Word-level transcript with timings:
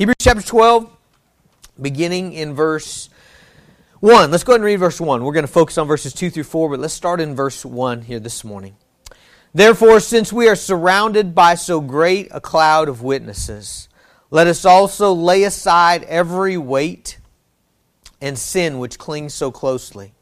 Hebrews 0.00 0.16
chapter 0.18 0.42
12, 0.42 0.90
beginning 1.78 2.32
in 2.32 2.54
verse 2.54 3.10
1. 3.98 4.30
Let's 4.30 4.44
go 4.44 4.52
ahead 4.52 4.60
and 4.60 4.64
read 4.64 4.76
verse 4.76 4.98
1. 4.98 5.22
We're 5.22 5.34
going 5.34 5.44
to 5.44 5.52
focus 5.52 5.76
on 5.76 5.86
verses 5.86 6.14
2 6.14 6.30
through 6.30 6.44
4, 6.44 6.70
but 6.70 6.80
let's 6.80 6.94
start 6.94 7.20
in 7.20 7.36
verse 7.36 7.66
1 7.66 8.00
here 8.00 8.18
this 8.18 8.42
morning. 8.42 8.76
Therefore, 9.52 10.00
since 10.00 10.32
we 10.32 10.48
are 10.48 10.56
surrounded 10.56 11.34
by 11.34 11.54
so 11.54 11.82
great 11.82 12.28
a 12.30 12.40
cloud 12.40 12.88
of 12.88 13.02
witnesses, 13.02 13.90
let 14.30 14.46
us 14.46 14.64
also 14.64 15.12
lay 15.12 15.42
aside 15.42 16.04
every 16.04 16.56
weight 16.56 17.18
and 18.22 18.38
sin 18.38 18.78
which 18.78 18.98
clings 18.98 19.34
so 19.34 19.50
closely. 19.50 20.14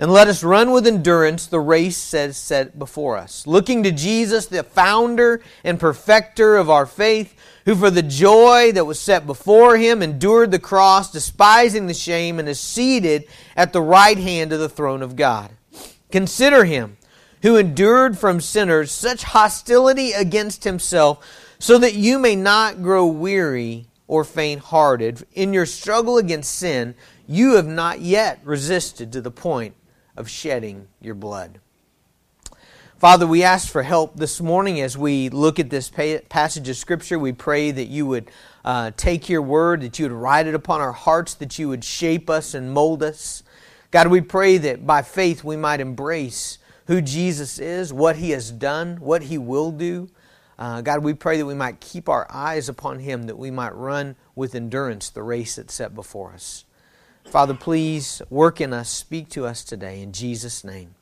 And 0.00 0.12
let 0.12 0.28
us 0.28 0.44
run 0.44 0.70
with 0.70 0.86
endurance 0.86 1.46
the 1.46 1.58
race 1.58 1.96
set 1.96 2.78
before 2.78 3.16
us, 3.16 3.48
looking 3.48 3.82
to 3.82 3.90
Jesus, 3.90 4.46
the 4.46 4.62
founder 4.62 5.42
and 5.64 5.80
perfecter 5.80 6.56
of 6.56 6.70
our 6.70 6.86
faith 6.86 7.34
who 7.64 7.74
for 7.74 7.90
the 7.90 8.02
joy 8.02 8.70
that 8.72 8.86
was 8.86 9.00
set 9.00 9.26
before 9.26 9.76
him 9.76 10.00
endured 10.00 10.52
the 10.52 10.58
cross, 10.60 11.10
despising 11.10 11.88
the 11.88 11.94
shame, 11.94 12.38
and 12.38 12.48
is 12.48 12.60
seated 12.60 13.24
at 13.56 13.72
the 13.72 13.82
right 13.82 14.18
hand 14.18 14.52
of 14.52 14.60
the 14.60 14.68
throne 14.68 15.02
of 15.02 15.16
God. 15.16 15.50
Consider 16.12 16.64
him 16.64 16.96
who 17.42 17.56
endured 17.56 18.16
from 18.16 18.40
sinners 18.40 18.92
such 18.92 19.22
hostility 19.24 20.12
against 20.12 20.62
himself, 20.64 21.26
so 21.58 21.76
that 21.76 21.94
you 21.94 22.20
may 22.20 22.36
not 22.36 22.82
grow 22.82 23.04
weary 23.04 23.86
or 24.06 24.22
faint 24.22 24.60
hearted. 24.60 25.26
In 25.34 25.52
your 25.52 25.66
struggle 25.66 26.18
against 26.18 26.54
sin, 26.54 26.94
you 27.26 27.56
have 27.56 27.66
not 27.66 28.00
yet 28.00 28.40
resisted 28.44 29.12
to 29.12 29.20
the 29.20 29.30
point 29.30 29.74
of 30.18 30.28
shedding 30.28 30.88
your 31.00 31.14
blood. 31.14 31.60
Father, 32.98 33.28
we 33.28 33.44
ask 33.44 33.70
for 33.70 33.84
help 33.84 34.16
this 34.16 34.40
morning 34.40 34.80
as 34.80 34.98
we 34.98 35.28
look 35.28 35.60
at 35.60 35.70
this 35.70 35.88
passage 35.88 36.68
of 36.68 36.76
Scripture. 36.76 37.16
We 37.16 37.32
pray 37.32 37.70
that 37.70 37.86
you 37.86 38.04
would 38.06 38.28
uh, 38.64 38.90
take 38.96 39.28
your 39.28 39.40
word, 39.40 39.82
that 39.82 40.00
you 40.00 40.06
would 40.06 40.12
write 40.12 40.48
it 40.48 40.54
upon 40.56 40.80
our 40.80 40.92
hearts, 40.92 41.34
that 41.34 41.60
you 41.60 41.68
would 41.68 41.84
shape 41.84 42.28
us 42.28 42.54
and 42.54 42.72
mold 42.72 43.04
us. 43.04 43.44
God, 43.92 44.08
we 44.08 44.20
pray 44.20 44.58
that 44.58 44.84
by 44.84 45.02
faith 45.02 45.44
we 45.44 45.56
might 45.56 45.80
embrace 45.80 46.58
who 46.88 47.00
Jesus 47.00 47.60
is, 47.60 47.92
what 47.92 48.16
he 48.16 48.30
has 48.30 48.50
done, 48.50 48.96
what 48.96 49.22
he 49.22 49.38
will 49.38 49.70
do. 49.70 50.08
Uh, 50.58 50.80
God, 50.80 51.04
we 51.04 51.14
pray 51.14 51.36
that 51.38 51.46
we 51.46 51.54
might 51.54 51.78
keep 51.78 52.08
our 52.08 52.26
eyes 52.28 52.68
upon 52.68 52.98
him, 52.98 53.24
that 53.24 53.38
we 53.38 53.52
might 53.52 53.76
run 53.76 54.16
with 54.34 54.56
endurance 54.56 55.08
the 55.08 55.22
race 55.22 55.54
that's 55.54 55.74
set 55.74 55.94
before 55.94 56.32
us. 56.32 56.64
Father, 57.30 57.52
please 57.52 58.22
work 58.30 58.58
in 58.58 58.72
us, 58.72 58.88
speak 58.88 59.28
to 59.30 59.44
us 59.44 59.62
today. 59.62 60.00
In 60.00 60.12
Jesus' 60.12 60.64
name, 60.64 60.94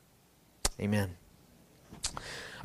amen. 0.80 1.16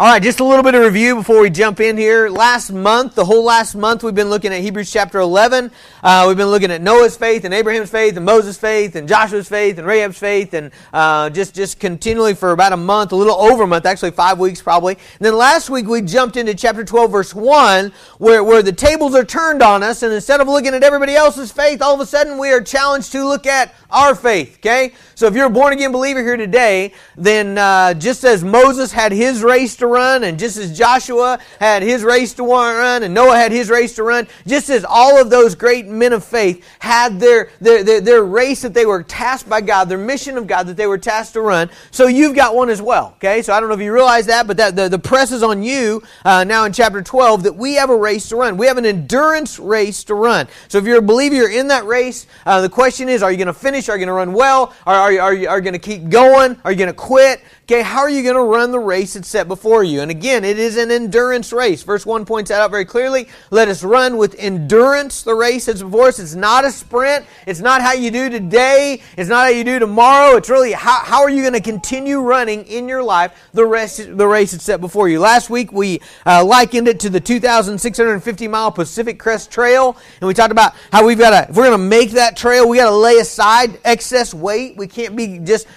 All 0.02 0.08
right, 0.08 0.20
just 0.20 0.40
a 0.40 0.44
little 0.44 0.64
bit 0.64 0.74
of 0.74 0.82
review 0.82 1.14
before 1.14 1.40
we 1.42 1.52
jump 1.52 1.80
in 1.80 1.96
here. 1.96 2.28
Last 2.28 2.72
month, 2.72 3.14
the 3.14 3.24
whole 3.24 3.44
last 3.44 3.76
month, 3.76 4.04
we've 4.04 4.16
been 4.16 4.32
looking 4.32 4.52
at 4.52 4.62
Hebrews 4.62 4.92
chapter 4.92 5.20
11. 5.20 5.70
Uh, 6.02 6.26
we've 6.28 6.38
been 6.38 6.48
looking 6.48 6.72
at 6.72 6.82
Noah's 6.82 7.16
faith 7.16 7.46
and 7.46 7.54
Abraham's 7.54 7.92
faith 7.92 8.18
and 8.18 8.26
Moses' 8.26 8.58
faith 8.58 8.96
and 8.96 9.08
Joshua's 9.08 9.48
faith 9.48 9.78
and 9.78 9.86
Rahab's 9.86 10.18
faith 10.18 10.56
and 10.56 10.72
uh, 10.92 11.30
just, 11.30 11.54
just 11.54 11.80
continually 11.80 12.34
for 12.34 12.50
about 12.50 12.74
a 12.74 12.78
month, 12.78 13.12
a 13.12 13.16
little 13.16 13.36
over 13.36 13.62
a 13.62 13.68
month, 13.68 13.86
actually 13.86 14.10
five 14.10 14.40
weeks 14.40 14.60
probably. 14.60 14.96
And 14.96 15.20
then 15.20 15.36
last 15.36 15.70
week, 15.70 15.86
we 15.86 16.02
jumped 16.02 16.36
into 16.36 16.56
chapter 16.56 16.84
12, 16.84 17.12
verse 17.12 17.36
1, 17.36 17.94
where, 18.18 18.44
where 18.44 18.64
the 18.64 18.74
tables 18.74 19.14
are 19.14 19.24
turned 19.24 19.62
on 19.62 19.84
us, 19.84 20.02
and 20.02 20.12
instead 20.12 20.42
of 20.42 20.48
looking 20.48 20.74
at 20.74 20.82
everybody 20.82 21.14
else's 21.14 21.52
faith, 21.52 21.80
all 21.80 21.94
of 21.94 22.00
a 22.00 22.08
sudden 22.08 22.40
we 22.40 22.52
are 22.52 22.62
challenged 22.62 23.12
to 23.12 23.24
look 23.24 23.46
at 23.46 23.76
our 23.92 24.16
faith, 24.16 24.58
okay? 24.58 24.94
So 25.14 25.28
if 25.28 25.36
you're 25.36 25.46
a 25.46 25.52
born 25.52 25.74
again 25.74 25.92
believer 25.92 26.24
here 26.24 26.38
today, 26.38 26.94
then 27.16 27.60
uh, 27.60 27.94
just 27.94 28.24
as 28.24 28.44
Moses 28.44 28.92
had 28.92 29.12
his 29.12 29.44
race 29.44 29.76
to 29.76 29.91
run, 29.92 30.24
and 30.24 30.40
just 30.40 30.58
as 30.58 30.78
Joshua 30.78 31.40
had 31.60 31.84
his 31.84 32.04
race 32.04 32.34
to 32.36 32.44
run, 32.44 33.04
and 33.04 33.14
Noah 33.14 33.38
had 33.38 33.52
his 33.52 33.70
race 33.70 33.96
to 33.96 34.04
run, 34.04 34.28
just 34.48 34.70
as 34.70 34.86
all 34.88 35.22
of 35.22 35.30
those 35.30 35.56
great 35.56 35.88
men 35.88 36.14
of 36.14 36.24
faith 36.24 36.66
had 36.80 37.20
their, 37.20 37.50
their, 37.60 37.84
their, 37.84 38.02
their 38.02 38.24
race 38.24 38.62
that 38.62 38.74
they 38.74 38.86
were 38.86 39.04
tasked 39.04 39.50
by 39.50 39.62
God, 39.62 39.90
their 39.90 39.98
mission 39.98 40.38
of 40.38 40.48
God 40.48 40.68
that 40.68 40.78
they 40.78 40.88
were 40.88 40.98
tasked 40.98 41.34
to 41.34 41.42
run, 41.42 41.70
so 41.92 42.08
you've 42.08 42.36
got 42.36 42.56
one 42.56 42.70
as 42.70 42.82
well, 42.82 43.14
okay? 43.18 43.42
So 43.42 43.54
I 43.54 43.60
don't 43.60 43.70
know 43.70 43.76
if 43.76 43.82
you 43.82 43.94
realize 43.94 44.26
that, 44.28 44.48
but 44.48 44.58
that 44.58 44.76
the, 44.76 44.90
the 44.90 45.00
press 45.00 45.32
is 45.32 45.44
on 45.44 45.64
you 45.64 46.02
uh, 46.26 46.44
now 46.44 46.66
in 46.66 46.74
chapter 46.74 47.02
12 47.02 47.44
that 47.44 47.56
we 47.56 47.76
have 47.76 47.90
a 47.90 47.96
race 47.96 48.30
to 48.30 48.36
run. 48.36 48.58
We 48.58 48.68
have 48.68 48.78
an 48.78 48.86
endurance 48.86 49.60
race 49.60 50.04
to 50.06 50.16
run. 50.16 50.48
So 50.68 50.78
if 50.78 50.86
you're 50.86 51.00
a 51.00 51.02
believer, 51.02 51.36
you're 51.36 51.52
in 51.52 51.68
that 51.68 51.86
race. 51.86 52.28
Uh, 52.46 52.62
the 52.62 52.70
question 52.70 53.10
is, 53.10 53.24
are 53.24 53.32
you 53.32 53.38
going 53.38 53.48
to 53.48 53.54
finish? 53.54 53.90
Are 53.90 53.96
you 53.96 54.00
going 54.00 54.08
to 54.08 54.14
run 54.14 54.34
well? 54.34 54.74
Are, 54.86 54.96
are, 54.96 55.20
are 55.20 55.34
you, 55.34 55.50
are 55.50 55.58
you 55.58 55.64
going 55.64 55.74
to 55.74 55.80
keep 55.80 56.10
going? 56.10 56.58
Are 56.64 56.72
you 56.72 56.78
going 56.78 56.88
to 56.88 56.94
quit? 56.94 57.42
Okay, 57.72 57.84
how 57.84 58.02
are 58.02 58.10
you 58.10 58.22
going 58.22 58.36
to 58.36 58.42
run 58.42 58.72
the 58.72 58.80
race 58.80 59.14
that's 59.14 59.30
set 59.30 59.48
before 59.48 59.82
you? 59.82 60.02
And 60.02 60.12
again, 60.12 60.44
it 60.44 60.60
is 60.60 60.76
an 60.76 60.92
endurance 60.92 61.54
race. 61.54 61.84
Verse 61.84 62.06
1 62.06 62.26
points 62.26 62.50
that 62.50 62.60
out 62.60 62.70
very 62.70 62.84
clearly. 62.84 63.30
Let 63.50 63.70
us 63.70 63.82
run 63.82 64.18
with 64.18 64.36
endurance 64.38 65.22
the 65.22 65.34
race 65.36 65.68
that's 65.68 65.82
before 65.82 66.10
us. 66.10 66.20
It's 66.20 66.36
not 66.36 66.66
a 66.66 66.72
sprint. 66.74 67.26
It's 67.48 67.62
not 67.62 67.82
how 67.82 67.94
you 67.94 68.12
do 68.12 68.30
today. 68.30 69.02
It's 69.16 69.30
not 69.30 69.46
how 69.46 69.52
you 69.52 69.64
do 69.64 69.80
tomorrow. 69.80 70.36
It's 70.36 70.50
really 70.50 70.74
how, 70.74 71.00
how 71.00 71.22
are 71.22 71.30
you 71.30 71.44
going 71.44 71.54
to 71.54 71.62
continue 71.62 72.20
running 72.20 72.66
in 72.66 72.90
your 72.90 73.02
life 73.04 73.50
the, 73.54 73.66
rest, 73.66 74.18
the 74.18 74.28
race 74.28 74.52
that's 74.52 74.66
set 74.66 74.82
before 74.82 75.08
you. 75.08 75.22
Last 75.22 75.50
week, 75.50 75.72
we 75.72 76.02
uh, 76.26 76.44
likened 76.44 76.90
it 76.90 77.00
to 77.00 77.10
the 77.10 77.22
2,650 77.22 78.50
mile 78.50 78.74
Pacific 78.74 79.18
Crest 79.18 79.50
Trail. 79.50 79.96
And 80.20 80.28
we 80.28 80.34
talked 80.34 80.52
about 80.52 80.76
how 80.92 81.06
we've 81.06 81.18
got 81.18 81.30
to, 81.30 81.50
if 81.50 81.56
we're 81.56 81.68
going 81.70 81.80
to 81.80 81.88
make 81.88 82.12
that 82.12 82.36
trail, 82.36 82.68
we 82.68 82.76
got 82.76 82.90
to 82.90 82.98
lay 82.98 83.20
aside 83.20 83.80
excess 83.86 84.34
weight. 84.34 84.76
We 84.76 84.88
can't 84.88 85.16
be 85.16 85.40
just 85.40 85.68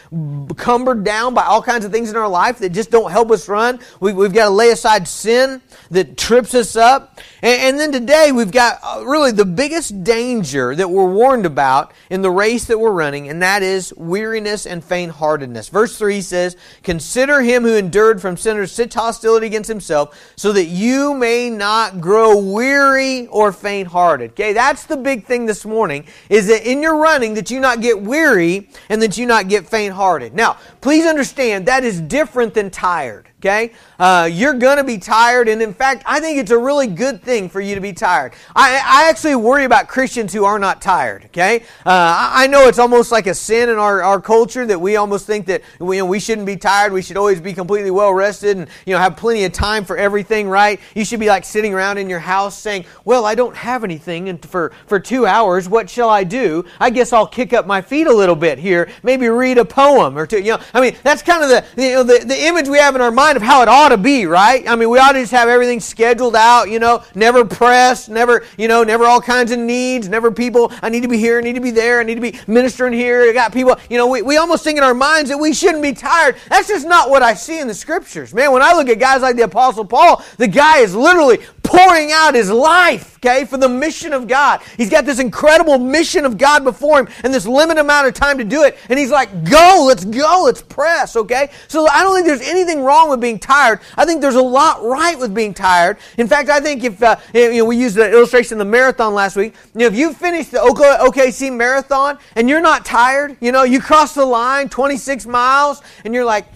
cumbered 0.57 1.05
down 1.05 1.35
by 1.35 1.45
all 1.45 1.63
kinds 1.63 1.84
kinds 1.85 1.95
of 1.95 1.99
things 1.99 2.11
in 2.11 2.17
our 2.17 2.29
life 2.29 2.59
that 2.59 2.71
just 2.71 2.91
don't 2.91 3.11
help 3.11 3.31
us 3.31 3.49
run. 3.49 3.79
We, 4.01 4.13
have 4.13 4.33
got 4.33 4.47
to 4.47 4.51
lay 4.51 4.71
aside 4.71 5.07
sin 5.07 5.61
that 5.91 6.17
trips 6.17 6.55
us 6.55 6.77
up. 6.77 7.21
And, 7.43 7.61
and 7.61 7.81
then 7.81 7.93
today 7.93 8.33
we've 8.33 8.51
got 8.51 8.79
uh, 8.83 9.05
really 9.05 9.33
the 9.33 9.45
biggest 9.45 10.03
danger 10.03 10.75
that 10.75 10.89
we're 10.89 11.13
warned 11.13 11.45
about 11.45 11.93
in 12.09 12.23
the 12.23 12.31
race 12.31 12.65
that 12.67 12.79
we're 12.79 12.93
running, 12.93 13.29
and 13.29 13.43
that 13.43 13.63
is 13.63 13.93
weariness 13.97 14.67
and 14.67 14.83
faint-heartedness. 14.83 15.69
Verse 15.69 15.99
3 15.99 16.21
says, 16.23 16.57
Consider 16.83 17.43
him 17.43 17.65
who 17.65 17.75
endured 17.75 18.21
from 18.21 18.37
sinners 18.37 18.73
such 18.73 18.95
hostility 18.95 19.47
against 19.47 19.69
himself, 19.69 20.33
so 20.37 20.53
that 20.53 20.67
you 20.67 21.15
may 21.15 21.51
not 21.51 22.01
grow 22.01 22.39
weary 22.39 23.27
or 23.27 23.53
faint-hearted. 23.53 24.31
Okay, 24.31 24.53
that's 24.53 24.87
the 24.87 24.97
big 24.97 25.27
thing 25.27 25.45
this 25.47 25.65
morning, 25.65 26.07
is 26.31 26.47
that 26.47 26.69
in 26.69 26.83
your 26.83 26.97
running 26.97 27.35
that 27.35 27.51
you 27.51 27.61
not 27.61 27.83
get 27.83 28.01
weary 28.01 28.69
and 28.89 29.03
that 29.03 29.19
you 29.19 29.27
not 29.27 29.49
get 29.49 29.69
faint-hearted. 29.69 30.35
Now, 30.35 30.57
please 30.81 31.05
understand 31.05 31.67
that 31.67 31.74
is 31.83 32.01
different 32.01 32.55
than 32.55 32.71
tired. 32.71 33.29
Okay? 33.45 33.73
Uh, 33.99 34.29
you're 34.33 34.55
going 34.55 34.79
to 34.79 34.85
be 34.85 34.97
tired, 34.97 35.49
and 35.49 35.61
in 35.61 35.75
fact, 35.75 36.03
I 36.07 36.19
think 36.19 36.39
it's 36.39 36.51
a 36.51 36.59
really 36.59 36.87
good 36.87 37.23
thing 37.23 37.51
for 37.51 37.61
you 37.61 37.75
to 37.75 37.81
be 37.81 37.93
tired. 37.93 38.33
I, 38.57 38.81
I 38.83 39.09
actually 39.11 39.37
worry 39.37 39.65
about 39.65 39.87
Christians 39.87 40.33
who 40.33 40.47
are 40.47 40.59
not 40.59 40.81
tired. 40.81 41.27
Okay? 41.27 41.61
Uh, 41.85 42.31
I 42.33 42.47
know 42.47 42.69
it's 42.69 42.79
almost 42.79 43.13
like 43.13 43.27
a 43.27 43.35
sin 43.35 43.69
in 43.69 43.77
our, 43.77 44.03
our 44.03 44.21
culture 44.21 44.65
that 44.67 44.81
we 44.81 44.97
almost 44.97 45.27
think 45.27 45.47
that 45.47 45.63
we, 45.79 45.97
you 45.97 46.03
know, 46.03 46.07
we 46.07 46.19
shouldn't 46.19 46.47
be 46.47 46.57
tired. 46.57 46.93
We 46.93 47.03
should 47.03 47.17
always 47.17 47.41
be 47.41 47.53
completely 47.53 47.91
well 47.91 48.15
rested 48.15 48.57
and 48.57 48.69
you 48.87 48.95
know 48.95 48.99
have 48.99 49.17
plenty 49.17 49.45
of 49.45 49.53
time 49.53 49.85
for 49.85 49.97
everything. 49.97 50.49
Right? 50.49 50.81
You 50.95 51.05
should 51.05 51.21
be 51.21 51.29
like 51.29 51.45
sitting 51.45 51.75
around 51.75 51.99
in 51.99 52.09
your 52.09 52.19
house 52.19 52.59
saying, 52.59 52.87
"Well, 53.05 53.25
I 53.25 53.35
don't 53.35 53.57
have 53.57 53.85
anything 53.85 54.39
for 54.39 54.73
for 54.87 54.99
two 54.99 55.27
hours. 55.27 55.69
What 55.69 55.91
shall 55.91 56.11
I 56.11 56.25
do? 56.25 56.65
I 56.81 56.91
guess 56.91 57.13
I'll 57.13 57.27
kick 57.27 57.53
up 57.53 57.67
my 57.67 57.83
feet 57.83 58.07
a 58.07 58.13
little 58.13 58.37
bit 58.37 58.59
here. 58.59 58.89
Maybe 59.03 59.29
read 59.29 59.59
a 59.59 59.65
poem 59.65 60.17
or 60.17 60.27
two. 60.27 60.39
You 60.39 60.53
know, 60.53 60.61
I 60.73 60.81
mean, 60.81 60.97
that's 61.03 61.23
kind 61.23 61.43
of 61.43 61.51
the 61.51 61.83
you 61.83 61.95
know 61.95 62.03
the, 62.03 62.25
the 62.25 62.47
image 62.47 62.69
we 62.69 62.79
have 62.79 62.95
in 62.95 63.01
our 63.01 63.11
mind 63.11 63.34
of 63.37 63.43
how 63.43 63.63
it 63.63 63.69
ought 63.69 63.91
to 63.91 63.97
be, 63.97 64.27
right? 64.27 64.69
I 64.69 64.77
mean, 64.77 64.91
we 64.91 64.99
ought 64.99 65.13
to 65.13 65.21
just 65.21 65.33
have 65.33 65.49
everything 65.49 65.81
scheduled 65.81 66.37
out, 66.37 66.71
you 66.71 66.79
know, 66.79 67.03
never 67.15 67.45
pressed, 67.45 68.09
never, 68.09 68.45
you 68.57 68.69
know, 68.69 68.85
never 68.85 69.05
all 69.05 69.21
kinds 69.21 69.51
of 69.51 69.59
needs, 69.59 70.09
never 70.09 70.31
people, 70.31 70.73
I 70.83 70.89
need 70.89 71.03
to 71.03 71.09
be 71.09 71.19
here, 71.19 71.39
I 71.39 71.41
need 71.43 71.55
to 71.55 71.61
be 71.61 71.71
there, 71.71 72.01
I 72.01 72.03
need 72.03 72.17
to 72.17 72.21
be 72.21 72.39
ministering 72.47 72.93
here, 72.93 73.23
I 73.23 73.33
got 73.33 73.53
people, 73.53 73.77
you 73.89 73.99
know, 73.99 74.07
we, 74.07 74.23
we 74.23 74.37
almost 74.37 74.65
think 74.65 74.79
in 74.79 74.85
our 74.85 74.95
minds 74.95 75.31
that 75.31 75.39
we 75.39 75.53
shouldn't 75.53 75.83
be 75.83 75.93
tired. 75.93 76.37
That's 76.49 76.69
just 76.69 76.87
not 76.87 77.11
what 77.11 77.23
I 77.23 77.35
see 77.35 77.61
in 77.61 77.69
the 77.69 77.75
scriptures. 77.75 78.35
Man, 78.35 78.53
when 78.53 78.63
I 78.63 78.73
look 78.73 78.89
at 78.89 78.99
guys 78.99 79.23
like 79.23 79.37
the 79.37 79.45
Apostle 79.45 79.85
Paul, 79.85 80.25
the 80.39 80.49
guy 80.49 80.79
is 80.79 80.95
literally 80.95 81.39
pouring 81.65 82.13
out 82.13 82.35
his 82.35 82.51
life, 82.51 83.17
okay, 83.17 83.45
for 83.45 83.57
the 83.57 83.69
mission 83.69 84.13
of 84.13 84.29
God. 84.29 84.61
He's 84.77 84.91
got 84.91 85.05
this 85.05 85.19
incredible 85.19 85.79
mission 85.79 86.25
of 86.25 86.39
God 86.39 86.63
before 86.63 87.01
him 87.01 87.09
and 87.25 87.35
this 87.35 87.47
limited 87.47 87.81
amount 87.81 88.07
of 88.07 88.15
time 88.15 88.39
to 88.39 88.45
do 88.45 88.63
it. 88.63 88.79
And 88.89 88.99
he's 88.99 89.11
like, 89.11 89.45
go, 89.45 89.85
let's 89.89 90.05
go, 90.05 90.43
let's 90.45 90.63
press, 90.63 91.17
okay? 91.17 91.51
So 91.67 91.89
I 91.89 92.03
don't 92.03 92.15
think 92.15 92.27
there's 92.27 92.49
anything 92.49 92.83
wrong 92.83 93.11
with 93.11 93.21
being 93.21 93.39
tired. 93.39 93.81
I 93.97 94.05
think 94.05 94.21
there's 94.21 94.35
a 94.35 94.43
lot 94.43 94.85
right 94.85 95.19
with 95.19 95.35
being 95.35 95.55
tired. 95.55 95.97
In 96.19 96.29
fact, 96.29 96.51
I 96.51 96.61
think 96.61 96.85
if, 96.85 97.03
uh, 97.03 97.17
you 97.33 97.59
know, 97.59 97.65
we 97.65 97.77
used 97.77 97.97
the 97.97 98.11
illustration 98.11 98.55
of 98.55 98.59
the 98.67 98.71
marathon 98.71 99.15
last 99.15 99.35
week, 99.35 99.55
you 99.75 99.81
know, 99.81 99.87
if 99.87 99.97
you 99.97 100.13
finish 100.13 100.49
the 100.49 100.59
OKC 100.59 101.55
marathon 101.55 102.19
and 102.37 102.49
you're 102.49 102.61
not 102.61 102.85
tired, 102.85 103.37
you 103.41 103.51
know, 103.51 103.63
you 103.65 103.81
cross 103.81 104.15
the 104.15 104.25
line 104.25 104.69
26 104.69 105.27
miles 105.27 105.83
and 106.05 106.15
you're 106.15 106.25
like, 106.25 106.47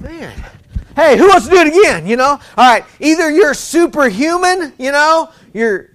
man, 0.00 0.44
Hey, 0.96 1.18
who 1.18 1.28
wants 1.28 1.46
to 1.46 1.50
do 1.52 1.60
it 1.60 1.68
again? 1.68 2.06
You 2.06 2.16
know? 2.16 2.30
All 2.30 2.40
right. 2.56 2.84
Either 3.00 3.30
you're 3.30 3.52
superhuman, 3.52 4.72
you 4.78 4.92
know, 4.92 5.30
you're 5.52 5.90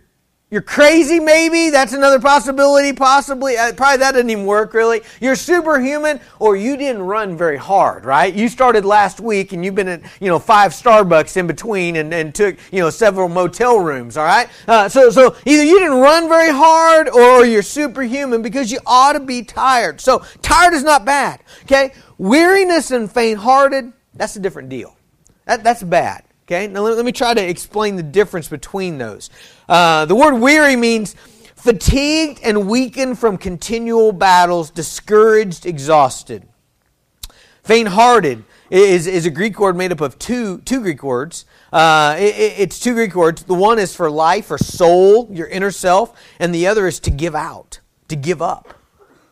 you're 0.51 0.62
crazy, 0.62 1.21
maybe. 1.21 1.69
That's 1.69 1.94
another 1.94 2.19
possibility, 2.19 2.92
possibly. 2.92 3.56
Uh, 3.56 3.71
probably 3.71 4.00
that 4.00 4.12
didn't 4.12 4.31
even 4.31 4.45
work, 4.45 4.74
really. 4.74 5.01
You're 5.21 5.38
superhuman, 5.38 6.19
or 6.39 6.57
you 6.57 6.75
didn't 6.75 7.03
run 7.03 7.38
very 7.38 7.56
hard, 7.56 8.03
right? 8.03 8.33
You 8.33 8.50
started 8.50 8.83
last 8.83 9.21
week 9.21 9.53
and 9.53 9.63
you've 9.63 9.75
been 9.75 9.88
at, 9.88 10.01
you 10.19 10.27
know, 10.27 10.39
five 10.39 10.74
Starbucks 10.74 11.38
in 11.38 11.48
between 11.48 11.95
and, 11.95 12.13
and 12.13 12.36
took, 12.36 12.57
you 12.69 12.81
know, 12.81 12.89
several 12.89 13.30
motel 13.30 13.80
rooms, 13.80 14.18
all 14.18 14.25
right? 14.25 14.50
Uh, 14.68 14.89
so, 14.89 15.09
so 15.09 15.38
either 15.45 15.63
you 15.63 15.80
didn't 15.80 16.00
run 16.00 16.27
very 16.27 16.51
hard 16.51 17.07
or 17.07 17.45
you're 17.45 17.62
superhuman 17.63 18.42
because 18.42 18.74
you 18.74 18.80
ought 18.86 19.13
to 19.13 19.21
be 19.21 19.44
tired. 19.44 20.01
So, 20.01 20.21
tired 20.42 20.74
is 20.74 20.83
not 20.83 21.06
bad, 21.06 21.42
okay? 21.63 21.94
Weariness 22.18 22.92
and 22.92 23.09
faint 23.09 23.39
hearted, 23.39 23.94
that's 24.13 24.35
a 24.35 24.39
different 24.39 24.69
deal. 24.69 24.95
That, 25.45 25.63
that's 25.63 25.83
bad. 25.83 26.23
Okay, 26.45 26.67
now 26.67 26.81
let, 26.81 26.97
let 26.97 27.05
me 27.05 27.11
try 27.11 27.33
to 27.33 27.41
explain 27.41 27.95
the 27.95 28.03
difference 28.03 28.47
between 28.47 28.97
those. 28.97 29.29
Uh, 29.69 30.05
the 30.05 30.15
word 30.15 30.35
weary 30.35 30.75
means 30.75 31.15
fatigued 31.55 32.39
and 32.43 32.67
weakened 32.67 33.19
from 33.19 33.37
continual 33.37 34.11
battles, 34.11 34.69
discouraged, 34.71 35.65
exhausted. 35.65 36.47
Faint 37.63 37.89
hearted 37.89 38.43
is, 38.71 39.05
is 39.05 39.25
a 39.25 39.29
Greek 39.29 39.59
word 39.59 39.77
made 39.77 39.91
up 39.91 40.01
of 40.01 40.17
two, 40.17 40.59
two 40.59 40.81
Greek 40.81 41.03
words. 41.03 41.45
Uh, 41.71 42.15
it, 42.17 42.55
it's 42.57 42.79
two 42.79 42.93
Greek 42.93 43.13
words. 43.15 43.43
The 43.43 43.53
one 43.53 43.77
is 43.79 43.95
for 43.95 44.09
life 44.09 44.49
or 44.49 44.57
soul, 44.57 45.29
your 45.31 45.47
inner 45.47 45.71
self, 45.71 46.19
and 46.39 46.53
the 46.53 46.67
other 46.67 46.87
is 46.87 46.99
to 47.01 47.11
give 47.11 47.35
out, 47.35 47.79
to 48.07 48.15
give 48.15 48.41
up. 48.41 48.80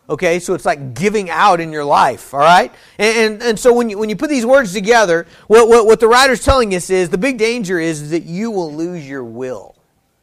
Okay, 0.10 0.40
so 0.40 0.56
it's 0.56 0.66
like 0.66 0.96
giving 0.96 1.30
out 1.30 1.60
in 1.60 1.72
your 1.72 1.86
life, 1.86 2.34
all 2.34 2.40
right? 2.40 2.74
And, 2.98 3.18
and, 3.18 3.44
and, 3.44 3.60
so 3.60 3.72
when 3.72 3.92
you, 3.92 4.00
when 4.00 4.10
you 4.10 4.16
put 4.16 4.30
these 4.30 4.46
words 4.46 4.74
together, 4.74 5.28
what, 5.46 5.68
what, 5.68 5.86
what 5.86 6.00
the 6.00 6.08
writer's 6.08 6.44
telling 6.44 6.74
us 6.74 6.90
is 6.90 7.10
the 7.10 7.18
big 7.18 7.38
danger 7.38 7.80
is 7.80 8.10
that 8.10 8.24
you 8.24 8.50
will 8.50 8.74
lose 8.74 9.08
your 9.08 9.24
will, 9.24 9.76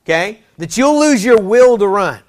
okay? 0.05 0.41
That 0.59 0.77
you'll 0.77 0.99
lose 0.99 1.25
your 1.25 1.41
will 1.41 1.79
to 1.79 1.87
run. 1.87 2.21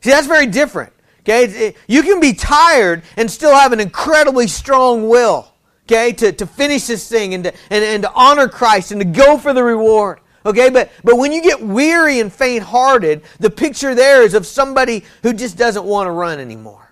See, 0.00 0.10
that's 0.10 0.26
very 0.26 0.46
different, 0.46 0.92
okay? 1.20 1.44
It, 1.44 1.76
you 1.86 2.02
can 2.02 2.18
be 2.18 2.32
tired 2.32 3.04
and 3.16 3.30
still 3.30 3.54
have 3.54 3.70
an 3.70 3.78
incredibly 3.78 4.48
strong 4.48 5.08
will, 5.08 5.52
okay, 5.86 6.12
to, 6.14 6.32
to 6.32 6.46
finish 6.48 6.88
this 6.88 7.08
thing 7.08 7.32
and 7.32 7.44
to, 7.44 7.54
and, 7.70 7.84
and 7.84 8.02
to 8.02 8.12
honor 8.12 8.48
Christ 8.48 8.90
and 8.90 9.00
to 9.00 9.04
go 9.04 9.38
for 9.38 9.52
the 9.52 9.62
reward. 9.62 10.18
Okay, 10.44 10.68
but, 10.68 10.90
but 11.04 11.16
when 11.16 11.30
you 11.30 11.42
get 11.42 11.62
weary 11.62 12.18
and 12.18 12.32
faint 12.32 12.64
hearted, 12.64 13.22
the 13.38 13.50
picture 13.50 13.94
there 13.94 14.22
is 14.22 14.34
of 14.34 14.46
somebody 14.46 15.04
who 15.22 15.32
just 15.32 15.56
doesn't 15.56 15.84
want 15.84 16.08
to 16.08 16.10
run 16.10 16.40
anymore. 16.40 16.87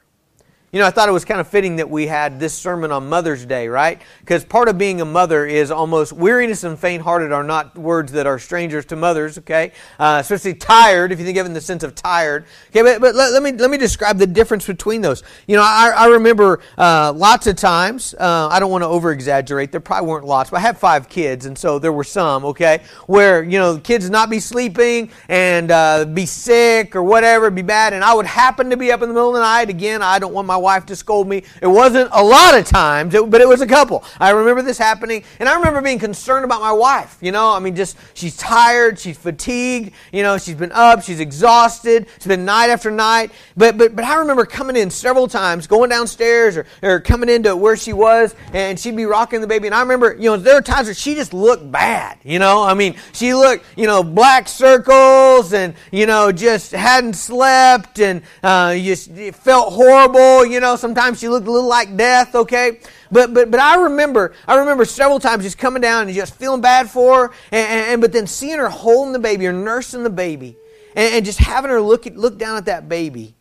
You 0.73 0.81
know, 0.81 0.87
I 0.89 0.91
thought 0.91 1.09
it 1.09 1.13
was 1.13 1.25
kind 1.25 1.41
of 1.41 1.47
fitting 1.47 1.77
that 1.77 1.89
we 1.89 2.09
had 2.09 2.41
this 2.41 2.53
sermon 2.53 2.91
on 2.91 3.09
Mother's 3.09 3.47
Day, 3.47 3.69
right? 3.69 4.03
Because 4.19 4.45
part 4.45 4.69
of 4.69 4.77
being 4.77 5.01
a 5.01 5.05
mother 5.05 5.47
is 5.47 5.71
almost 5.71 6.13
weariness 6.13 6.65
and 6.65 6.77
faint 6.77 7.05
hearted 7.05 7.31
are 7.31 7.45
not 7.45 7.79
words 7.79 8.11
that 8.13 8.27
are 8.27 8.37
strangers 8.41 8.85
to 8.87 8.97
mothers, 8.97 9.39
okay? 9.39 9.71
Uh, 9.97 10.19
especially 10.21 10.55
tired, 10.55 11.13
if 11.13 11.21
you 11.21 11.25
think 11.25 11.39
of 11.39 11.47
it 11.47 11.51
in 11.51 11.55
the 11.55 11.61
sense 11.61 11.85
of 11.85 11.95
tired. 11.95 12.47
Okay, 12.71 12.83
but, 12.83 13.01
but 13.01 13.15
let, 13.15 13.33
let, 13.33 13.45
me, 13.45 13.53
let 13.53 13.71
me 13.71 13.79
describe 13.79 14.19
the 14.19 14.27
difference 14.27 14.67
between 14.67 15.03
those. 15.03 15.23
You 15.47 15.55
know, 15.55 15.63
I, 15.63 15.93
I 15.97 16.07
remember 16.09 16.61
uh, 16.77 17.13
lots 17.15 17.47
of 17.47 17.55
times, 17.55 18.15
uh, 18.15 18.49
I 18.51 18.59
don't 18.59 18.73
want 18.73 18.83
to 18.83 18.89
over 18.89 19.13
exaggerate, 19.13 19.71
there 19.71 19.81
probably 19.81 20.09
weren't 20.11 20.27
lots, 20.27 20.51
but 20.51 20.57
I 20.57 20.61
have 20.61 20.79
five 20.79 21.09
kids, 21.09 21.47
and 21.47 21.57
so 21.57 21.79
there 21.79 21.93
were 21.93 22.05
some, 22.05 22.45
okay, 22.45 22.83
where, 23.07 23.45
you 23.45 23.61
know, 23.61 23.79
kids 23.79 24.11
not 24.11 24.31
be 24.31 24.41
sleeping 24.41 25.11
and 25.29 25.71
uh, 25.71 26.05
be 26.07 26.27
sick 26.27 26.97
or 26.97 27.05
whatever, 27.05 27.53
be 27.53 27.63
bad, 27.63 27.93
and 27.93 28.03
I 28.03 28.13
would 28.15 28.27
happen 28.27 28.69
to 28.71 28.77
be 28.77 28.91
up 28.91 29.01
in 29.01 29.09
the 29.09 29.15
middle 29.15 29.29
of 29.29 29.35
the 29.37 29.41
night. 29.41 29.71
Again, 29.71 30.03
I 30.03 30.19
don't 30.19 30.35
want 30.35 30.47
my 30.47 30.57
wife 30.67 30.85
to 30.87 30.97
scold 30.97 31.29
me. 31.29 31.45
It 31.63 31.69
wasn't 31.69 32.11
a 32.13 32.25
lot 32.25 32.59
of 32.59 32.67
times, 32.67 33.15
but 33.15 33.41
it 33.41 33.47
was 33.47 33.61
a 33.61 33.69
couple. 33.69 34.03
I 34.19 34.31
remember 34.31 34.63
this 34.63 34.79
happening, 34.79 35.23
and 35.39 35.49
I 35.49 35.55
remember 35.55 35.81
being 35.81 36.01
concerned 36.01 36.45
about 36.45 36.61
my 36.61 36.73
wife. 36.73 37.19
You 37.21 37.31
know, 37.31 37.53
I 37.53 37.61
mean, 37.61 37.77
just 37.77 37.97
she's 38.15 38.37
tired, 38.37 38.99
she's 38.99 39.17
fatigued. 39.17 39.93
You 40.13 40.25
know, 40.25 40.39
she's 40.39 40.57
been 40.57 40.73
up, 40.73 41.05
she's 41.05 41.21
exhausted. 41.21 42.09
It's 42.17 42.27
been 42.27 42.45
night 42.45 42.69
after 42.71 42.91
night. 42.91 43.31
But 43.57 43.79
but 43.79 43.95
but 43.95 44.05
I 44.05 44.17
remember 44.17 44.45
coming 44.45 44.75
in 44.75 44.91
several 44.91 45.29
times, 45.29 45.69
going 45.69 45.89
downstairs 45.89 46.57
or, 46.57 46.67
or 46.83 47.01
coming 47.01 47.29
into 47.29 47.55
where 47.55 47.77
she 47.77 47.93
was, 47.93 48.35
and 48.53 48.79
she'd 48.79 48.97
be 48.97 49.05
rocking 49.05 49.41
the 49.41 49.47
baby. 49.47 49.69
And 49.69 49.75
I 49.75 49.83
remember, 49.83 50.15
you 50.15 50.31
know, 50.31 50.37
there 50.37 50.57
were 50.57 50.63
times 50.63 50.89
where 50.89 50.95
she 50.95 51.15
just 51.15 51.33
looked 51.33 51.71
bad. 51.71 52.19
You 52.25 52.41
know, 52.41 52.65
I 52.65 52.75
mean, 52.75 52.97
she 53.13 53.35
looked, 53.35 53.65
you 53.77 53.87
know, 53.87 54.03
black 54.03 54.49
circles, 54.49 55.53
and 55.53 55.75
you 55.93 56.07
know, 56.07 56.33
just 56.33 56.73
hadn't 56.73 57.15
slept, 57.15 58.01
and 58.01 58.23
uh, 58.43 58.75
just 58.75 59.13
felt 59.37 59.73
horrible. 59.73 60.45
You 60.51 60.61
know, 60.61 60.77
sometimes 60.77 61.19
she 61.19 61.29
looked 61.29 61.47
a 61.47 61.51
little 61.51 61.69
like 61.69 61.97
death, 61.97 62.35
okay? 62.35 62.81
But 63.11 63.35
but 63.35 63.51
but 63.51 63.61
I 63.61 63.83
remember 63.83 64.35
I 64.47 64.57
remember 64.57 64.85
several 64.85 65.21
times 65.21 65.45
just 65.45 65.59
coming 65.59 65.83
down 65.83 66.07
and 66.07 66.15
just 66.15 66.35
feeling 66.35 66.61
bad 66.61 66.91
for 66.91 67.29
her, 67.29 67.35
and, 67.53 67.69
and, 67.69 67.87
and 67.93 68.01
but 68.01 68.13
then 68.13 68.27
seeing 68.27 68.59
her 68.59 68.69
holding 68.69 69.13
the 69.13 69.19
baby 69.19 69.47
or 69.47 69.53
nursing 69.53 70.03
the 70.03 70.11
baby, 70.11 70.57
and, 70.95 71.15
and 71.15 71.25
just 71.25 71.39
having 71.39 71.71
her 71.71 71.81
look 71.81 72.07
at, 72.07 72.17
look 72.17 72.39
down 72.39 72.57
at 72.57 72.67
that 72.67 72.89
baby 72.89 73.35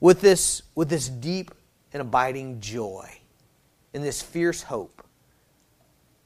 with 0.00 0.20
this 0.20 0.62
with 0.74 0.88
this 0.88 1.08
deep 1.08 1.50
and 1.92 2.02
abiding 2.02 2.60
joy, 2.60 3.08
and 3.94 4.04
this 4.04 4.22
fierce 4.22 4.62
hope. 4.62 5.02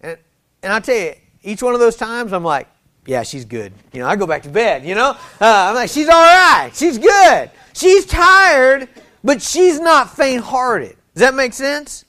And 0.01 0.19
and 0.63 0.73
I 0.73 0.81
tell 0.81 0.97
you, 0.97 1.15
each 1.43 1.63
one 1.63 1.75
of 1.75 1.81
those 1.81 1.97
times, 1.97 2.33
I'm 2.33 2.45
like, 2.45 2.69
yeah, 3.07 3.23
she's 3.23 3.45
good. 3.45 3.73
You 3.93 4.01
know, 4.01 4.07
I 4.07 4.17
go 4.17 4.27
back 4.27 4.43
to 4.43 4.49
bed. 4.49 4.85
You 4.85 4.95
know, 4.95 5.11
uh, 5.11 5.17
I'm 5.41 5.75
like, 5.75 5.91
she's 5.91 6.09
all 6.09 6.21
right. 6.21 6.71
She's 6.75 6.99
good. 6.99 7.51
She's 7.73 8.07
tired, 8.07 8.89
but 9.25 9.43
she's 9.43 9.81
not 9.81 10.15
faint 10.15 10.45
hearted. 10.45 10.97
Does 11.15 11.21
that 11.21 11.35
make 11.35 11.53
sense? 11.53 12.05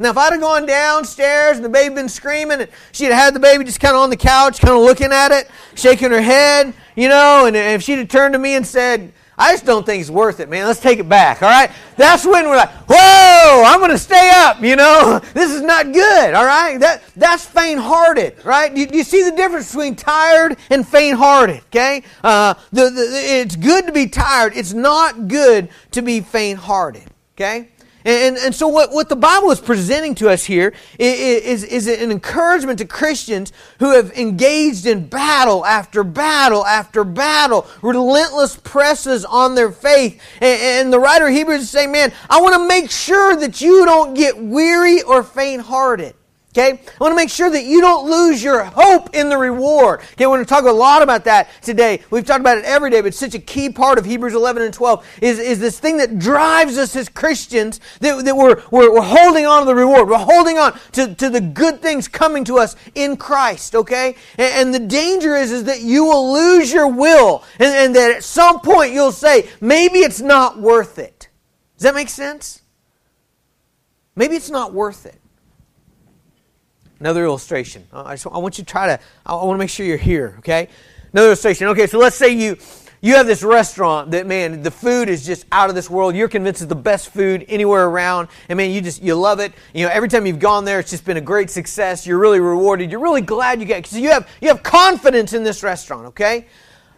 Now, 0.00 0.10
if 0.10 0.16
I'd 0.16 0.32
have 0.32 0.40
gone 0.40 0.64
downstairs 0.64 1.56
and 1.56 1.64
the 1.64 1.68
baby 1.68 1.94
been 1.96 2.08
screaming, 2.08 2.60
and 2.60 2.70
she'd 2.92 3.06
have 3.06 3.14
had 3.14 3.34
the 3.34 3.40
baby 3.40 3.64
just 3.64 3.80
kind 3.80 3.96
of 3.96 4.02
on 4.02 4.10
the 4.10 4.16
couch, 4.16 4.60
kind 4.60 4.74
of 4.74 4.80
looking 4.80 5.12
at 5.12 5.32
it, 5.32 5.50
shaking 5.74 6.10
her 6.12 6.20
head, 6.20 6.72
you 6.94 7.08
know, 7.08 7.46
and 7.46 7.56
if 7.56 7.82
she'd 7.82 7.98
have 7.98 8.08
turned 8.08 8.34
to 8.34 8.38
me 8.38 8.54
and 8.54 8.64
said, 8.64 9.12
I 9.38 9.52
just 9.52 9.64
don't 9.64 9.86
think 9.86 10.00
it's 10.00 10.10
worth 10.10 10.40
it, 10.40 10.48
man. 10.48 10.66
Let's 10.66 10.80
take 10.80 10.98
it 10.98 11.08
back, 11.08 11.42
all 11.42 11.48
right? 11.48 11.70
That's 11.96 12.26
when 12.26 12.46
we're 12.46 12.56
like, 12.56 12.70
whoa, 12.88 13.62
I'm 13.64 13.78
going 13.78 13.92
to 13.92 13.98
stay 13.98 14.30
up, 14.34 14.60
you 14.60 14.76
know? 14.76 15.20
This 15.38 15.52
is 15.52 15.62
not 15.62 15.92
good, 15.92 16.34
all 16.34 16.44
right? 16.44 16.78
That, 16.80 17.02
that's 17.14 17.44
faint 17.44 17.80
hearted, 17.80 18.44
right? 18.44 18.76
You, 18.76 18.88
you, 18.92 19.04
see 19.04 19.22
the 19.22 19.36
difference 19.36 19.70
between 19.70 19.94
tired 19.94 20.56
and 20.70 20.86
faint 20.86 21.16
hearted, 21.16 21.60
okay? 21.66 22.02
Uh, 22.24 22.54
the, 22.72 22.90
the, 22.90 23.02
it's 23.12 23.54
good 23.54 23.86
to 23.86 23.92
be 23.92 24.08
tired, 24.08 24.54
it's 24.56 24.72
not 24.72 25.28
good 25.28 25.68
to 25.92 26.02
be 26.02 26.20
faint 26.20 26.58
hearted, 26.58 27.04
okay? 27.36 27.68
And, 28.04 28.36
and 28.36 28.54
so, 28.54 28.68
what, 28.68 28.92
what 28.92 29.08
the 29.08 29.16
Bible 29.16 29.50
is 29.50 29.60
presenting 29.60 30.14
to 30.16 30.28
us 30.28 30.44
here 30.44 30.72
is, 30.98 31.64
is 31.64 31.86
an 31.88 32.10
encouragement 32.10 32.78
to 32.78 32.86
Christians 32.86 33.52
who 33.80 33.92
have 33.92 34.16
engaged 34.16 34.86
in 34.86 35.08
battle 35.08 35.66
after 35.66 36.04
battle 36.04 36.64
after 36.64 37.04
battle, 37.04 37.66
relentless 37.82 38.56
presses 38.56 39.24
on 39.24 39.54
their 39.54 39.72
faith. 39.72 40.20
And, 40.40 40.60
and 40.60 40.92
the 40.92 40.98
writer 40.98 41.26
of 41.26 41.32
Hebrews 41.32 41.62
is 41.62 41.70
saying, 41.70 41.92
Man, 41.92 42.12
I 42.30 42.40
want 42.40 42.54
to 42.54 42.68
make 42.68 42.90
sure 42.90 43.36
that 43.36 43.60
you 43.60 43.84
don't 43.84 44.14
get 44.14 44.38
weary 44.38 45.02
or 45.02 45.22
faint 45.22 45.62
hearted. 45.62 46.14
Okay? 46.52 46.72
I 46.72 46.98
want 46.98 47.12
to 47.12 47.16
make 47.16 47.28
sure 47.28 47.50
that 47.50 47.64
you 47.64 47.80
don't 47.80 48.10
lose 48.10 48.42
your 48.42 48.64
hope 48.64 49.14
in 49.14 49.28
the 49.28 49.36
reward. 49.36 50.00
Okay, 50.12 50.26
we're 50.26 50.36
going 50.36 50.46
to 50.46 50.48
talk 50.48 50.64
a 50.64 50.70
lot 50.70 51.02
about 51.02 51.24
that 51.24 51.50
today. 51.60 52.02
We've 52.10 52.24
talked 52.24 52.40
about 52.40 52.56
it 52.56 52.64
every 52.64 52.90
day, 52.90 53.02
but 53.02 53.08
it's 53.08 53.18
such 53.18 53.34
a 53.34 53.38
key 53.38 53.68
part 53.68 53.98
of 53.98 54.06
Hebrews 54.06 54.34
11 54.34 54.62
and 54.62 54.72
12 54.72 55.06
is, 55.20 55.38
is 55.38 55.60
this 55.60 55.78
thing 55.78 55.98
that 55.98 56.18
drives 56.18 56.78
us 56.78 56.96
as 56.96 57.10
Christians 57.10 57.80
that, 58.00 58.24
that 58.24 58.34
we're, 58.34 58.62
we're, 58.70 58.92
we're 58.92 59.02
holding 59.02 59.44
on 59.44 59.60
to 59.60 59.66
the 59.66 59.74
reward. 59.74 60.08
We're 60.08 60.16
holding 60.16 60.56
on 60.56 60.78
to, 60.92 61.14
to 61.16 61.28
the 61.28 61.40
good 61.40 61.82
things 61.82 62.08
coming 62.08 62.44
to 62.44 62.58
us 62.58 62.76
in 62.94 63.18
Christ, 63.18 63.74
okay? 63.74 64.16
And, 64.38 64.68
and 64.68 64.74
the 64.74 64.88
danger 64.88 65.36
is, 65.36 65.52
is 65.52 65.64
that 65.64 65.82
you 65.82 66.06
will 66.06 66.32
lose 66.32 66.72
your 66.72 66.88
will 66.88 67.44
and, 67.58 67.74
and 67.74 67.94
that 67.94 68.10
at 68.10 68.24
some 68.24 68.60
point 68.60 68.94
you'll 68.94 69.12
say, 69.12 69.48
maybe 69.60 69.98
it's 69.98 70.20
not 70.20 70.58
worth 70.58 70.98
it. 70.98 71.28
Does 71.76 71.82
that 71.82 71.94
make 71.94 72.08
sense? 72.08 72.62
Maybe 74.16 74.34
it's 74.34 74.50
not 74.50 74.72
worth 74.72 75.04
it. 75.04 75.20
Another 77.00 77.24
illustration. 77.24 77.86
Uh, 77.92 78.02
I, 78.06 78.14
just, 78.14 78.26
I 78.26 78.38
want 78.38 78.58
you 78.58 78.64
to 78.64 78.70
try 78.70 78.88
to, 78.88 79.00
I 79.24 79.34
want 79.34 79.54
to 79.54 79.58
make 79.58 79.70
sure 79.70 79.86
you're 79.86 79.96
here, 79.96 80.34
okay? 80.38 80.68
Another 81.12 81.28
illustration. 81.28 81.68
Okay, 81.68 81.86
so 81.86 81.98
let's 81.98 82.16
say 82.16 82.34
you, 82.34 82.56
you 83.00 83.14
have 83.14 83.26
this 83.28 83.44
restaurant 83.44 84.10
that, 84.10 84.26
man, 84.26 84.62
the 84.62 84.70
food 84.72 85.08
is 85.08 85.24
just 85.24 85.46
out 85.52 85.68
of 85.68 85.76
this 85.76 85.88
world. 85.88 86.16
You're 86.16 86.28
convinced 86.28 86.62
it's 86.62 86.68
the 86.68 86.74
best 86.74 87.12
food 87.12 87.44
anywhere 87.48 87.86
around. 87.86 88.28
And, 88.48 88.56
man, 88.56 88.72
you 88.72 88.80
just, 88.80 89.00
you 89.00 89.14
love 89.14 89.38
it. 89.38 89.52
You 89.72 89.86
know, 89.86 89.92
every 89.92 90.08
time 90.08 90.26
you've 90.26 90.40
gone 90.40 90.64
there, 90.64 90.80
it's 90.80 90.90
just 90.90 91.04
been 91.04 91.16
a 91.16 91.20
great 91.20 91.50
success. 91.50 92.04
You're 92.04 92.18
really 92.18 92.40
rewarded. 92.40 92.90
You're 92.90 93.00
really 93.00 93.22
glad 93.22 93.60
you 93.60 93.66
get, 93.66 93.84
because 93.84 93.96
you 93.96 94.10
have, 94.10 94.28
you 94.40 94.48
have 94.48 94.64
confidence 94.64 95.32
in 95.32 95.44
this 95.44 95.62
restaurant, 95.62 96.06
okay? 96.06 96.46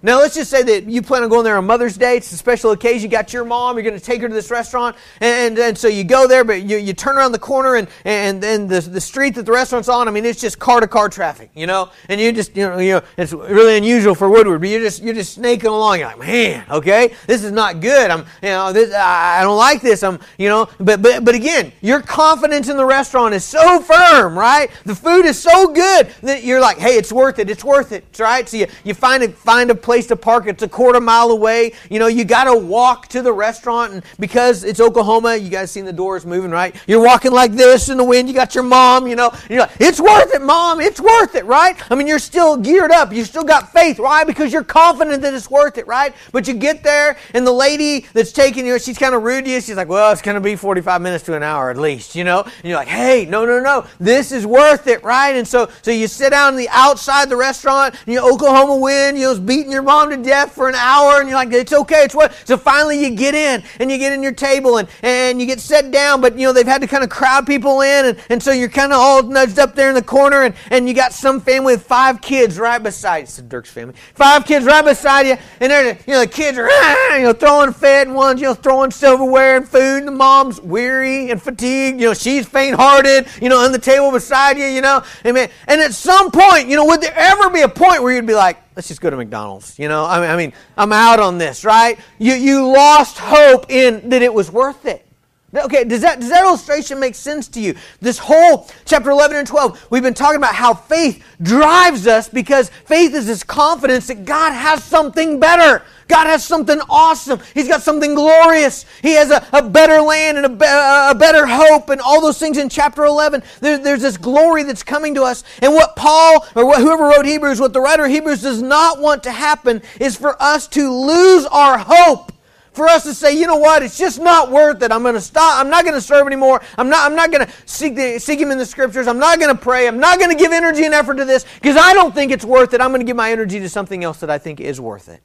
Now, 0.03 0.19
let's 0.19 0.35
just 0.35 0.51
say 0.51 0.63
that 0.63 0.85
you 0.87 1.03
plan 1.03 1.23
on 1.23 1.29
going 1.29 1.45
there 1.45 1.59
on 1.59 1.67
Mother's 1.67 1.99
Day. 1.99 2.17
It's 2.17 2.33
a 2.33 2.37
special 2.37 2.71
occasion. 2.71 3.03
You 3.03 3.09
got 3.09 3.35
your 3.35 3.45
mom. 3.45 3.77
You're 3.77 3.83
going 3.83 3.99
to 3.99 4.05
take 4.05 4.23
her 4.23 4.29
to 4.29 4.35
this 4.35 4.51
restaurant. 4.51 4.97
And, 5.21 5.59
and, 5.59 5.59
and 5.59 5.77
so 5.77 5.89
you 5.89 6.05
go 6.05 6.27
there, 6.27 6.43
but 6.43 6.63
you, 6.63 6.79
you 6.79 6.95
turn 6.95 7.19
around 7.19 7.33
the 7.33 7.39
corner, 7.39 7.77
and, 7.77 7.87
and 8.07 8.43
then 8.43 8.67
the, 8.67 8.81
the 8.81 9.01
street 9.01 9.35
that 9.35 9.45
the 9.45 9.53
restaurant's 9.53 9.91
on, 9.91 10.09
I 10.09 10.11
mean, 10.11 10.25
it's 10.25 10.41
just 10.41 10.59
car 10.59 10.81
to 10.81 10.89
car 10.89 11.11
traffic, 11.11 11.51
you 11.55 11.67
know? 11.67 11.91
And 12.09 12.19
you 12.19 12.33
just, 12.33 12.57
you 12.57 12.67
know, 12.67 12.79
you 12.79 12.93
know, 12.95 13.03
it's 13.19 13.35
really 13.35 13.77
unusual 13.77 14.15
for 14.15 14.31
Woodward, 14.31 14.61
but 14.63 14.71
you're 14.71 14.81
just, 14.81 15.03
you're 15.03 15.13
just 15.13 15.35
snaking 15.35 15.69
along. 15.69 15.99
You're 15.99 16.09
like, 16.09 16.19
man, 16.19 16.65
okay, 16.71 17.15
this 17.27 17.45
is 17.45 17.53
not 17.53 17.81
good. 17.81 18.11
I'm, 18.11 18.21
you 18.43 18.49
know, 18.49 18.73
this, 18.73 18.95
I 18.95 19.43
don't 19.43 19.59
like 19.59 19.83
this. 19.83 20.03
I'm, 20.03 20.19
you 20.39 20.49
know, 20.49 20.67
but, 20.79 21.03
but, 21.03 21.27
but 21.27 21.35
again, 21.35 21.73
your 21.83 22.01
confidence 22.01 22.71
in 22.71 22.79
the 22.79 22.87
restaurant 22.87 23.35
is 23.35 23.45
so 23.45 23.81
firm, 23.83 24.39
right? 24.39 24.71
The 24.87 24.95
food 24.95 25.27
is 25.27 25.39
so 25.39 25.75
good 25.75 26.09
that 26.23 26.43
you're 26.43 26.61
like, 26.61 26.79
hey, 26.79 26.97
it's 26.97 27.13
worth 27.13 27.39
it. 27.39 27.51
It's 27.51 27.65
worth 27.65 27.93
it, 27.93 28.19
right? 28.19 28.49
So 28.49 28.57
you, 28.57 28.67
you 28.85 28.95
find 28.95 29.23
a, 29.23 29.29
find 29.29 29.71
a 29.71 29.75
place 29.75 29.90
place 29.91 30.07
to 30.07 30.15
park. 30.15 30.47
It's 30.47 30.63
a 30.63 30.69
quarter 30.69 31.01
mile 31.01 31.33
away. 31.33 31.73
You 31.91 31.99
know, 31.99 32.07
you 32.07 32.25
got 32.25 32.45
to 32.45 32.57
walk 32.57 33.09
to 33.09 33.23
the 33.23 33.33
restaurant. 33.33 33.93
And 33.93 34.05
because 34.21 34.63
it's 34.63 34.79
Oklahoma, 34.79 35.35
you 35.35 35.51
guys 35.51 35.73
seen 35.73 35.85
the 35.85 35.93
doors 35.93 36.25
moving, 36.25 36.53
right? 36.53 36.77
You're 36.87 37.03
walking 37.03 37.33
like 37.33 37.55
this 37.55 37.89
in 37.89 37.97
the 37.97 38.05
wind. 38.05 38.29
You 38.29 38.35
got 38.35 38.55
your 38.55 38.63
mom, 38.63 39.09
you 39.09 39.17
know. 39.17 39.33
You're 39.49 39.63
like, 39.63 39.73
it's 39.81 40.01
worth 40.01 40.33
it, 40.33 40.43
mom. 40.43 40.81
It's 40.81 41.01
worth 41.01 41.35
it, 41.35 41.45
right? 41.45 41.77
I 41.91 41.97
mean, 41.97 42.07
you're 42.07 42.21
still 42.21 42.57
geared 42.57 42.93
up. 42.93 43.13
You 43.13 43.25
still 43.25 43.43
got 43.43 43.73
faith. 43.73 43.99
Why? 43.99 44.23
Because 44.23 44.53
you're 44.53 44.63
confident 44.63 45.23
that 45.23 45.35
it's 45.35 45.51
worth 45.51 45.77
it, 45.77 45.89
right? 45.89 46.15
But 46.31 46.47
you 46.47 46.55
get 46.55 46.85
there, 46.85 47.17
and 47.35 47.45
the 47.45 47.51
lady 47.51 48.07
that's 48.13 48.31
taking 48.31 48.65
you, 48.65 48.79
she's 48.79 48.97
kind 48.97 49.13
of 49.13 49.25
rude 49.25 49.47
to 49.47 49.51
you. 49.51 49.61
She's 49.61 49.75
like, 49.75 49.89
well, 49.89 50.13
it's 50.13 50.23
going 50.23 50.37
to 50.37 50.41
be 50.41 50.55
45 50.55 51.03
minutes 51.03 51.25
to 51.25 51.35
an 51.35 51.43
hour 51.43 51.69
at 51.69 51.79
least, 51.79 52.15
you 52.15 52.23
know? 52.23 52.43
And 52.43 52.65
you're 52.65 52.79
like, 52.79 52.87
hey, 52.87 53.27
no, 53.27 53.45
no, 53.45 53.59
no. 53.59 53.89
This 53.99 54.31
is 54.31 54.47
worth 54.47 54.87
it, 54.87 55.03
right? 55.03 55.35
And 55.35 55.49
so, 55.49 55.69
so 55.83 55.91
you 55.91 56.07
sit 56.07 56.31
down 56.31 56.53
on 56.53 56.57
the 56.57 56.69
outside 56.69 57.29
the 57.29 57.37
restaurant, 57.37 57.97
and 58.07 58.13
you 58.13 58.21
Oklahoma 58.21 58.77
wind, 58.77 59.19
you 59.19 59.25
know, 59.25 59.41
beating 59.41 59.73
your 59.73 59.80
mom 59.83 60.11
to 60.11 60.17
death 60.17 60.53
for 60.53 60.69
an 60.69 60.75
hour, 60.75 61.21
and 61.21 61.29
you're 61.29 61.39
like, 61.39 61.53
it's 61.53 61.73
okay, 61.73 62.05
it's 62.05 62.15
what. 62.15 62.33
So 62.45 62.57
finally 62.57 63.03
you 63.03 63.11
get 63.11 63.35
in, 63.35 63.63
and 63.79 63.91
you 63.91 63.99
get 63.99 64.13
in 64.13 64.23
your 64.23 64.33
table, 64.33 64.79
and, 64.79 64.89
and 65.03 65.41
you 65.41 65.47
get 65.47 65.61
set 65.61 65.91
down, 65.91 66.21
but, 66.21 66.39
you 66.39 66.47
know, 66.47 66.53
they've 66.53 66.67
had 66.67 66.81
to 66.81 66.87
kind 66.87 67.05
of 67.05 67.11
crowd 67.11 67.47
people 67.47 67.81
in, 67.81 68.07
and, 68.07 68.19
and 68.29 68.43
so 68.43 68.53
you're 68.53 68.69
kind 68.69 68.93
of 68.93 68.99
all 68.99 69.23
nudged 69.23 69.59
up 69.59 69.75
there 69.75 69.89
in 69.89 69.95
the 69.95 70.03
corner, 70.03 70.43
and, 70.43 70.55
and 70.71 70.89
you 70.89 70.95
got 70.95 71.13
some 71.13 71.41
family 71.41 71.75
with 71.75 71.85
five 71.85 72.21
kids 72.21 72.59
right 72.59 72.83
beside 72.83 73.19
you. 73.19 73.23
It's 73.25 73.39
Dirk's 73.39 73.71
family. 73.71 73.95
Five 74.15 74.45
kids 74.45 74.67
right 74.67 74.85
beside 74.85 75.27
you, 75.27 75.37
and 75.61 75.71
they're, 75.71 75.99
you 76.07 76.13
know, 76.15 76.21
the 76.21 76.27
kids 76.27 76.59
are, 76.59 76.69
you 77.17 77.25
know, 77.25 77.33
throwing 77.33 77.73
fed, 77.73 78.07
and 78.07 78.17
one's, 78.17 78.41
you 78.41 78.47
know, 78.47 78.55
throwing 78.55 78.91
silverware 78.91 79.57
and 79.57 79.69
food, 79.69 79.99
and 79.99 80.09
the 80.09 80.13
mom's 80.13 80.61
weary 80.61 81.31
and 81.31 81.41
fatigued, 81.41 82.01
you 82.01 82.07
know, 82.07 82.15
she's 82.15 82.47
faint 82.47 82.77
hearted, 82.77 83.27
you 83.41 83.49
know, 83.49 83.59
on 83.59 83.73
the 83.73 83.79
table 83.79 84.11
beside 84.11 84.59
you, 84.59 84.65
you 84.65 84.81
know, 84.81 85.03
amen. 85.25 85.51
And 85.67 85.81
at 85.81 85.93
some 85.93 86.31
point, 86.31 86.69
you 86.69 86.77
know, 86.77 86.85
would 86.87 87.01
there 87.01 87.15
ever 87.15 87.51
be 87.51 87.61
a 87.63 87.69
point 87.69 88.03
where 88.03 88.15
you'd 88.15 88.27
be 88.27 88.35
like, 88.35 88.59
let's 88.77 88.89
just 88.89 89.01
go 89.01 89.11
to 89.11 89.17
McDonald's, 89.17 89.79
you 89.79 89.89
know? 89.89 90.05
I 90.05 90.21
mean, 90.21 90.31
I 90.31 90.37
mean 90.37 90.53
I'm 90.77 90.93
out 90.93 91.21
on 91.21 91.39
this, 91.39 91.65
right? 91.65 91.99
You, 92.19 92.35
you 92.35 92.67
lost 92.67 93.19
hope 93.19 93.71
in 93.71 94.11
that 94.11 94.23
it 94.23 94.33
was 94.33 94.51
worth 94.51 94.87
it. 94.87 95.07
Okay, 95.53 95.83
does 95.83 96.03
that, 96.03 96.21
does 96.21 96.29
that 96.29 96.45
illustration 96.45 97.01
make 97.01 97.17
sense 97.17 97.49
to 97.49 97.61
you? 97.61 97.75
This 98.01 98.19
whole 98.19 98.69
chapter 98.85 99.11
11 99.11 99.37
and 99.37 99.47
12, 99.47 99.89
we've 99.91 100.03
been 100.03 100.15
talking 100.15 100.37
about 100.37 100.55
how 100.55 100.75
faith 100.75 101.25
drives 101.43 102.07
us 102.07 102.29
because 102.29 102.71
faith 102.85 103.15
is 103.15 103.27
this 103.27 103.43
confidence 103.43 104.07
that 104.07 104.25
God 104.25 104.53
has 104.53 104.85
something 104.85 105.41
better. 105.41 105.85
God 106.07 106.27
has 106.29 106.45
something 106.45 106.79
awesome. 106.89 107.41
He's 107.53 107.67
got 107.67 107.83
something 107.83 108.15
glorious. 108.15 108.85
He 109.03 109.15
has 109.15 109.33
a, 109.33 109.45
a 109.53 109.63
better 109.69 110.01
land 110.01 110.39
and 110.39 110.47
a, 110.47 111.11
a 111.11 111.15
better 111.17 111.47
hope 111.47 111.89
and 111.89 112.01
all 112.01 112.21
those 112.21 112.39
things 112.39 112.57
in 112.57 112.69
chapter 112.69 113.05
11. 113.05 113.43
There, 113.61 113.79
there's 113.79 114.03
this 114.03 114.17
glory 114.17 114.63
that's 114.63 114.85
coming 114.85 115.17
to 115.17 115.25
us. 115.25 115.43
And 115.63 115.73
what 115.73 115.97
Paul, 115.97 116.47
or 116.55 116.65
what, 116.65 116.81
whoever 116.81 117.05
wrote 117.05 117.27
Hebrews, 117.27 117.61
what 117.61 117.73
the 117.73 117.81
writer 117.81 118.05
of 118.05 118.11
Hebrews 118.11 118.43
does 118.43 118.63
not 118.63 119.01
want 119.01 119.25
to 119.25 119.33
happen 119.33 119.83
is 119.99 120.17
for 120.17 120.41
us 120.41 120.69
to 120.69 120.93
lose 120.93 121.45
our 121.47 121.79
hope 121.79 122.33
for 122.81 122.89
us 122.89 123.03
to 123.03 123.13
say, 123.13 123.39
you 123.39 123.47
know 123.47 123.59
what, 123.59 123.83
it's 123.83 123.99
just 123.99 124.19
not 124.19 124.51
worth 124.51 124.83
it. 124.83 124.91
I'm 124.91 125.03
going 125.03 125.15
to 125.15 125.21
stop. 125.21 125.61
I'm 125.61 125.69
not 125.69 125.85
going 125.85 125.95
to 125.95 126.01
serve 126.01 126.27
anymore. 126.27 126.63
I'm 126.79 126.89
not, 126.89 127.05
I'm 127.05 127.15
not 127.15 127.31
going 127.31 127.47
to 127.47 127.53
seek, 127.67 127.95
the, 127.95 128.19
seek 128.19 128.41
Him 128.41 128.51
in 128.51 128.57
the 128.57 128.65
Scriptures. 128.65 129.07
I'm 129.07 129.19
not 129.19 129.39
going 129.39 129.55
to 129.55 129.61
pray. 129.61 129.87
I'm 129.87 129.99
not 129.99 130.19
going 130.19 130.31
to 130.31 130.37
give 130.37 130.51
energy 130.51 130.87
and 130.87 130.95
effort 130.95 131.17
to 131.17 131.27
this 131.27 131.45
because 131.57 131.77
I 131.77 131.93
don't 131.93 132.15
think 132.15 132.33
it's 132.33 132.45
worth 132.45 132.73
it. 132.73 132.81
I'm 132.81 132.89
going 132.89 133.03
to 133.03 133.07
give 133.07 133.17
my 133.19 133.33
energy 133.33 133.61
to 133.61 133.69
something 133.69 134.03
else 134.03 134.21
that 134.21 134.31
I 134.31 134.39
think 134.39 134.61
is 134.61 134.81
worth 134.81 135.11
it. 135.11 135.21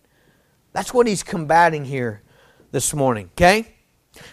That's 0.73 0.93
what 0.93 1.07
he's 1.07 1.23
combating 1.23 1.85
here 1.85 2.23
this 2.71 2.93
morning, 2.93 3.29
okay? 3.35 3.73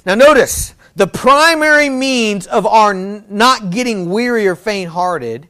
Now 0.05 0.17
notice, 0.17 0.75
the 0.97 1.07
primary 1.07 1.91
means 1.91 2.49
of 2.49 2.67
our 2.67 2.93
not 2.93 3.71
getting 3.71 4.11
weary 4.11 4.49
or 4.49 4.57
faint 4.57 4.91
hearted 4.91 5.47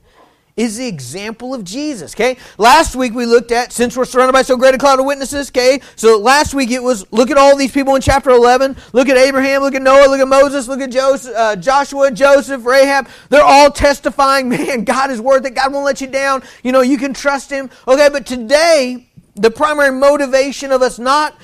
is 0.56 0.76
the 0.76 0.86
example 0.86 1.54
of 1.54 1.64
Jesus, 1.64 2.14
okay? 2.14 2.36
Last 2.58 2.94
week 2.94 3.14
we 3.14 3.24
looked 3.24 3.52
at, 3.52 3.72
since 3.72 3.96
we're 3.96 4.04
surrounded 4.04 4.32
by 4.32 4.42
so 4.42 4.56
great 4.56 4.74
a 4.74 4.78
cloud 4.78 5.00
of 5.00 5.06
witnesses, 5.06 5.48
okay? 5.48 5.80
So 5.96 6.18
last 6.18 6.52
week 6.52 6.70
it 6.70 6.82
was, 6.82 7.10
look 7.10 7.30
at 7.30 7.38
all 7.38 7.56
these 7.56 7.72
people 7.72 7.94
in 7.94 8.02
chapter 8.02 8.30
11. 8.30 8.76
Look 8.92 9.08
at 9.08 9.16
Abraham, 9.16 9.62
look 9.62 9.74
at 9.74 9.82
Noah, 9.82 10.08
look 10.08 10.20
at 10.20 10.28
Moses, 10.28 10.68
look 10.68 10.80
at 10.80 10.90
Joseph, 10.90 11.34
uh, 11.34 11.56
Joshua, 11.56 12.10
Joseph, 12.10 12.66
Rahab. 12.66 13.08
They're 13.30 13.42
all 13.42 13.70
testifying, 13.70 14.48
man, 14.50 14.84
God 14.84 15.10
is 15.10 15.20
worth 15.20 15.46
it. 15.46 15.54
God 15.54 15.72
won't 15.72 15.86
let 15.86 16.00
you 16.00 16.06
down. 16.06 16.42
You 16.62 16.72
know, 16.72 16.82
you 16.82 16.98
can 16.98 17.14
trust 17.14 17.50
Him. 17.50 17.70
Okay, 17.88 18.10
but 18.10 18.26
today, 18.26 19.08
the 19.34 19.50
primary 19.50 19.92
motivation 19.92 20.70
of 20.70 20.82
us 20.82 20.98
not 20.98 21.34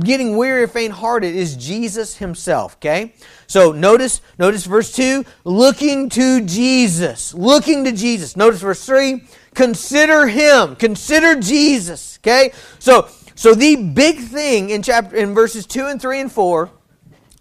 getting 0.00 0.36
weary 0.36 0.64
or 0.64 0.68
faint 0.68 0.94
hearted 0.94 1.34
is 1.34 1.56
Jesus 1.56 2.16
himself, 2.16 2.76
okay? 2.76 3.14
So 3.46 3.72
notice, 3.72 4.20
notice 4.38 4.64
verse 4.64 4.92
2, 4.92 5.24
looking 5.44 6.08
to 6.10 6.40
Jesus. 6.42 7.34
Looking 7.34 7.84
to 7.84 7.92
Jesus. 7.92 8.36
Notice 8.36 8.60
verse 8.60 8.84
3, 8.84 9.24
consider 9.54 10.26
him. 10.26 10.76
Consider 10.76 11.40
Jesus. 11.40 12.18
Okay? 12.18 12.52
So 12.78 13.08
so 13.34 13.54
the 13.54 13.76
big 13.76 14.18
thing 14.18 14.70
in 14.70 14.82
chapter 14.82 15.16
in 15.16 15.34
verses 15.34 15.66
2 15.66 15.86
and 15.86 16.00
3 16.00 16.20
and 16.20 16.32
4 16.32 16.70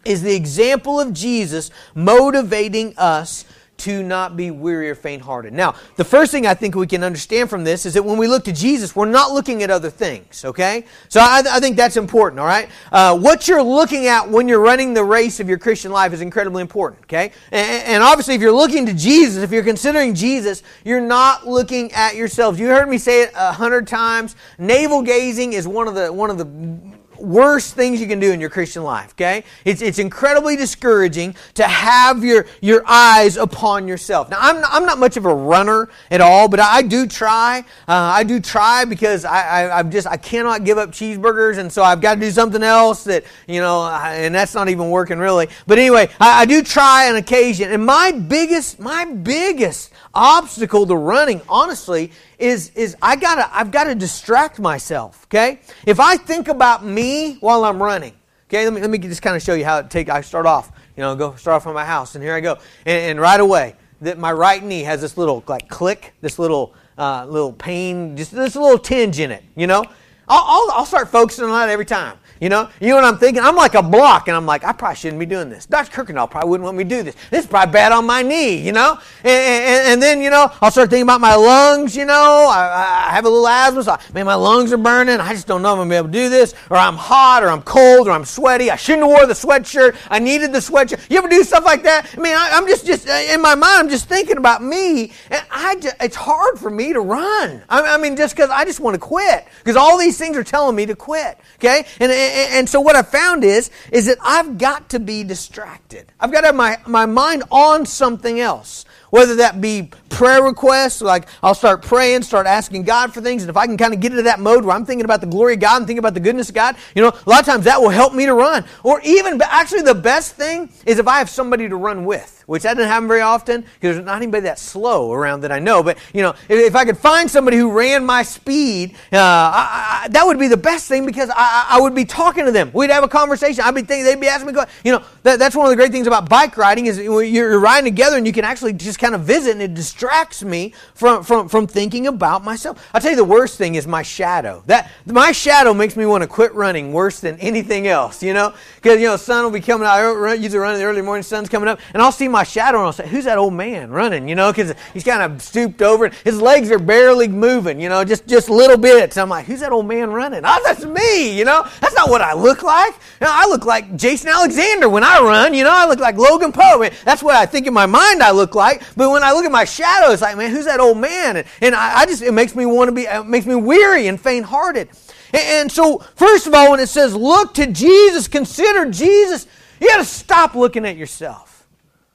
is 0.03 0.24
the 0.24 0.34
example 0.34 1.00
of 1.00 1.13
Jesus 1.13 1.70
motivating 1.93 2.98
us 2.98 3.46
to 3.81 4.03
not 4.03 4.35
be 4.35 4.51
weary 4.51 4.89
or 4.89 4.95
faint 4.95 5.21
hearted. 5.21 5.53
Now, 5.53 5.75
the 5.95 6.03
first 6.03 6.31
thing 6.31 6.47
I 6.47 6.53
think 6.53 6.75
we 6.75 6.88
can 6.88 7.03
understand 7.03 7.50
from 7.50 7.63
this 7.63 7.85
is 7.85 7.93
that 7.93 8.03
when 8.03 8.17
we 8.17 8.27
look 8.27 8.43
to 8.45 8.51
Jesus, 8.51 8.95
we're 8.95 9.05
not 9.05 9.31
looking 9.31 9.63
at 9.63 9.69
other 9.69 9.89
things, 9.89 10.45
okay? 10.45 10.85
So 11.09 11.19
I, 11.19 11.43
I 11.50 11.59
think 11.59 11.75
that's 11.77 11.97
important, 11.97 12.39
all 12.39 12.45
right? 12.45 12.69
Uh, 12.91 13.17
what 13.17 13.47
you're 13.47 13.63
looking 13.63 14.07
at 14.07 14.29
when 14.29 14.47
you're 14.47 14.59
running 14.59 14.93
the 14.93 15.03
race 15.03 15.39
of 15.39 15.50
your 15.50 15.57
Christian 15.57 15.91
life 15.91 16.13
is 16.13 16.21
incredibly 16.21 16.61
important, 16.61 17.03
okay? 17.03 17.31
And, 17.51 17.83
and 17.88 18.03
obviously, 18.03 18.35
if 18.35 18.41
you're 18.41 18.51
looking 18.51 18.85
to 18.85 18.93
Jesus, 18.93 19.43
if 19.43 19.51
you're 19.51 19.63
considering 19.63 20.13
Jesus, 20.13 20.63
you're 20.83 21.01
not 21.01 21.47
looking 21.47 21.91
at 21.93 22.15
yourselves. 22.15 22.59
You 22.59 22.67
heard 22.67 22.89
me 22.89 22.97
say 22.97 23.23
it 23.23 23.31
a 23.35 23.51
hundred 23.51 23.88
times. 23.88 24.35
Navel 24.57 25.01
gazing 25.01 25.53
is 25.53 25.67
one 25.67 25.88
of 25.88 25.95
the 25.95 26.11
one 26.11 26.29
of 26.29 26.38
the 26.38 27.00
worst 27.21 27.75
things 27.75 28.01
you 28.01 28.07
can 28.07 28.19
do 28.19 28.31
in 28.31 28.41
your 28.41 28.49
Christian 28.49 28.83
life, 28.83 29.11
okay? 29.11 29.43
It's, 29.65 29.81
it's 29.81 29.99
incredibly 29.99 30.55
discouraging 30.55 31.35
to 31.55 31.63
have 31.63 32.23
your, 32.23 32.45
your 32.61 32.83
eyes 32.87 33.37
upon 33.37 33.87
yourself. 33.87 34.29
Now, 34.29 34.37
I'm 34.39 34.61
not, 34.61 34.69
I'm 34.73 34.85
not 34.85 34.97
much 34.97 35.17
of 35.17 35.25
a 35.25 35.33
runner 35.33 35.89
at 36.09 36.21
all, 36.21 36.47
but 36.47 36.59
I, 36.59 36.77
I 36.77 36.81
do 36.81 37.07
try. 37.07 37.59
Uh, 37.87 37.93
I 37.93 38.23
do 38.23 38.39
try 38.39 38.85
because 38.85 39.25
I, 39.25 39.41
I, 39.41 39.79
I'm 39.79 39.91
just, 39.91 40.07
I 40.07 40.17
cannot 40.17 40.63
give 40.63 40.77
up 40.77 40.91
cheeseburgers, 40.91 41.57
and 41.57 41.71
so 41.71 41.83
I've 41.83 42.01
got 42.01 42.15
to 42.15 42.19
do 42.19 42.31
something 42.31 42.63
else 42.63 43.03
that, 43.05 43.23
you 43.47 43.61
know, 43.61 43.85
and 43.85 44.33
that's 44.33 44.55
not 44.55 44.69
even 44.69 44.89
working 44.89 45.19
really. 45.19 45.47
But 45.67 45.77
anyway, 45.77 46.09
I, 46.19 46.41
I 46.41 46.45
do 46.45 46.63
try 46.63 47.09
on 47.09 47.15
occasion, 47.15 47.71
and 47.71 47.85
my 47.85 48.11
biggest, 48.11 48.79
my 48.79 49.05
biggest 49.05 49.90
obstacle 50.13 50.86
to 50.86 50.96
running, 50.96 51.41
honestly, 51.48 52.12
is, 52.38 52.72
is 52.75 52.96
I 53.01 53.15
gotta, 53.15 53.50
I've 53.56 53.72
got 53.72 53.86
to 53.86 53.96
distract 53.96 54.60
myself, 54.60 55.25
okay? 55.25 55.60
If 55.86 56.00
I 56.00 56.18
think 56.18 56.48
about 56.48 56.84
me 56.86 57.38
while 57.39 57.63
I'm 57.65 57.82
running, 57.82 58.13
okay, 58.50 58.65
let 58.65 58.74
me, 58.74 58.82
let 58.82 58.89
me 58.89 58.98
just 58.98 59.22
kind 59.22 59.36
of 59.36 59.41
show 59.41 59.53
you 59.53 59.65
how 59.65 59.80
it 59.80 59.89
take, 59.89 60.10
I 60.10 60.22
start 60.22 60.46
off, 60.46 60.72
you 60.96 61.01
know, 61.01 61.15
go 61.15 61.36
start 61.36 61.56
off 61.56 61.63
from 61.63 61.74
my 61.74 61.86
house, 61.86 62.15
and 62.15 62.24
here 62.24 62.34
I 62.34 62.41
go. 62.41 62.58
And, 62.86 63.12
and 63.12 63.20
right 63.20 63.39
away, 63.39 63.75
that 64.01 64.18
my 64.18 64.32
right 64.32 64.63
knee 64.63 64.82
has 64.82 65.01
this 65.01 65.18
little, 65.18 65.44
like, 65.48 65.70
click, 65.70 66.13
this 66.22 66.39
little, 66.39 66.74
uh, 66.98 67.25
little 67.27 67.53
pain, 67.53 68.18
just 68.18 68.32
this 68.32 68.56
little 68.56 68.80
tinge 68.80 69.20
in 69.20 69.32
it, 69.32 69.44
you 69.56 69.68
know? 69.68 69.86
I'll, 70.27 70.44
I'll, 70.46 70.72
I'll 70.80 70.86
start 70.86 71.10
focusing 71.10 71.46
on 71.46 71.51
that 71.51 71.70
every 71.70 71.86
time. 71.86 72.18
You 72.41 72.50
know, 72.50 72.69
you 72.79 72.88
know 72.88 72.95
what 72.95 73.03
I'm 73.03 73.19
thinking? 73.19 73.43
I'm 73.43 73.55
like 73.55 73.75
a 73.75 73.83
block, 73.83 74.27
and 74.27 74.36
I'm 74.36 74.48
like, 74.48 74.63
I 74.63 74.71
probably 74.71 74.95
shouldn't 74.95 75.19
be 75.19 75.27
doing 75.27 75.48
this. 75.48 75.67
Dr. 75.67 75.91
Kirkendall 75.91 76.27
probably 76.27 76.50
wouldn't 76.50 76.65
want 76.65 76.75
me 76.75 76.83
to 76.83 76.89
do 76.89 77.03
this. 77.03 77.15
This 77.29 77.41
is 77.41 77.48
probably 77.48 77.71
bad 77.71 77.91
on 77.91 78.07
my 78.07 78.24
knee, 78.24 78.55
you 78.55 78.71
know? 78.71 78.98
And, 79.19 79.29
and, 79.29 79.88
and 79.93 80.01
then, 80.01 80.24
you 80.24 80.31
know, 80.31 80.51
I'll 80.60 80.71
start 80.71 80.89
thinking 80.89 81.03
about 81.03 81.21
my 81.21 81.36
lungs, 81.36 81.95
you 81.95 82.03
know? 82.03 82.50
I, 82.51 83.10
I 83.10 83.12
have 83.12 83.25
a 83.25 83.29
little 83.29 83.48
asthma, 83.48 83.83
so 83.83 83.91
I, 83.91 84.01
man, 84.12 84.25
my 84.25 84.33
lungs 84.33 84.74
are 84.74 84.77
burning. 84.77 85.19
I 85.19 85.33
just 85.33 85.45
don't 85.45 85.62
know 85.62 85.75
if 85.75 85.81
I'm 85.81 85.88
going 85.88 85.89
to 85.89 85.93
be 85.93 85.98
able 85.98 86.07
to 86.07 86.13
do 86.13 86.29
this. 86.29 86.55
Or 86.71 86.77
I'm 86.77 86.95
hot, 86.95 87.43
or 87.43 87.50
I'm 87.50 87.62
cold, 87.62 88.07
or 88.07 88.12
I'm 88.12 88.25
sweaty. 88.25 88.71
I 88.71 88.75
shouldn't 88.75 89.03
have 89.03 89.12
wore 89.12 89.27
the 89.27 89.36
sweatshirt. 89.36 89.95
I 90.10 90.17
needed 90.17 90.51
the 90.51 90.60
sweatshirt. 90.60 91.12
You 91.12 91.19
ever 91.19 91.27
do 91.29 91.43
stuff 91.43 91.63
like 91.63 91.83
that? 91.83 92.10
I 92.17 92.19
mean, 92.19 92.36
I, 92.36 92.57
am 92.57 92.65
just, 92.65 92.88
just, 92.88 93.07
in 93.07 93.39
my 93.39 93.53
mind, 93.53 93.81
I'm 93.81 93.89
just 93.89 94.10
thinking 94.10 94.38
about 94.38 94.63
me, 94.63 95.12
and 95.29 95.45
I 95.51 95.75
just, 95.75 95.95
it's 96.00 96.15
hard 96.15 96.57
for 96.57 96.71
me 96.71 96.91
to 96.93 97.01
run. 97.01 97.62
I, 97.69 97.81
I 97.81 97.98
mean, 97.98 98.17
just 98.17 98.36
because 98.36 98.50
I 98.50 98.65
just 98.65 98.79
want 98.79 98.95
to 98.95 99.00
quit. 99.00 99.45
Because 99.60 99.75
all 99.75 100.00
these 100.00 100.17
things 100.17 100.36
are 100.38 100.43
telling 100.43 100.75
me 100.75 100.88
to 100.88 100.95
quit, 100.95 101.38
okay? 101.57 101.86
And, 102.00 102.12
and, 102.31 102.53
and 102.53 102.69
so 102.69 102.81
what 102.81 102.95
I 102.95 103.01
found 103.01 103.43
is, 103.43 103.69
is 103.91 104.05
that 104.07 104.17
I've 104.21 104.57
got 104.57 104.89
to 104.89 105.00
be 105.00 105.23
distracted. 105.23 106.11
I've 106.19 106.31
got 106.31 106.41
to 106.41 106.47
have 106.47 106.55
my, 106.55 106.77
my 106.88 107.05
mind 107.05 107.43
on 107.51 107.85
something 107.85 108.39
else. 108.39 108.85
Whether 109.12 109.36
that 109.36 109.62
be 109.62 109.91
prayer 110.10 110.41
requests, 110.44 111.01
like 111.01 111.27
I'll 111.44 111.53
start 111.53 111.84
praying, 111.84 112.24
start 112.24 112.48
asking 112.48 112.84
God 112.84 113.13
for 113.13 113.22
things, 113.22 113.44
and 113.44 113.50
if 113.50 113.58
I 113.58 113.65
can 113.65 113.77
kind 113.77 113.94
of 113.94 114.00
get 114.00 114.12
into 114.12 114.24
that 114.24 114.39
mode 114.39 114.65
where 114.65 114.75
I'm 114.75 114.86
thinking 114.86 115.06
about 115.06 115.22
the 115.22 115.27
glory 115.27 115.53
of 115.53 115.60
God 115.60 115.77
and 115.77 115.86
thinking 115.88 116.00
about 116.00 116.13
the 116.13 116.20
goodness 116.20 116.50
of 116.50 116.56
God, 116.56 116.75
you 116.96 117.01
know, 117.01 117.10
a 117.10 117.30
lot 117.30 117.41
of 117.41 117.46
times 117.46 117.65
that 117.65 117.82
will 117.82 117.89
help 117.89 118.13
me 118.13 118.25
to 118.25 118.34
run. 118.34 118.65
Or 118.84 119.00
even, 119.01 119.41
actually, 119.44 119.84
the 119.84 119.96
best 119.96 120.36
thing 120.36 120.70
is 120.86 120.98
if 120.98 121.08
I 121.08 121.20
have 121.20 121.30
somebody 121.30 121.70
to 121.70 121.75
run 121.75 122.06
with 122.06 122.41
which 122.51 122.63
that 122.63 122.74
doesn't 122.74 122.89
happen 122.89 123.08
very 123.08 123.22
often 123.22 123.62
because 123.62 123.96
there's 123.96 124.06
not 124.06 124.18
anybody 124.18 124.44
that 124.44 124.60
slow 124.60 125.13
around 125.13 125.39
that 125.39 125.53
I 125.53 125.60
know. 125.60 125.82
But, 125.84 125.98
you 126.13 126.22
know, 126.22 126.32
if, 126.50 126.60
if 126.60 126.75
I 126.75 126.84
could 126.84 126.98
find 126.98 127.32
somebody 127.32 127.56
who 127.56 127.72
ran 127.72 128.06
my 128.06 128.24
speed, 128.24 128.94
uh, 129.13 129.18
I, 129.18 130.01
I, 130.03 130.08
that 130.10 130.25
would 130.25 130.38
be 130.38 130.50
the 130.50 130.58
best 130.58 130.89
thing 130.89 131.06
because 131.06 131.30
I, 131.34 131.68
I, 131.70 131.80
would 131.80 131.96
be 131.96 132.03
talking 132.03 132.44
to 132.44 132.51
them. 132.51 132.70
We'd 132.74 132.89
have 132.89 133.06
a 133.06 133.08
conversation. 133.08 133.63
I'd 133.63 133.74
be 133.74 133.84
thinking, 133.84 134.03
they'd 134.03 134.20
be 134.20 134.27
asking 134.27 134.53
me, 134.53 134.62
you 134.84 134.91
know, 134.91 135.01
that, 135.24 135.39
that's 135.39 135.56
one 135.56 135.65
of 135.65 135.70
the 135.70 135.77
great 135.77 135.94
things 135.94 136.08
about 136.08 136.27
bike 136.27 136.58
riding 136.58 136.88
is 136.88 136.98
you're 136.98 137.58
riding 137.58 137.86
together 137.86 138.18
and 138.18 138.27
you 138.27 138.34
can 138.34 138.44
actually 138.44 138.74
just 138.74 139.00
kind 139.01 139.15
of 139.15 139.22
visit 139.22 139.51
and 139.51 139.62
it 139.62 139.74
distracts 139.74 140.43
me 140.43 140.74
from, 140.93 141.24
from, 141.24 141.50
from 141.50 141.67
thinking 141.67 142.08
about 142.08 142.43
myself. 142.43 142.88
I'll 142.93 143.01
tell 143.01 143.12
you 143.12 143.17
the 143.17 143.24
worst 143.24 143.58
thing 143.58 143.75
is 143.75 143.88
my 143.88 144.03
shadow. 144.03 144.63
That 144.67 144.91
My 145.05 145.31
shadow 145.31 145.74
makes 145.74 145.98
me 145.98 146.05
want 146.05 146.22
to 146.22 146.27
quit 146.27 146.53
running 146.53 146.93
worse 146.93 147.20
than 147.20 147.39
anything 147.39 147.88
else, 147.88 148.22
you 148.22 148.34
know? 148.34 148.53
Because, 148.75 149.01
you 149.01 149.08
know, 149.08 149.17
sun 149.17 149.43
will 149.43 149.51
be 149.51 149.60
coming 149.60 149.88
out. 149.88 149.98
I 149.98 150.34
usually 150.36 150.60
run 150.60 150.75
in 150.75 150.79
the 150.79 150.86
early 150.86 151.01
morning, 151.01 151.24
sun's 151.24 151.50
coming 151.50 151.67
up, 151.67 151.79
and 151.93 152.01
I'll 152.01 152.12
see 152.12 152.27
my 152.27 152.43
shadow 152.43 152.77
and 152.77 152.86
I'll 152.86 152.93
say, 152.93 153.08
who's 153.08 153.25
that 153.25 153.38
old 153.39 153.53
man 153.53 153.89
running, 153.89 154.29
you 154.29 154.36
know? 154.36 154.51
Because 154.51 154.74
he's 154.93 155.03
kind 155.03 155.24
of 155.24 155.41
stooped 155.41 155.81
over. 155.81 156.10
His 156.24 156.39
legs 156.39 156.70
are 156.70 156.79
barely 156.79 157.27
moving, 157.27 157.81
you 157.81 157.89
know, 157.89 158.03
just, 158.03 158.27
just 158.27 158.50
little 158.50 158.77
bits. 158.77 159.17
I'm 159.17 159.29
like, 159.29 159.46
who's 159.46 159.62
that 159.62 159.72
old 159.72 159.88
man 159.88 160.12
running? 160.12 160.41
Oh, 160.46 160.62
that's 160.63 160.86
me, 160.86 161.36
you 161.38 161.43
know? 161.43 161.67
That's 161.79 161.96
not 161.96 162.10
what 162.10 162.22
I 162.22 162.34
look 162.34 162.62
like. 162.62 162.93
You 163.20 163.25
know, 163.25 163.31
I 163.34 163.48
look 163.48 163.65
like 163.65 163.96
Jason 163.96 164.29
Alexander 164.29 164.88
when 164.88 165.03
I 165.03 165.20
run, 165.22 165.55
you 165.55 165.63
know? 165.63 165.74
I 165.74 165.88
look 165.88 166.00
like 166.00 166.17
Logan 166.17 166.51
Poe. 166.51 166.88
That's 167.03 167.24
what 167.24 167.36
I 167.36 167.48
think 167.48 167.65
in 167.65 167.74
my 167.74 167.88
mind 167.88 168.22
I 168.22 168.31
look 168.31 168.53
like. 168.53 168.84
But 168.95 169.12
when 169.12 169.24
I 169.24 169.31
look 169.31 169.45
at 169.45 169.51
my 169.51 169.65
shadow, 169.65 170.12
it's 170.12 170.21
like, 170.21 170.38
man, 170.38 170.51
who's 170.51 170.65
that 170.65 170.79
old 170.79 170.98
man? 170.98 171.45
And, 171.62 171.75
I, 171.75 172.00
I 172.01 172.05
just, 172.05 172.21
it 172.21 172.33
makes 172.33 172.55
me 172.55 172.65
want 172.65 172.89
to 172.89 172.91
be, 172.91 173.03
it 173.03 173.25
makes 173.25 173.45
me 173.45 173.55
weary 173.55 174.07
and 174.07 174.19
faint 174.19 174.45
hearted. 174.45 174.89
And, 175.33 175.41
and 175.41 175.71
so, 175.71 176.00
first 176.15 176.48
of 176.48 176.53
all, 176.53 176.71
when 176.71 176.79
it 176.79 176.88
says 176.88 177.15
look 177.15 177.53
to 177.55 177.67
Jesus, 177.67 178.27
consider 178.27 178.91
Jesus, 178.91 179.48
you 179.79 179.88
got 179.88 179.98
to 179.98 180.05
stop 180.05 180.55
looking 180.55 180.86
at 180.86 180.98
yourself. 180.98 181.67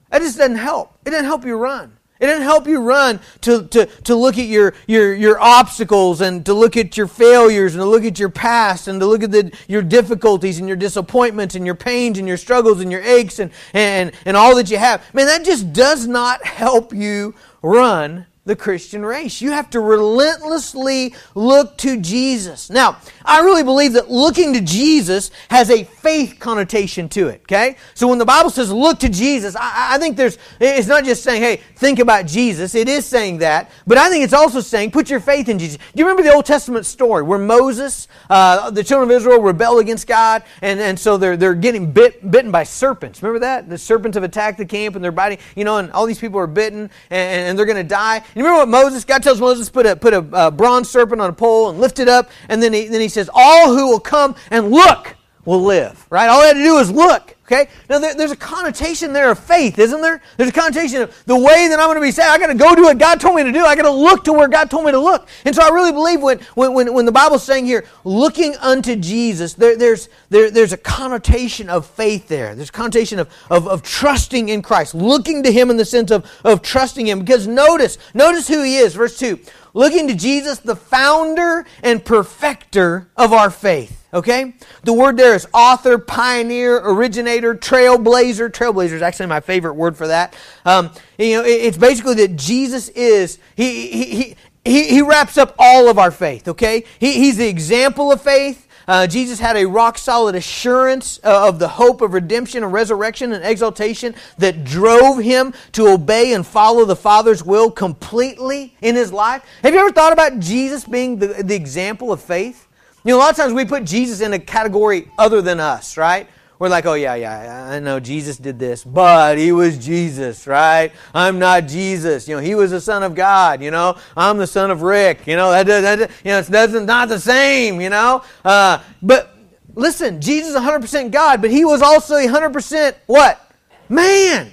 That 0.09 0.21
just 0.21 0.37
doesn't 0.37 0.55
help. 0.55 0.97
It 1.05 1.09
doesn't 1.09 1.25
help 1.25 1.45
you 1.45 1.55
run. 1.55 1.96
It 2.19 2.27
doesn't 2.27 2.43
help 2.43 2.67
you 2.67 2.79
run 2.81 3.19
to, 3.41 3.67
to, 3.67 3.85
to 3.85 4.15
look 4.15 4.37
at 4.37 4.47
your, 4.47 4.73
your, 4.87 5.13
your 5.13 5.39
obstacles 5.39 6.21
and 6.21 6.45
to 6.45 6.53
look 6.53 6.75
at 6.77 6.97
your 6.97 7.07
failures 7.07 7.75
and 7.75 7.81
to 7.81 7.85
look 7.85 8.03
at 8.03 8.19
your 8.19 8.29
past 8.29 8.87
and 8.87 8.99
to 8.99 9.05
look 9.05 9.23
at 9.23 9.31
the, 9.31 9.51
your 9.67 9.81
difficulties 9.81 10.59
and 10.59 10.67
your 10.67 10.77
disappointments 10.77 11.55
and 11.55 11.65
your 11.65 11.75
pains 11.75 12.17
and 12.17 12.27
your 12.27 12.37
struggles 12.37 12.81
and 12.81 12.91
your 12.91 13.01
aches 13.01 13.39
and, 13.39 13.51
and, 13.73 14.11
and 14.25 14.35
all 14.35 14.55
that 14.55 14.71
you 14.71 14.77
have. 14.77 15.03
Man, 15.13 15.27
that 15.27 15.45
just 15.45 15.73
does 15.73 16.07
not 16.07 16.45
help 16.45 16.93
you 16.93 17.35
run 17.61 18.25
the 18.47 18.55
Christian 18.55 19.05
race. 19.05 19.41
You 19.41 19.51
have 19.51 19.69
to 19.71 19.79
relentlessly 19.79 21.13
look 21.35 21.77
to 21.79 21.97
Jesus. 21.97 22.69
Now, 22.69 22.97
I 23.23 23.41
really 23.41 23.63
believe 23.63 23.93
that 23.93 24.09
looking 24.09 24.53
to 24.53 24.61
Jesus 24.61 25.31
has 25.49 25.69
a 25.69 25.83
faith 25.83 26.37
connotation 26.39 27.09
to 27.09 27.27
it, 27.27 27.41
okay? 27.43 27.75
So 27.93 28.07
when 28.07 28.17
the 28.17 28.25
Bible 28.25 28.49
says 28.49 28.71
look 28.71 28.99
to 28.99 29.09
Jesus, 29.09 29.55
I, 29.55 29.95
I 29.95 29.97
think 29.97 30.15
there's, 30.15 30.37
it's 30.59 30.87
not 30.87 31.03
just 31.03 31.23
saying, 31.23 31.41
hey, 31.41 31.57
think 31.75 31.99
about 31.99 32.25
Jesus. 32.25 32.73
It 32.73 32.87
is 32.87 33.05
saying 33.05 33.39
that, 33.39 33.69
but 33.85 33.97
I 33.97 34.09
think 34.09 34.23
it's 34.23 34.33
also 34.33 34.61
saying 34.61 34.91
put 34.91 35.09
your 35.09 35.19
faith 35.19 35.49
in 35.49 35.59
Jesus. 35.59 35.77
Do 35.77 35.83
you 35.95 36.05
remember 36.05 36.23
the 36.23 36.33
Old 36.33 36.45
Testament 36.45 36.85
story 36.85 37.23
where 37.23 37.37
Moses, 37.37 38.07
uh, 38.29 38.71
the 38.71 38.83
children 38.83 39.11
of 39.11 39.15
Israel 39.15 39.41
rebel 39.41 39.79
against 39.79 40.07
God, 40.07 40.43
and, 40.61 40.79
and 40.79 40.97
so 40.97 41.17
they're, 41.17 41.35
they're 41.35 41.53
getting 41.53 41.91
bit, 41.91 42.31
bitten 42.31 42.49
by 42.49 42.63
serpents. 42.63 43.21
Remember 43.21 43.39
that? 43.39 43.69
The 43.69 43.77
serpents 43.77 44.15
have 44.15 44.23
attacked 44.23 44.57
the 44.57 44.65
camp 44.65 44.95
and 44.95 45.03
they're 45.03 45.11
biting, 45.11 45.39
you 45.55 45.65
know, 45.65 45.77
and 45.77 45.91
all 45.91 46.05
these 46.05 46.19
people 46.19 46.39
are 46.39 46.47
bitten 46.47 46.89
and, 47.09 47.49
and 47.49 47.59
they're 47.59 47.65
going 47.65 47.75
to 47.75 47.83
die. 47.83 48.23
You 48.37 48.43
remember 48.43 48.59
what 48.59 48.69
Moses, 48.69 49.03
God 49.03 49.23
tells 49.23 49.41
Moses, 49.41 49.67
put 49.67 49.87
a, 49.87 49.95
put 49.95 50.13
a 50.13 50.19
uh, 50.19 50.51
bronze 50.51 50.87
serpent 50.87 51.19
on 51.19 51.31
a 51.31 51.33
pole 51.33 51.71
and 51.71 51.79
lift 51.79 51.97
it 51.97 52.07
up, 52.07 52.29
and 52.49 52.61
then 52.61 52.71
he, 52.71 52.87
then 52.87 53.01
he 53.01 53.09
says, 53.09 53.31
all 53.33 53.75
who 53.75 53.87
will 53.87 53.99
come 53.99 54.35
and 54.51 54.69
look 54.69 55.15
will 55.43 55.63
live, 55.63 56.05
right? 56.11 56.27
All 56.27 56.41
they 56.41 56.49
had 56.49 56.53
to 56.53 56.63
do 56.63 56.77
is 56.77 56.91
look. 56.91 57.35
Okay? 57.47 57.69
Now, 57.89 57.99
there, 57.99 58.13
there's 58.13 58.31
a 58.31 58.37
connotation 58.37 59.13
there 59.13 59.31
of 59.31 59.39
faith, 59.39 59.79
isn't 59.79 60.01
there? 60.01 60.21
There's 60.35 60.49
a 60.49 60.53
connotation 60.53 61.03
of 61.03 61.23
the 61.25 61.35
way 61.37 61.69
that 61.69 61.79
I'm 61.79 61.87
going 61.87 61.95
to 61.95 62.01
be 62.01 62.11
saved. 62.11 62.27
I 62.27 62.37
got 62.37 62.47
to 62.47 62.55
go 62.55 62.75
do 62.75 62.83
what 62.83 62.97
God 62.97 63.21
told 63.21 63.37
me 63.37 63.43
to 63.43 63.53
do. 63.53 63.63
I 63.63 63.73
got 63.73 63.83
to 63.83 63.91
look 63.91 64.25
to 64.25 64.33
where 64.33 64.49
God 64.49 64.69
told 64.69 64.83
me 64.83 64.91
to 64.91 64.99
look. 64.99 65.29
And 65.45 65.55
so 65.55 65.63
I 65.63 65.69
really 65.69 65.93
believe 65.93 66.21
when, 66.21 66.39
when, 66.55 66.73
when, 66.73 66.93
when 66.93 67.05
the 67.05 67.11
Bible's 67.13 67.43
saying 67.43 67.65
here, 67.65 67.85
looking 68.03 68.53
unto 68.57 68.97
Jesus, 68.97 69.53
there, 69.53 69.77
there's, 69.77 70.09
there, 70.29 70.51
there's 70.51 70.73
a 70.73 70.77
connotation 70.77 71.69
of 71.69 71.85
faith 71.85 72.27
there. 72.27 72.53
There's 72.53 72.67
a 72.67 72.73
connotation 72.73 73.17
of, 73.17 73.33
of, 73.49 73.65
of 73.65 73.81
trusting 73.81 74.49
in 74.49 74.61
Christ, 74.61 74.93
looking 74.93 75.43
to 75.43 75.51
Him 75.51 75.69
in 75.69 75.77
the 75.77 75.85
sense 75.85 76.11
of, 76.11 76.29
of 76.43 76.61
trusting 76.61 77.07
Him. 77.07 77.19
Because 77.19 77.47
notice, 77.47 77.97
notice 78.13 78.49
who 78.49 78.61
He 78.61 78.75
is. 78.75 78.93
Verse 78.93 79.17
2 79.17 79.39
looking 79.73 80.07
to 80.07 80.15
Jesus, 80.15 80.59
the 80.59 80.75
founder 80.75 81.65
and 81.83 82.03
perfecter 82.03 83.09
of 83.15 83.33
our 83.33 83.49
faith. 83.49 84.05
Okay? 84.13 84.53
The 84.83 84.93
word 84.93 85.17
there 85.17 85.35
is 85.35 85.47
author, 85.53 85.97
pioneer, 85.97 86.79
originator, 86.83 87.55
trailblazer. 87.55 88.49
Trailblazer 88.49 88.93
is 88.93 89.01
actually 89.01 89.27
my 89.27 89.41
favorite 89.41 89.73
word 89.73 89.97
for 89.97 90.07
that. 90.07 90.35
Um, 90.65 90.91
you 91.17 91.37
know, 91.37 91.43
it's 91.45 91.77
basically 91.77 92.15
that 92.15 92.35
Jesus 92.35 92.89
is, 92.89 93.39
he, 93.55 93.87
he, 93.89 94.35
he, 94.65 94.87
he, 94.89 95.01
wraps 95.01 95.37
up 95.37 95.55
all 95.59 95.89
of 95.89 95.97
our 95.97 96.11
faith, 96.11 96.47
okay? 96.47 96.83
He, 96.99 97.13
he's 97.13 97.37
the 97.37 97.47
example 97.47 98.11
of 98.11 98.21
faith. 98.21 98.66
Uh, 98.87 99.05
Jesus 99.05 99.39
had 99.39 99.57
a 99.57 99.65
rock 99.65 99.97
solid 99.97 100.35
assurance 100.35 101.19
uh, 101.23 101.49
of 101.49 101.59
the 101.59 101.67
hope 101.67 102.01
of 102.01 102.13
redemption 102.13 102.63
and 102.63 102.71
resurrection 102.71 103.33
and 103.33 103.43
exaltation 103.43 104.15
that 104.37 104.63
drove 104.63 105.19
him 105.19 105.53
to 105.73 105.87
obey 105.87 106.33
and 106.33 106.47
follow 106.47 106.85
the 106.85 106.95
Father's 106.95 107.43
will 107.43 107.69
completely 107.69 108.75
in 108.81 108.95
his 108.95 109.11
life. 109.11 109.43
Have 109.61 109.73
you 109.73 109.79
ever 109.79 109.91
thought 109.91 110.13
about 110.13 110.39
Jesus 110.39 110.85
being 110.85 111.19
the, 111.19 111.27
the 111.27 111.55
example 111.55 112.13
of 112.13 112.21
faith? 112.21 112.67
You 113.03 113.11
know, 113.11 113.17
a 113.17 113.19
lot 113.19 113.31
of 113.31 113.37
times 113.37 113.53
we 113.53 113.65
put 113.65 113.83
Jesus 113.83 114.21
in 114.21 114.33
a 114.33 114.39
category 114.39 115.09
other 115.17 115.41
than 115.41 115.59
us, 115.59 115.97
right? 115.97 116.29
We're 116.59 116.69
like, 116.69 116.87
oh, 116.87 116.95
yeah, 116.95 117.13
yeah, 117.13 117.67
I 117.69 117.79
know 117.79 117.99
Jesus 117.99 118.37
did 118.37 118.57
this, 118.57 118.83
but 118.83 119.37
he 119.37 119.51
was 119.51 119.77
Jesus, 119.77 120.47
right? 120.47 120.91
I'm 121.13 121.37
not 121.37 121.67
Jesus. 121.67 122.27
You 122.27 122.35
know, 122.35 122.41
he 122.41 122.55
was 122.55 122.71
the 122.71 122.81
Son 122.81 123.03
of 123.03 123.13
God, 123.13 123.61
you 123.61 123.69
know? 123.69 123.95
I'm 124.15 124.37
the 124.37 124.47
son 124.47 124.71
of 124.71 124.81
Rick, 124.81 125.27
you 125.27 125.35
know? 125.35 125.51
That, 125.51 125.67
that, 125.67 125.99
that 125.99 126.11
you 126.23 126.31
know, 126.31 126.39
it's 126.39 126.49
not 126.49 127.09
the 127.09 127.19
same, 127.19 127.79
you 127.79 127.89
know? 127.89 128.23
Uh, 128.43 128.81
but 129.03 129.37
listen, 129.75 130.19
Jesus 130.19 130.55
is 130.55 130.55
100% 130.55 131.11
God, 131.11 131.41
but 131.41 131.51
he 131.51 131.63
was 131.63 131.83
also 131.83 132.15
100% 132.15 132.95
what? 133.05 133.51
Man. 133.87 134.51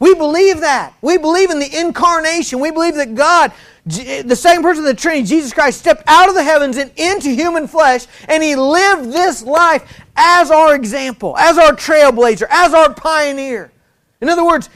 We 0.00 0.14
believe 0.14 0.60
that. 0.60 0.94
We 1.02 1.18
believe 1.18 1.50
in 1.50 1.58
the 1.58 1.80
incarnation. 1.80 2.60
We 2.60 2.70
believe 2.70 2.94
that 2.94 3.14
God 3.14 3.52
the 3.88 4.36
same 4.36 4.62
person 4.62 4.84
of 4.84 4.88
the 4.88 5.00
Trinity, 5.00 5.26
Jesus 5.26 5.52
Christ, 5.52 5.78
stepped 5.78 6.02
out 6.06 6.28
of 6.28 6.34
the 6.34 6.42
heavens 6.42 6.76
and 6.76 6.90
into 6.96 7.30
human 7.30 7.66
flesh, 7.66 8.06
and 8.28 8.42
he 8.42 8.54
lived 8.56 9.12
this 9.12 9.42
life 9.42 10.02
as 10.16 10.50
our 10.50 10.74
example, 10.74 11.36
as 11.36 11.58
our 11.58 11.72
trailblazer, 11.72 12.46
as 12.50 12.74
our 12.74 12.92
pioneer. 12.92 13.72
In 14.20 14.28
other 14.28 14.44
words, 14.44 14.68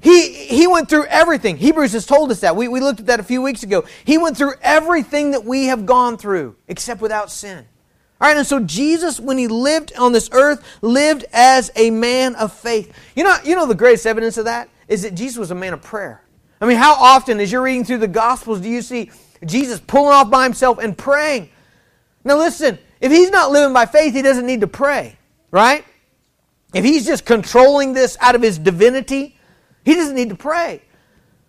he, 0.00 0.32
he 0.32 0.66
went 0.66 0.88
through 0.88 1.06
everything. 1.06 1.56
Hebrews 1.56 1.92
has 1.92 2.06
told 2.06 2.30
us 2.30 2.40
that. 2.40 2.56
We, 2.56 2.68
we 2.68 2.80
looked 2.80 3.00
at 3.00 3.06
that 3.06 3.20
a 3.20 3.24
few 3.24 3.42
weeks 3.42 3.62
ago. 3.62 3.84
He 4.04 4.16
went 4.18 4.36
through 4.36 4.54
everything 4.62 5.32
that 5.32 5.44
we 5.44 5.66
have 5.66 5.84
gone 5.84 6.16
through, 6.16 6.56
except 6.68 7.00
without 7.00 7.30
sin. 7.30 7.66
All 8.20 8.28
right, 8.28 8.36
and 8.36 8.46
so 8.46 8.60
Jesus, 8.60 9.18
when 9.18 9.38
he 9.38 9.48
lived 9.48 9.92
on 9.98 10.12
this 10.12 10.28
earth, 10.32 10.62
lived 10.82 11.24
as 11.32 11.70
a 11.74 11.90
man 11.90 12.34
of 12.36 12.52
faith. 12.52 12.92
You 13.14 13.24
know, 13.24 13.36
you 13.44 13.56
know 13.56 13.66
the 13.66 13.74
greatest 13.74 14.06
evidence 14.06 14.36
of 14.36 14.44
that 14.44 14.68
is 14.88 15.02
that 15.02 15.14
Jesus 15.14 15.38
was 15.38 15.50
a 15.50 15.54
man 15.54 15.72
of 15.72 15.82
prayer. 15.82 16.22
I 16.60 16.66
mean, 16.66 16.76
how 16.76 16.94
often, 16.94 17.40
as 17.40 17.50
you're 17.50 17.62
reading 17.62 17.84
through 17.84 17.98
the 17.98 18.08
Gospels, 18.08 18.60
do 18.60 18.68
you 18.68 18.82
see 18.82 19.10
Jesus 19.44 19.80
pulling 19.80 20.12
off 20.12 20.30
by 20.30 20.44
himself 20.44 20.78
and 20.78 20.96
praying? 20.96 21.48
Now, 22.22 22.36
listen, 22.36 22.78
if 23.00 23.10
he's 23.10 23.30
not 23.30 23.50
living 23.50 23.72
by 23.72 23.86
faith, 23.86 24.12
he 24.12 24.22
doesn't 24.22 24.46
need 24.46 24.60
to 24.60 24.66
pray, 24.66 25.16
right? 25.50 25.84
If 26.74 26.84
he's 26.84 27.06
just 27.06 27.24
controlling 27.24 27.94
this 27.94 28.16
out 28.20 28.34
of 28.34 28.42
his 28.42 28.58
divinity, 28.58 29.36
he 29.84 29.94
doesn't 29.94 30.14
need 30.14 30.28
to 30.28 30.36
pray. 30.36 30.82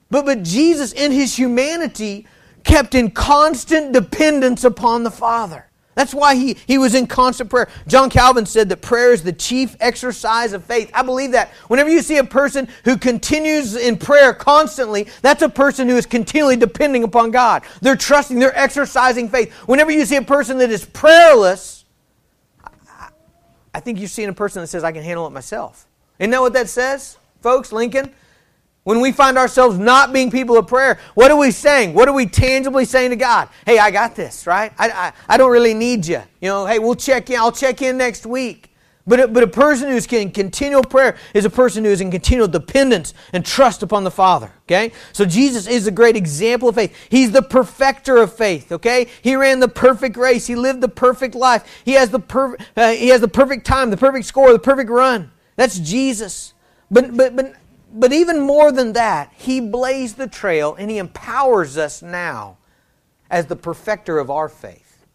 But, 0.09 0.25
but 0.25 0.43
Jesus, 0.43 0.93
in 0.93 1.11
his 1.11 1.37
humanity, 1.37 2.25
kept 2.63 2.95
in 2.95 3.11
constant 3.11 3.91
dependence 3.91 4.63
upon 4.63 5.03
the 5.03 5.11
Father. 5.11 5.67
That's 5.93 6.13
why 6.13 6.35
he, 6.35 6.55
he 6.67 6.77
was 6.77 6.95
in 6.95 7.05
constant 7.05 7.49
prayer. 7.49 7.69
John 7.85 8.09
Calvin 8.09 8.45
said 8.45 8.69
that 8.69 8.81
prayer 8.81 9.11
is 9.11 9.23
the 9.23 9.33
chief 9.33 9.75
exercise 9.79 10.53
of 10.53 10.63
faith. 10.63 10.89
I 10.93 11.01
believe 11.01 11.33
that. 11.33 11.49
Whenever 11.67 11.89
you 11.89 12.01
see 12.01 12.17
a 12.17 12.23
person 12.23 12.69
who 12.85 12.97
continues 12.97 13.75
in 13.75 13.97
prayer 13.97 14.33
constantly, 14.33 15.07
that's 15.21 15.41
a 15.41 15.49
person 15.49 15.89
who 15.89 15.97
is 15.97 16.05
continually 16.05 16.55
depending 16.55 17.03
upon 17.03 17.31
God. 17.31 17.63
They're 17.81 17.97
trusting, 17.97 18.39
they're 18.39 18.57
exercising 18.57 19.27
faith. 19.27 19.53
Whenever 19.67 19.91
you 19.91 20.05
see 20.05 20.15
a 20.15 20.21
person 20.21 20.59
that 20.59 20.71
is 20.71 20.85
prayerless, 20.85 21.83
I, 22.63 23.09
I 23.73 23.79
think 23.81 23.99
you're 23.99 24.07
seeing 24.07 24.29
a 24.29 24.33
person 24.33 24.61
that 24.61 24.67
says, 24.67 24.85
I 24.85 24.93
can 24.93 25.03
handle 25.03 25.27
it 25.27 25.31
myself. 25.31 25.87
Isn't 26.19 26.31
that 26.31 26.41
what 26.41 26.53
that 26.53 26.69
says, 26.69 27.17
folks? 27.41 27.73
Lincoln? 27.73 28.13
When 28.83 28.99
we 28.99 29.11
find 29.11 29.37
ourselves 29.37 29.77
not 29.77 30.11
being 30.11 30.31
people 30.31 30.57
of 30.57 30.65
prayer, 30.67 30.97
what 31.13 31.29
are 31.29 31.37
we 31.37 31.51
saying? 31.51 31.93
What 31.93 32.07
are 32.07 32.13
we 32.13 32.25
tangibly 32.25 32.85
saying 32.85 33.11
to 33.11 33.15
God? 33.15 33.49
Hey, 33.65 33.77
I 33.77 33.91
got 33.91 34.15
this, 34.15 34.47
right? 34.47 34.73
I, 34.77 34.89
I, 34.89 35.13
I 35.29 35.37
don't 35.37 35.51
really 35.51 35.75
need 35.75 36.07
you. 36.07 36.21
You 36.41 36.49
know, 36.49 36.65
hey, 36.65 36.79
we'll 36.79 36.95
check 36.95 37.29
in. 37.29 37.37
I'll 37.37 37.51
check 37.51 37.83
in 37.83 37.97
next 37.97 38.25
week. 38.25 38.71
But 39.05 39.19
a, 39.19 39.27
but 39.27 39.43
a 39.43 39.47
person 39.47 39.89
who's 39.89 40.05
in 40.13 40.31
continual 40.31 40.83
prayer 40.83 41.17
is 41.33 41.43
a 41.45 41.49
person 41.49 41.83
who 41.83 41.89
is 41.89 42.01
in 42.01 42.11
continual 42.11 42.47
dependence 42.47 43.13
and 43.33 43.45
trust 43.45 43.83
upon 43.83 44.03
the 44.03 44.11
Father. 44.11 44.51
Okay? 44.63 44.91
So 45.11 45.25
Jesus 45.25 45.67
is 45.67 45.87
a 45.87 45.91
great 45.91 46.15
example 46.15 46.69
of 46.69 46.75
faith. 46.75 46.95
He's 47.09 47.31
the 47.31 47.41
perfecter 47.41 48.17
of 48.17 48.33
faith. 48.33 48.71
Okay? 48.71 49.07
He 49.21 49.35
ran 49.35 49.59
the 49.59 49.67
perfect 49.67 50.17
race. 50.17 50.47
He 50.47 50.55
lived 50.55 50.81
the 50.81 50.89
perfect 50.89 51.35
life. 51.35 51.81
He 51.83 51.93
has 51.93 52.09
the, 52.09 52.19
per, 52.19 52.55
uh, 52.77 52.91
he 52.91 53.09
has 53.09 53.21
the 53.21 53.27
perfect 53.27 53.65
time, 53.65 53.89
the 53.89 53.97
perfect 53.97 54.25
score, 54.25 54.51
the 54.53 54.59
perfect 54.59 54.89
run. 54.89 55.31
That's 55.55 55.79
Jesus. 55.79 56.53
But, 56.91 57.15
but, 57.15 57.35
but 57.35 57.55
but 57.93 58.13
even 58.13 58.39
more 58.39 58.71
than 58.71 58.93
that, 58.93 59.31
He 59.35 59.59
blazed 59.59 60.17
the 60.17 60.27
trail 60.27 60.75
and 60.77 60.89
He 60.89 60.97
empowers 60.97 61.77
us 61.77 62.01
now 62.01 62.57
as 63.29 63.45
the 63.45 63.55
perfecter 63.55 64.19
of 64.19 64.29
our 64.29 64.49
faith. 64.49 65.05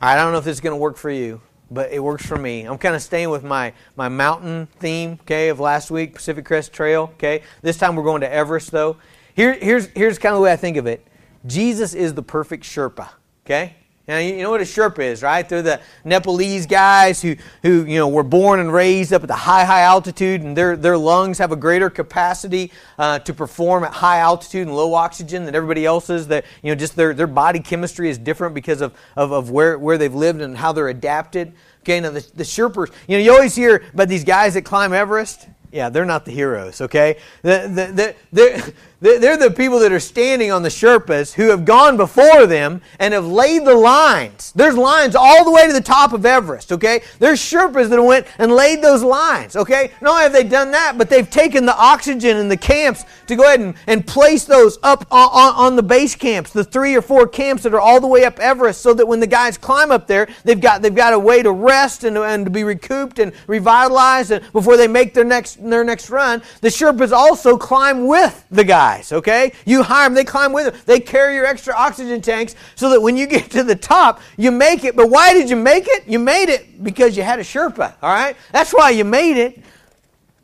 I 0.00 0.16
don't 0.16 0.32
know 0.32 0.38
if 0.38 0.44
this 0.44 0.56
is 0.56 0.60
going 0.60 0.72
to 0.72 0.80
work 0.80 0.96
for 0.96 1.10
you, 1.10 1.40
but 1.70 1.92
it 1.92 2.02
works 2.02 2.26
for 2.26 2.36
me. 2.36 2.64
I'm 2.64 2.78
kind 2.78 2.94
of 2.94 3.02
staying 3.02 3.30
with 3.30 3.44
my, 3.44 3.72
my 3.96 4.08
mountain 4.08 4.68
theme, 4.78 5.18
okay, 5.22 5.48
of 5.48 5.60
last 5.60 5.90
week, 5.90 6.14
Pacific 6.14 6.44
Crest 6.44 6.72
Trail, 6.72 7.10
okay. 7.14 7.42
This 7.62 7.78
time 7.78 7.96
we're 7.96 8.04
going 8.04 8.20
to 8.20 8.32
Everest, 8.32 8.70
though. 8.70 8.96
Here, 9.34 9.54
here's, 9.54 9.86
here's 9.88 10.18
kind 10.18 10.34
of 10.34 10.38
the 10.38 10.42
way 10.44 10.52
I 10.52 10.56
think 10.56 10.76
of 10.76 10.86
it 10.86 11.06
Jesus 11.46 11.94
is 11.94 12.14
the 12.14 12.22
perfect 12.22 12.64
Sherpa, 12.64 13.08
okay? 13.44 13.76
Now, 14.06 14.18
you 14.18 14.42
know 14.42 14.50
what 14.50 14.60
a 14.60 14.64
Sherpa 14.64 14.98
is, 14.98 15.22
right? 15.22 15.48
They're 15.48 15.62
the 15.62 15.80
Nepalese 16.04 16.66
guys 16.66 17.22
who, 17.22 17.36
who 17.62 17.84
you 17.84 17.98
know, 17.98 18.06
were 18.06 18.22
born 18.22 18.60
and 18.60 18.70
raised 18.70 19.14
up 19.14 19.22
at 19.22 19.28
the 19.28 19.34
high, 19.34 19.64
high 19.64 19.80
altitude, 19.80 20.42
and 20.42 20.54
their, 20.54 20.76
their 20.76 20.98
lungs 20.98 21.38
have 21.38 21.52
a 21.52 21.56
greater 21.56 21.88
capacity 21.88 22.70
uh, 22.98 23.20
to 23.20 23.32
perform 23.32 23.82
at 23.82 23.94
high 23.94 24.18
altitude 24.18 24.66
and 24.66 24.76
low 24.76 24.92
oxygen 24.92 25.46
than 25.46 25.54
everybody 25.54 25.86
else's. 25.86 26.26
That, 26.28 26.44
you 26.62 26.70
know, 26.70 26.74
just 26.74 26.96
their, 26.96 27.14
their 27.14 27.26
body 27.26 27.60
chemistry 27.60 28.10
is 28.10 28.18
different 28.18 28.54
because 28.54 28.82
of, 28.82 28.92
of, 29.16 29.32
of 29.32 29.50
where, 29.50 29.78
where 29.78 29.96
they've 29.96 30.14
lived 30.14 30.42
and 30.42 30.58
how 30.58 30.72
they're 30.72 30.88
adapted. 30.88 31.54
Okay, 31.80 31.98
now 32.00 32.10
the, 32.10 32.20
the 32.34 32.44
Sherpas, 32.44 32.92
you 33.08 33.16
know, 33.16 33.24
you 33.24 33.32
always 33.32 33.54
hear 33.54 33.84
about 33.94 34.08
these 34.08 34.24
guys 34.24 34.52
that 34.52 34.62
climb 34.66 34.92
Everest. 34.92 35.48
Yeah, 35.74 35.88
they're 35.88 36.04
not 36.04 36.24
the 36.24 36.30
heroes, 36.30 36.80
okay? 36.82 37.16
The, 37.42 37.66
the, 37.66 38.14
the, 38.30 38.74
they're, 39.00 39.18
they're 39.18 39.36
the 39.36 39.50
people 39.50 39.80
that 39.80 39.90
are 39.90 39.98
standing 39.98 40.52
on 40.52 40.62
the 40.62 40.68
Sherpas 40.68 41.32
who 41.32 41.50
have 41.50 41.64
gone 41.64 41.96
before 41.96 42.46
them 42.46 42.80
and 43.00 43.12
have 43.12 43.26
laid 43.26 43.64
the 43.64 43.74
lines. 43.74 44.52
There's 44.54 44.76
lines 44.76 45.16
all 45.16 45.44
the 45.44 45.50
way 45.50 45.66
to 45.66 45.72
the 45.72 45.80
top 45.80 46.12
of 46.12 46.24
Everest, 46.24 46.70
okay? 46.70 47.02
There's 47.18 47.40
Sherpas 47.40 47.88
that 47.88 48.00
went 48.00 48.28
and 48.38 48.52
laid 48.52 48.82
those 48.82 49.02
lines, 49.02 49.56
okay? 49.56 49.90
Not 50.00 50.12
only 50.12 50.22
have 50.22 50.32
they 50.32 50.44
done 50.44 50.70
that, 50.70 50.96
but 50.96 51.10
they've 51.10 51.28
taken 51.28 51.66
the 51.66 51.76
oxygen 51.76 52.36
and 52.36 52.48
the 52.48 52.56
camps 52.56 53.04
to 53.26 53.34
go 53.34 53.42
ahead 53.42 53.58
and, 53.58 53.74
and 53.88 54.06
place 54.06 54.44
those 54.44 54.78
up 54.84 55.04
on, 55.10 55.28
on, 55.32 55.54
on 55.56 55.76
the 55.76 55.82
base 55.82 56.14
camps, 56.14 56.52
the 56.52 56.62
three 56.62 56.94
or 56.94 57.02
four 57.02 57.26
camps 57.26 57.64
that 57.64 57.74
are 57.74 57.80
all 57.80 58.00
the 58.00 58.06
way 58.06 58.24
up 58.24 58.38
Everest, 58.38 58.80
so 58.80 58.94
that 58.94 59.08
when 59.08 59.18
the 59.18 59.26
guys 59.26 59.58
climb 59.58 59.90
up 59.90 60.06
there, 60.06 60.28
they've 60.44 60.60
got, 60.60 60.82
they've 60.82 60.94
got 60.94 61.12
a 61.12 61.18
way 61.18 61.42
to 61.42 61.50
rest 61.50 62.04
and, 62.04 62.16
and 62.16 62.46
to 62.46 62.50
be 62.50 62.62
recouped 62.62 63.18
and 63.18 63.32
revitalized 63.48 64.30
and 64.30 64.52
before 64.52 64.76
they 64.76 64.86
make 64.86 65.14
their 65.14 65.24
next 65.24 65.63
their 65.70 65.84
next 65.84 66.10
run, 66.10 66.42
the 66.60 66.68
Sherpas 66.68 67.12
also 67.12 67.56
climb 67.56 68.06
with 68.06 68.44
the 68.50 68.64
guys, 68.64 69.12
okay? 69.12 69.52
You 69.64 69.82
hire 69.82 70.06
them, 70.06 70.14
they 70.14 70.24
climb 70.24 70.52
with 70.52 70.72
them. 70.72 70.82
They 70.86 71.00
carry 71.00 71.34
your 71.34 71.46
extra 71.46 71.74
oxygen 71.74 72.20
tanks 72.20 72.54
so 72.74 72.90
that 72.90 73.00
when 73.00 73.16
you 73.16 73.26
get 73.34 73.50
to 73.52 73.62
the 73.62 73.76
top, 73.76 74.20
you 74.36 74.50
make 74.50 74.84
it. 74.84 74.96
But 74.96 75.10
why 75.10 75.32
did 75.32 75.50
you 75.50 75.56
make 75.56 75.86
it? 75.86 76.06
You 76.06 76.18
made 76.18 76.48
it 76.48 76.82
because 76.82 77.16
you 77.16 77.22
had 77.22 77.38
a 77.38 77.42
Sherpa, 77.42 77.94
all 78.02 78.14
right? 78.14 78.36
That's 78.52 78.72
why 78.72 78.90
you 78.90 79.04
made 79.04 79.36
it. 79.36 79.62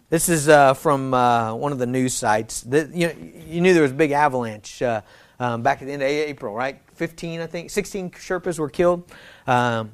This 0.09 0.29
is 0.29 0.49
uh, 0.49 0.75
from 0.75 1.15
uh, 1.15 1.55
one 1.55 1.71
of 1.71 1.79
the 1.79 1.87
news 1.87 2.15
sites. 2.15 2.63
That, 2.63 2.93
you, 2.93 3.07
know, 3.07 3.15
you 3.47 3.61
knew 3.61 3.73
there 3.73 3.83
was 3.83 3.93
a 3.93 3.95
big 3.95 4.11
avalanche 4.11 4.83
uh, 4.83 5.03
um, 5.39 5.63
back 5.63 5.83
at 5.83 5.87
the 5.87 5.93
end 5.93 6.03
of 6.03 6.09
April, 6.09 6.53
right? 6.53 6.81
15, 6.95 7.41
I 7.41 7.47
think, 7.47 7.71
16 7.71 8.11
Sherpas 8.11 8.59
were 8.59 8.69
killed. 8.69 9.05
Um, 9.47 9.93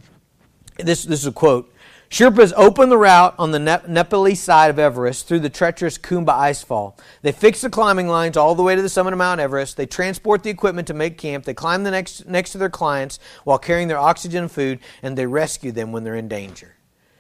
this, 0.79 1.05
this 1.05 1.21
is 1.21 1.27
a 1.27 1.33
quote. 1.33 1.73
Sherpas 2.11 2.53
opened 2.57 2.93
the 2.93 2.99
route 2.99 3.35
on 3.39 3.51
the 3.51 3.59
Nepalese 3.59 4.41
side 4.41 4.71
of 4.71 4.79
Everest 4.79 5.27
through 5.27 5.41
the 5.41 5.51
treacherous 5.51 5.99
Khumbu 5.99 6.27
icefall. 6.27 6.97
They 7.23 7.33
fix 7.33 7.61
the 7.61 7.71
climbing 7.71 8.07
lines 8.07 8.37
all 8.37 8.55
the 8.55 8.63
way 8.63 8.77
to 8.77 8.83
the 8.83 8.89
summit 8.89 9.13
of 9.13 9.19
Mount 9.19 9.41
Everest. 9.41 9.77
They 9.77 9.87
transport 9.87 10.43
the 10.43 10.51
equipment 10.51 10.87
to 10.87 10.95
make 10.95 11.19
camp. 11.19 11.45
They 11.45 11.55
climb 11.55 11.83
the 11.83 11.91
next, 11.91 12.27
next 12.27 12.53
to 12.53 12.59
their 12.59 12.71
clients 12.71 13.19
while 13.45 13.59
carrying 13.59 13.89
their 13.89 13.99
oxygen 13.99 14.45
and 14.45 14.53
food, 14.53 14.79
and 15.03 15.19
they 15.19 15.27
rescue 15.27 15.73
them 15.73 15.91
when 15.91 16.05
they're 16.05 16.15
in 16.15 16.29
danger. 16.29 16.77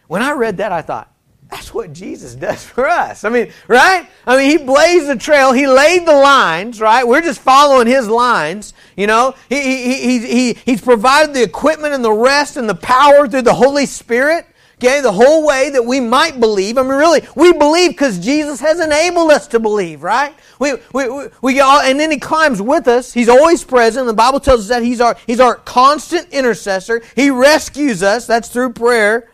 When 0.07 0.22
I 0.22 0.33
read 0.33 0.59
that, 0.59 0.70
I 0.70 0.83
thought, 0.83 1.12
that's 1.51 1.72
what 1.72 1.92
Jesus 1.92 2.35
does 2.35 2.64
for 2.64 2.87
us. 2.87 3.25
I 3.25 3.29
mean, 3.29 3.53
right? 3.66 4.09
I 4.25 4.37
mean, 4.37 4.51
He 4.51 4.64
blazed 4.64 5.09
the 5.09 5.16
trail. 5.16 5.53
He 5.53 5.66
laid 5.66 6.07
the 6.07 6.14
lines, 6.14 6.81
right? 6.81 7.07
We're 7.07 7.22
just 7.22 7.40
following 7.40 7.88
His 7.88 8.09
lines. 8.09 8.72
You 8.96 9.09
know, 9.09 9.35
he, 9.49 9.61
he, 9.61 9.94
he, 9.94 10.18
he, 10.27 10.53
He's 10.64 10.81
provided 10.81 11.35
the 11.35 11.42
equipment 11.42 11.92
and 11.92 12.05
the 12.05 12.12
rest 12.12 12.57
and 12.57 12.68
the 12.68 12.75
power 12.75 13.27
through 13.29 13.42
the 13.42 13.55
Holy 13.55 13.87
Spirit. 13.87 14.46
Okay, 14.78 15.00
the 15.00 15.12
whole 15.12 15.46
way 15.46 15.70
that 15.70 15.86
we 15.86 16.00
might 16.00 16.38
believe. 16.38 16.76
I 16.76 16.82
mean, 16.82 16.90
really, 16.92 17.26
we 17.34 17.52
believe 17.52 17.92
because 17.92 18.18
Jesus 18.18 18.60
has 18.60 18.78
enabled 18.78 19.30
us 19.30 19.46
to 19.48 19.58
believe, 19.58 20.02
right? 20.02 20.34
We, 20.58 20.74
we, 20.92 21.08
we, 21.08 21.26
we 21.40 21.60
all, 21.60 21.80
and 21.80 21.98
then 21.98 22.10
He 22.10 22.18
climbs 22.18 22.60
with 22.60 22.86
us. 22.86 23.10
He's 23.10 23.30
always 23.30 23.64
present. 23.64 24.06
The 24.06 24.12
Bible 24.12 24.38
tells 24.38 24.60
us 24.60 24.68
that 24.68 24.82
He's 24.82 25.00
our, 25.00 25.16
He's 25.26 25.40
our 25.40 25.54
constant 25.54 26.28
intercessor. 26.28 27.02
He 27.14 27.30
rescues 27.30 28.02
us. 28.02 28.26
That's 28.26 28.50
through 28.50 28.74
prayer. 28.74 29.30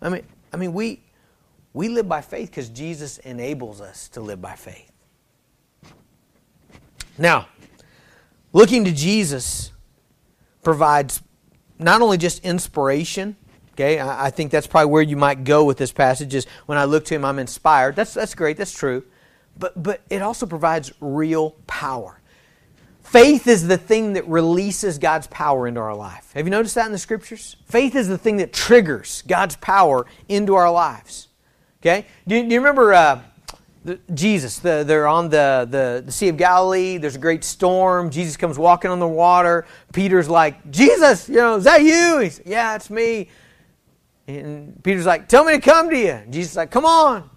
I 0.00 0.10
mean, 0.10 0.22
I 0.52 0.58
mean, 0.58 0.72
we, 0.72 1.00
we 1.72 1.88
live 1.88 2.08
by 2.08 2.20
faith 2.20 2.50
because 2.50 2.68
Jesus 2.68 3.18
enables 3.18 3.80
us 3.80 4.08
to 4.10 4.20
live 4.20 4.40
by 4.40 4.54
faith. 4.54 4.92
Now, 7.18 7.48
looking 8.52 8.84
to 8.84 8.92
Jesus 8.92 9.72
provides 10.62 11.20
not 11.80 12.00
only 12.00 12.16
just 12.16 12.44
inspiration, 12.44 13.34
Okay, 13.74 14.00
I, 14.00 14.30
think 14.30 14.52
that's 14.52 14.68
probably 14.68 14.92
where 14.92 15.02
you 15.02 15.16
might 15.16 15.42
go 15.42 15.64
with 15.64 15.78
this 15.78 15.90
passage. 15.90 16.32
Is 16.32 16.46
when 16.66 16.78
I 16.78 16.84
look 16.84 17.04
to 17.06 17.14
him, 17.16 17.24
I'm 17.24 17.40
inspired. 17.40 17.96
That's 17.96 18.14
that's 18.14 18.36
great. 18.36 18.56
That's 18.56 18.72
true, 18.72 19.02
but 19.58 19.82
but 19.82 20.00
it 20.10 20.22
also 20.22 20.46
provides 20.46 20.92
real 21.00 21.56
power. 21.66 22.20
Faith 23.02 23.48
is 23.48 23.66
the 23.66 23.76
thing 23.76 24.12
that 24.12 24.26
releases 24.28 24.98
God's 24.98 25.26
power 25.26 25.66
into 25.66 25.80
our 25.80 25.94
life. 25.94 26.30
Have 26.34 26.46
you 26.46 26.50
noticed 26.50 26.76
that 26.76 26.86
in 26.86 26.92
the 26.92 26.98
scriptures? 26.98 27.56
Faith 27.66 27.96
is 27.96 28.06
the 28.06 28.16
thing 28.16 28.36
that 28.36 28.52
triggers 28.52 29.22
God's 29.26 29.56
power 29.56 30.06
into 30.28 30.54
our 30.54 30.70
lives. 30.70 31.26
Okay, 31.82 32.06
do 32.28 32.36
you, 32.36 32.42
do 32.44 32.50
you 32.50 32.60
remember? 32.60 32.94
Uh, 32.94 33.22
the, 33.84 33.98
Jesus, 34.14 34.60
the, 34.60 34.82
they're 34.86 35.06
on 35.06 35.28
the, 35.28 35.68
the, 35.70 36.02
the 36.06 36.12
Sea 36.12 36.28
of 36.28 36.38
Galilee. 36.38 36.96
There's 36.96 37.16
a 37.16 37.18
great 37.18 37.44
storm. 37.44 38.08
Jesus 38.08 38.36
comes 38.36 38.58
walking 38.58 38.90
on 38.90 38.98
the 38.98 39.06
water. 39.06 39.66
Peter's 39.92 40.28
like, 40.28 40.70
Jesus, 40.70 41.28
you 41.28 41.34
know, 41.34 41.56
is 41.56 41.64
that 41.64 41.82
you? 41.82 42.20
He's, 42.20 42.40
yeah, 42.46 42.76
it's 42.76 42.88
me. 42.88 43.28
And 44.26 44.82
Peter's 44.82 45.06
like, 45.06 45.28
Tell 45.28 45.44
me 45.44 45.52
to 45.52 45.60
come 45.60 45.90
to 45.90 45.98
you. 45.98 46.10
And 46.10 46.32
Jesus 46.32 46.52
is 46.52 46.56
like, 46.56 46.70
Come 46.70 46.84
on. 46.84 47.30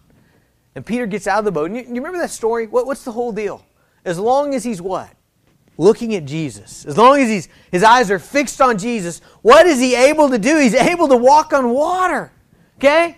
And 0.75 0.85
Peter 0.85 1.07
gets 1.07 1.27
out 1.27 1.39
of 1.39 1.45
the 1.45 1.51
boat. 1.51 1.71
And 1.71 1.75
you, 1.75 1.83
you 1.83 1.95
remember 1.95 2.19
that 2.19 2.29
story? 2.29 2.67
What, 2.67 2.85
what's 2.85 3.03
the 3.03 3.11
whole 3.11 3.31
deal? 3.31 3.65
As 4.05 4.19
long 4.19 4.53
as 4.53 4.63
he's 4.63 4.81
what? 4.81 5.09
Looking 5.77 6.15
at 6.15 6.25
Jesus. 6.25 6.85
As 6.85 6.97
long 6.97 7.19
as 7.19 7.29
he's, 7.29 7.49
his 7.71 7.83
eyes 7.83 8.09
are 8.11 8.19
fixed 8.19 8.61
on 8.61 8.77
Jesus, 8.77 9.21
what 9.41 9.65
is 9.65 9.79
he 9.79 9.95
able 9.95 10.29
to 10.29 10.37
do? 10.37 10.59
He's 10.59 10.75
able 10.75 11.07
to 11.07 11.17
walk 11.17 11.51
on 11.51 11.71
water. 11.71 12.31
Okay? 12.77 13.17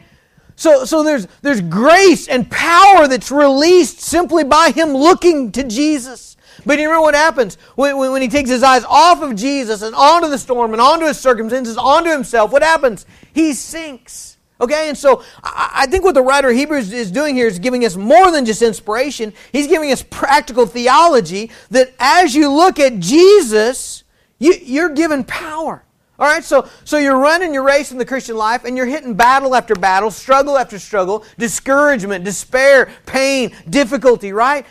So, 0.56 0.84
so 0.84 1.04
there's, 1.04 1.28
there's 1.42 1.62
grace 1.62 2.28
and 2.28 2.50
power 2.50 3.08
that's 3.08 3.32
released 3.32 4.02
simply 4.02 4.44
by 4.44 4.72
him 4.72 4.90
looking 4.90 5.52
to 5.54 5.64
Jesus. 5.64 6.38
But 6.65 6.80
you 6.80 6.86
remember 6.86 7.04
what 7.04 7.15
happens 7.15 7.58
when, 7.76 7.98
when, 7.98 8.12
when, 8.12 8.22
he 8.22 8.28
takes 8.28 8.50
his 8.50 8.63
eyes 8.63 8.84
off 8.84 9.22
of 9.22 9.36
Jesus 9.36 9.82
and 9.82 9.95
onto 9.95 10.28
the 10.28 10.38
storm 10.38 10.74
and 10.74 10.82
onto 10.82 11.06
his 11.06 11.19
circumstances, 11.19 11.78
onto 11.78 12.10
himself? 12.10 12.52
What 12.52 12.63
happens? 12.63 13.06
He 13.34 13.54
sinks. 13.54 14.38
Okay, 14.62 14.89
and 14.89 14.98
so 14.98 15.24
I, 15.41 15.88
think 15.89 16.04
what 16.04 16.15
the 16.15 16.22
writer 16.22 16.50
of 16.50 16.56
Hebrews 16.56 16.91
is 16.91 17.12
doing 17.12 17.34
here 17.34 17.48
is 17.48 17.60
giving 17.60 17.86
us 17.86 17.95
more 17.95 18.30
than 18.30 18.43
just 18.43 18.62
inspiration. 18.62 19.32
He's 19.54 19.67
giving 19.67 19.89
us 19.91 20.04
practical 20.04 20.65
theology 20.65 21.50
that 21.72 21.93
as 21.98 22.36
you 22.36 22.52
look 22.52 22.78
at 22.78 23.00
Jesus, 23.00 24.04
you, 24.38 24.54
you're 24.62 24.89
given 24.89 25.24
power. 25.24 25.86
All 26.19 26.28
right, 26.28 26.43
so, 26.43 26.67
so 26.84 26.98
you're 26.98 27.17
running 27.17 27.54
your 27.54 27.63
race 27.63 27.93
in 27.93 27.98
the 27.98 28.06
Christian 28.06 28.36
life 28.36 28.65
and 28.65 28.76
you're 28.76 28.86
hitting 28.86 29.13
battle 29.13 29.56
after 29.56 29.74
battle, 29.74 30.12
struggle 30.12 30.58
after 30.58 30.78
struggle, 30.78 31.24
discouragement, 31.38 32.26
despair, 32.26 32.89
pain, 33.06 33.56
difficulty, 33.69 34.34
right? 34.34 34.65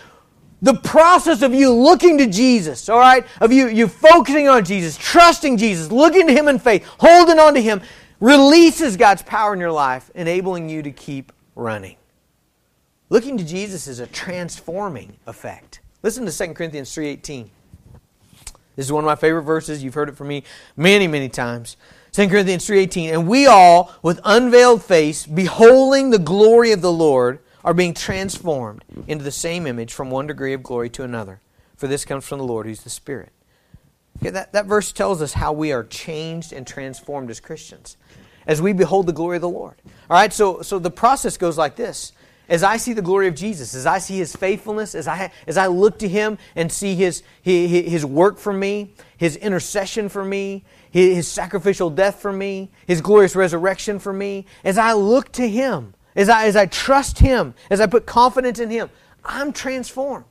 The 0.61 0.75
process 0.75 1.43
of 1.43 1.55
you 1.55 1.73
looking 1.73 2.19
to 2.19 2.27
Jesus, 2.27 2.89
all 2.89 2.99
right, 2.99 3.25
of 3.41 3.53
you, 3.53 3.69
you 3.69 3.87
focusing 3.87 4.49
on 4.49 4.65
Jesus, 4.65 4.97
trusting 4.97 5.57
Jesus, 5.57 5.93
looking 5.93 6.27
to 6.27 6.33
Him 6.33 6.49
in 6.49 6.59
faith, 6.59 6.85
holding 6.99 7.39
on 7.39 7.55
to 7.55 7.63
Him, 7.63 7.81
releases 8.21 8.97
God's 8.97 9.23
power 9.23 9.55
in 9.55 9.61
your 9.61 9.71
life, 9.71 10.11
enabling 10.15 10.69
you 10.69 10.83
to 10.83 10.91
keep 10.91 11.33
running. 11.55 11.97
Looking 13.09 13.39
to 13.39 13.45
Jesus 13.45 13.87
is 13.87 14.01
a 14.01 14.07
transforming 14.07 15.17
effect. 15.27 15.81
Listen 16.03 16.27
to 16.27 16.37
2 16.37 16.55
Corinthians 16.55 16.91
3.18. 16.91 17.49
This 18.77 18.87
is 18.87 18.93
one 18.93 19.03
of 19.03 19.07
my 19.07 19.17
favorite 19.17 19.43
verses. 19.43 19.83
You've 19.83 19.95
heard 19.95 20.09
it 20.09 20.17
from 20.17 20.29
me 20.29 20.45
many, 20.77 21.09
many 21.09 21.29
times. 21.29 21.77
2 22.13 22.29
Corinthians 22.29 22.67
3.18, 22.67 23.13
And 23.13 23.29
we 23.29 23.47
all, 23.47 23.93
with 24.03 24.21
unveiled 24.25 24.85
face, 24.85 25.27
beholding 25.27 26.11
the 26.11 26.19
glory 26.19 26.73
of 26.73 26.81
the 26.81 26.93
Lord, 26.93 27.39
are 27.69 27.75
being 27.75 27.93
transformed 27.93 28.83
into 29.07 29.23
the 29.23 29.31
same 29.31 29.67
image 29.67 29.93
from 29.93 30.11
one 30.11 30.27
degree 30.27 30.55
of 30.55 30.63
glory 30.63 30.89
to 30.89 31.03
another. 31.03 31.39
For 31.77 31.87
this 31.87 32.07
comes 32.07 32.27
from 32.27 32.39
the 32.39 32.45
Lord, 32.45 32.65
who's 32.65 32.83
the 32.83 32.89
Spirit. 32.89 33.31
Okay, 34.17 34.31
that, 34.31 34.55
that 34.55 34.65
verse 34.65 34.91
tells 34.91 35.21
us 35.21 35.35
how 35.35 35.53
we 35.53 35.71
are 35.71 35.85
changed 35.85 36.51
and 36.55 36.67
transformed 36.67 37.29
as 37.29 37.41
Christians 37.41 37.99
as 38.47 38.63
we 38.63 38.73
behold 38.73 39.05
the 39.05 39.13
glory 39.13 39.37
of 39.37 39.43
the 39.43 39.51
Lord. 39.51 39.75
All 40.09 40.17
right, 40.17 40.33
so, 40.33 40.63
so 40.63 40.79
the 40.79 40.91
process 40.91 41.37
goes 41.37 41.59
like 41.59 41.77
this. 41.77 42.13
As 42.49 42.63
I 42.63 42.79
see 42.79 42.95
the 42.95 43.03
glory 43.03 43.29
of 43.29 43.35
Jesus, 43.35 43.75
as 43.75 43.85
I 43.85 43.99
see 43.99 44.17
His 44.17 44.35
faithfulness, 44.35 44.95
as 44.95 45.07
I, 45.07 45.31
as 45.47 45.59
I 45.59 45.67
look 45.67 45.99
to 45.99 46.09
Him 46.09 46.39
and 46.57 46.73
see 46.73 46.95
His, 46.95 47.23
his, 47.43 47.71
his 47.71 48.07
work 48.07 48.39
for 48.39 48.55
me, 48.55 48.95
His 49.19 49.37
intercession 49.37 50.09
for 50.09 50.25
me, 50.25 50.65
his, 50.91 51.17
his 51.17 51.29
sacrificial 51.29 51.91
death 51.91 52.23
for 52.23 52.33
me, 52.33 52.71
His 52.87 53.03
glorious 53.03 53.37
resurrection 53.37 53.99
for 53.99 54.15
me, 54.15 54.47
as 54.65 54.79
I 54.79 54.95
look 54.95 55.33
to 55.33 55.47
Him, 55.47 55.93
as 56.19 56.29
I, 56.29 56.47
as 56.47 56.57
I 56.57 56.67
trust 56.67 57.21
Him, 57.21 57.55
as 57.71 57.81
I 57.81 57.87
put 57.87 58.05
confidence 58.05 58.59
in 58.59 58.69
Him, 58.69 58.91
I'm 59.25 59.53
transformed. 59.53 60.27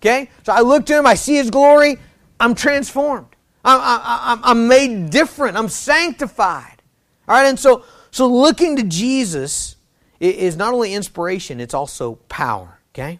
Okay? 0.00 0.30
So 0.44 0.52
I 0.52 0.60
look 0.60 0.86
to 0.86 0.98
Him, 0.98 1.06
I 1.06 1.14
see 1.14 1.34
His 1.34 1.50
glory, 1.50 1.98
I'm 2.38 2.54
transformed. 2.54 3.26
I'm, 3.64 3.80
I'm, 3.82 4.44
I'm 4.44 4.68
made 4.68 5.10
different, 5.10 5.56
I'm 5.56 5.68
sanctified. 5.68 6.82
All 7.26 7.34
right, 7.34 7.46
and 7.46 7.58
so, 7.58 7.84
So 8.10 8.28
looking 8.28 8.76
to 8.76 8.82
Jesus 8.82 9.76
is 10.20 10.56
not 10.56 10.74
only 10.74 10.94
inspiration, 10.94 11.58
it's 11.58 11.74
also 11.74 12.16
power. 12.28 12.78
Okay? 12.94 13.18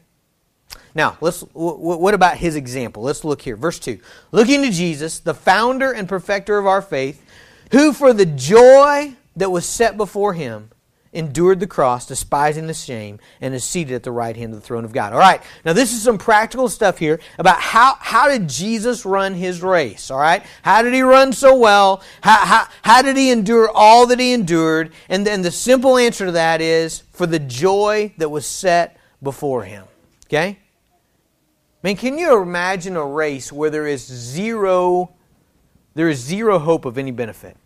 Now, 0.94 1.16
let's 1.20 1.40
what 1.52 2.14
about 2.14 2.36
his 2.36 2.56
example? 2.56 3.02
Let's 3.02 3.24
look 3.24 3.42
here. 3.42 3.56
Verse 3.56 3.78
2. 3.78 3.98
Looking 4.32 4.62
to 4.62 4.70
Jesus, 4.70 5.20
the 5.20 5.34
founder 5.34 5.92
and 5.92 6.08
perfecter 6.08 6.58
of 6.58 6.66
our 6.66 6.82
faith, 6.82 7.24
who 7.70 7.92
for 7.92 8.12
the 8.12 8.26
joy 8.26 9.14
that 9.36 9.50
was 9.50 9.64
set 9.64 9.96
before 9.96 10.34
him 10.34 10.70
endured 11.12 11.58
the 11.58 11.66
cross, 11.66 12.06
despising 12.06 12.66
the 12.66 12.74
shame, 12.74 13.18
and 13.40 13.54
is 13.54 13.64
seated 13.64 13.94
at 13.94 14.02
the 14.04 14.12
right 14.12 14.36
hand 14.36 14.52
of 14.52 14.60
the 14.60 14.66
throne 14.66 14.84
of 14.84 14.92
God. 14.92 15.12
All 15.12 15.18
right, 15.18 15.42
now 15.64 15.72
this 15.72 15.92
is 15.92 16.02
some 16.02 16.18
practical 16.18 16.68
stuff 16.68 16.98
here 16.98 17.18
about 17.38 17.60
how, 17.60 17.96
how 17.98 18.28
did 18.28 18.48
Jesus 18.48 19.04
run 19.04 19.34
his 19.34 19.62
race, 19.62 20.10
all 20.10 20.20
right? 20.20 20.44
How 20.62 20.82
did 20.82 20.94
he 20.94 21.02
run 21.02 21.32
so 21.32 21.56
well? 21.56 22.02
How, 22.22 22.44
how, 22.46 22.66
how 22.82 23.02
did 23.02 23.16
he 23.16 23.30
endure 23.30 23.70
all 23.74 24.06
that 24.06 24.20
he 24.20 24.32
endured? 24.32 24.92
And 25.08 25.26
then 25.26 25.42
the 25.42 25.50
simple 25.50 25.96
answer 25.98 26.26
to 26.26 26.32
that 26.32 26.60
is 26.60 27.02
for 27.12 27.26
the 27.26 27.40
joy 27.40 28.14
that 28.18 28.28
was 28.28 28.46
set 28.46 28.96
before 29.22 29.64
him, 29.64 29.86
okay? 30.26 30.58
I 31.82 31.86
mean, 31.86 31.96
can 31.96 32.18
you 32.18 32.40
imagine 32.40 32.96
a 32.96 33.04
race 33.04 33.50
where 33.50 33.70
there 33.70 33.86
is 33.86 34.06
zero, 34.06 35.14
there 35.94 36.08
is 36.08 36.18
zero 36.18 36.58
hope 36.58 36.84
of 36.84 36.98
any 36.98 37.10
benefit? 37.10 37.56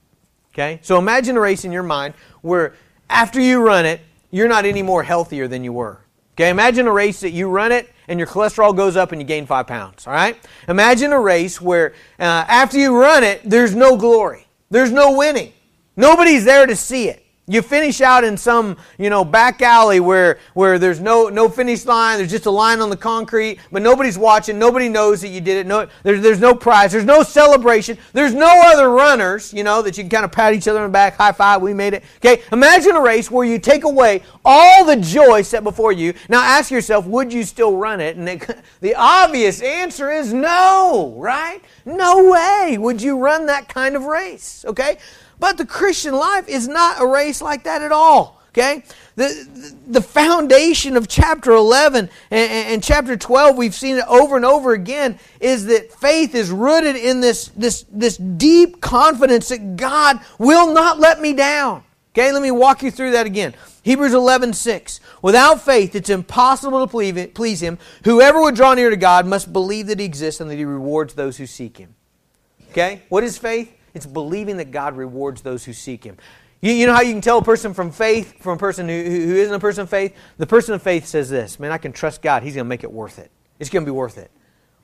Okay? 0.55 0.79
So 0.83 0.99
imagine 0.99 1.37
a 1.37 1.41
race 1.41 1.65
in 1.65 1.73
your 1.73 1.83
mind 1.83 2.15
where 2.41 2.75
after 3.09 3.41
you 3.41 3.61
run 3.61 3.87
it, 3.87 4.01
you're 4.31 4.49
not 4.49 4.65
any 4.65 4.83
more 4.83 5.03
healthier 5.03 5.47
than 5.49 5.65
you 5.65 5.73
were. 5.73 6.01
Okay, 6.35 6.51
imagine 6.51 6.87
a 6.89 6.93
race 6.93 7.21
that 7.21 7.31
you 7.31 7.49
run 7.49 7.71
it 7.71 7.93
and 8.09 8.19
your 8.19 8.27
cholesterol 8.27 8.77
goes 8.77 8.97
up 8.97 9.13
and 9.13 9.21
you 9.21 9.27
gain 9.27 9.47
five 9.47 9.67
pounds. 9.67 10.07
All 10.07 10.13
right? 10.13 10.37
Imagine 10.69 11.13
a 11.13 11.21
race 11.21 11.61
where 11.61 11.95
uh, 12.19 12.23
after 12.23 12.79
you 12.79 13.01
run 13.01 13.23
it, 13.23 13.41
there's 13.45 13.75
no 13.75 13.97
glory, 13.97 14.47
there's 14.71 14.91
no 14.91 15.17
winning. 15.17 15.53
Nobody's 15.97 16.45
there 16.45 16.67
to 16.67 16.75
see 16.75 17.09
it. 17.09 17.24
You 17.47 17.61
finish 17.61 18.01
out 18.01 18.25
in 18.25 18.39
some, 18.39 18.79
you 18.97 19.11
know, 19.11 19.23
back 19.23 19.61
alley 19.61 20.01
where, 20.01 20.39
where 20.55 20.79
there's 20.79 20.99
no, 20.99 21.29
no 21.29 21.51
finish 21.51 21.85
line, 21.85 22.17
there's 22.17 22.31
just 22.31 22.47
a 22.47 22.51
line 22.51 22.81
on 22.81 22.89
the 22.89 22.97
concrete, 22.97 23.59
but 23.71 23.83
nobody's 23.83 24.17
watching, 24.17 24.59
nobody 24.59 24.89
knows 24.89 25.21
that 25.21 25.29
you 25.29 25.43
did 25.43 25.59
it, 25.59 25.67
no, 25.67 25.87
there's, 26.05 26.23
there's 26.23 26.41
no 26.41 26.55
prize, 26.55 26.91
there's 26.91 27.05
no 27.05 27.23
celebration, 27.23 27.99
there's 28.15 28.33
no 28.33 28.63
other 28.65 28.89
runners, 28.89 29.53
you 29.53 29.63
know, 29.63 29.83
that 29.83 29.99
you 29.99 30.05
can 30.05 30.09
kind 30.09 30.25
of 30.25 30.33
pat 30.33 30.55
each 30.55 30.67
other 30.67 30.81
on 30.81 30.89
the 30.89 30.93
back, 30.93 31.17
high 31.17 31.33
five, 31.33 31.61
we 31.61 31.75
made 31.75 31.93
it. 31.93 32.03
Okay, 32.17 32.43
imagine 32.51 32.97
a 32.97 33.01
race 33.03 33.31
where 33.31 33.45
you 33.45 33.59
take 33.59 33.85
away 33.85 34.23
all 34.43 34.87
the 34.87 34.97
joy 34.97 35.43
set 35.43 35.65
before 35.65 35.93
you. 35.93 36.15
Now 36.31 36.43
ask 36.43 36.71
yourself, 36.71 37.05
would 37.07 37.31
you 37.31 37.45
still 37.45 37.77
run 37.77 38.01
it? 38.01 38.17
And 38.17 38.27
it, 38.27 38.59
the 38.81 38.95
obvious 38.95 39.61
answer 39.61 40.11
is 40.11 40.33
no, 40.33 41.15
right? 41.19 41.61
No 41.85 42.31
way 42.31 42.79
would 42.79 43.03
you 43.03 43.19
run 43.19 43.45
that 43.47 43.69
kind 43.69 43.97
of 43.97 44.05
race, 44.05 44.65
okay? 44.67 44.97
But 45.39 45.59
the 45.59 45.67
Christian 45.67 46.15
life 46.15 46.49
is 46.49 46.69
not 46.69 47.01
a 47.01 47.07
race 47.07 47.43
like 47.43 47.65
that 47.65 47.83
at 47.83 47.93
all. 47.93 48.43
Okay? 48.51 48.85
The, 49.17 49.75
the 49.89 50.01
foundation 50.01 50.97
of 50.97 51.09
chapter 51.09 51.51
11 51.51 52.09
and, 52.31 52.53
and, 52.53 52.83
chapter 52.83 53.17
12, 53.17 53.57
we've 53.57 53.75
seen 53.75 53.97
it 53.97 54.05
over 54.07 54.37
and 54.37 54.45
over 54.45 54.73
again, 54.73 55.19
is 55.41 55.67
that 55.67 55.93
faith 55.93 56.37
is 56.37 56.51
rooted 56.51 56.95
in 56.95 57.21
this, 57.21 57.49
this, 57.57 57.85
this 57.91 58.17
deep 58.17 58.81
confidence 58.81 59.49
that 59.49 59.77
God 59.77 60.21
will 60.39 60.73
not 60.73 61.01
let 61.01 61.21
me 61.21 61.33
down. 61.33 61.83
Okay, 62.13 62.31
let 62.31 62.43
me 62.43 62.53
walk 62.53 62.85
you 62.85 62.93
through 62.93 63.11
that 63.13 63.27
again. 63.27 63.55
Hebrews 63.83 64.15
11, 64.15 64.53
6. 64.53 65.01
Without 65.21 65.61
faith, 65.61 65.97
it's 65.97 66.09
impossible 66.09 66.87
to 66.87 67.29
please 67.35 67.61
Him. 67.61 67.79
Whoever 68.05 68.41
would 68.41 68.55
draw 68.55 68.75
near 68.75 68.91
to 68.91 68.97
God 68.97 69.27
must 69.27 69.53
believe 69.53 69.89
that 69.89 69.99
He 69.99 70.05
exists 70.05 70.41
and 70.41 70.49
that 70.49 70.57
He 70.57 70.65
rewards 70.65 71.15
those 71.15 71.39
who 71.39 71.47
seek 71.47 71.79
Him. 71.79 71.97
Okay, 72.71 73.03
what 73.09 73.25
is 73.25 73.37
faith? 73.37 73.74
It's 73.95 74.07
believing 74.07 74.57
that 74.59 74.71
God 74.71 74.97
rewards 74.97 75.41
those 75.41 75.65
who 75.65 75.73
seek 75.73 76.05
Him. 76.05 76.19
You, 76.61 76.73
you 76.73 76.87
know 76.87 76.95
how 76.95 77.03
you 77.03 77.13
can 77.13 77.21
tell 77.21 77.39
a 77.39 77.45
person 77.45 77.75
from 77.75 77.91
faith 77.91 78.43
from 78.43 78.57
a 78.57 78.59
person 78.59 78.89
who, 78.89 78.95
who 78.95 79.35
isn't 79.37 79.55
a 79.55 79.61
person 79.61 79.83
of 79.83 79.91
faith? 79.91 80.15
The 80.39 80.47
person 80.47 80.75
of 80.75 80.83
faith 80.83 81.07
says 81.07 81.31
this 81.31 81.61
Man, 81.61 81.71
I 81.71 81.79
can 81.79 81.93
trust 81.93 82.23
God. 82.23 82.43
He's 82.43 82.55
going 82.55 82.65
to 82.65 82.69
make 82.69 82.85
it 82.85 82.93
worth 82.93 83.19
it. 83.19 83.31
It's 83.59 83.71
going 83.71 83.85
to 83.85 83.91
be 83.91 83.95
worth 83.95 84.19
it. 84.19 84.31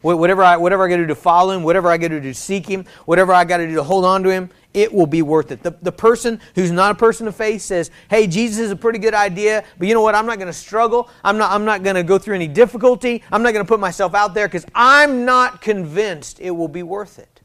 Whatever 0.03 0.43
I, 0.43 0.57
whatever 0.57 0.85
I 0.87 0.89
got 0.89 0.97
to 0.97 1.03
do 1.03 1.09
to 1.09 1.15
follow 1.15 1.55
Him, 1.55 1.63
whatever 1.63 1.89
I 1.89 1.99
got 1.99 2.09
to 2.09 2.21
do 2.21 2.29
to 2.29 2.35
seek 2.35 2.67
Him, 2.67 2.87
whatever 3.05 3.35
I 3.35 3.45
got 3.45 3.59
to 3.59 3.67
do 3.67 3.75
to 3.75 3.83
hold 3.83 4.07
on 4.07 4.23
to 4.23 4.31
Him, 4.31 4.49
it 4.73 4.93
will 4.93 5.07
be 5.07 5.21
worth 5.21 5.53
it. 5.53 5.63
The, 5.63 5.77
the 5.83 5.93
person 5.93 6.41
who's 6.55 6.71
not 6.71 6.93
a 6.93 6.95
person 6.95 7.29
of 7.29 7.37
faith 7.37 7.61
says, 7.61 7.91
Hey, 8.09 8.27
Jesus 8.27 8.59
is 8.61 8.71
a 8.71 8.77
pretty 8.77 8.99
good 8.99 9.15
idea, 9.15 9.65
but 9.79 9.89
you 9.89 9.93
know 9.93 10.01
what? 10.01 10.15
I'm 10.15 10.25
not 10.25 10.37
going 10.37 10.49
to 10.49 10.55
struggle. 10.55 11.11
I'm 11.23 11.37
not, 11.37 11.51
I'm 11.51 11.67
not 11.67 11.83
going 11.83 11.97
to 11.97 12.03
go 12.03 12.19
through 12.19 12.35
any 12.35 12.49
difficulty. 12.49 13.23
I'm 13.31 13.43
not 13.43 13.53
going 13.53 13.65
to 13.65 13.69
put 13.69 13.81
myself 13.81 14.15
out 14.15 14.33
there 14.33 14.49
because 14.49 14.65
I'm 14.75 15.27
not 15.27 15.61
convinced 15.61 16.41
it 16.41 16.51
will 16.51 16.69
be 16.69 16.83
worth 16.83 17.19
it. 17.19 17.40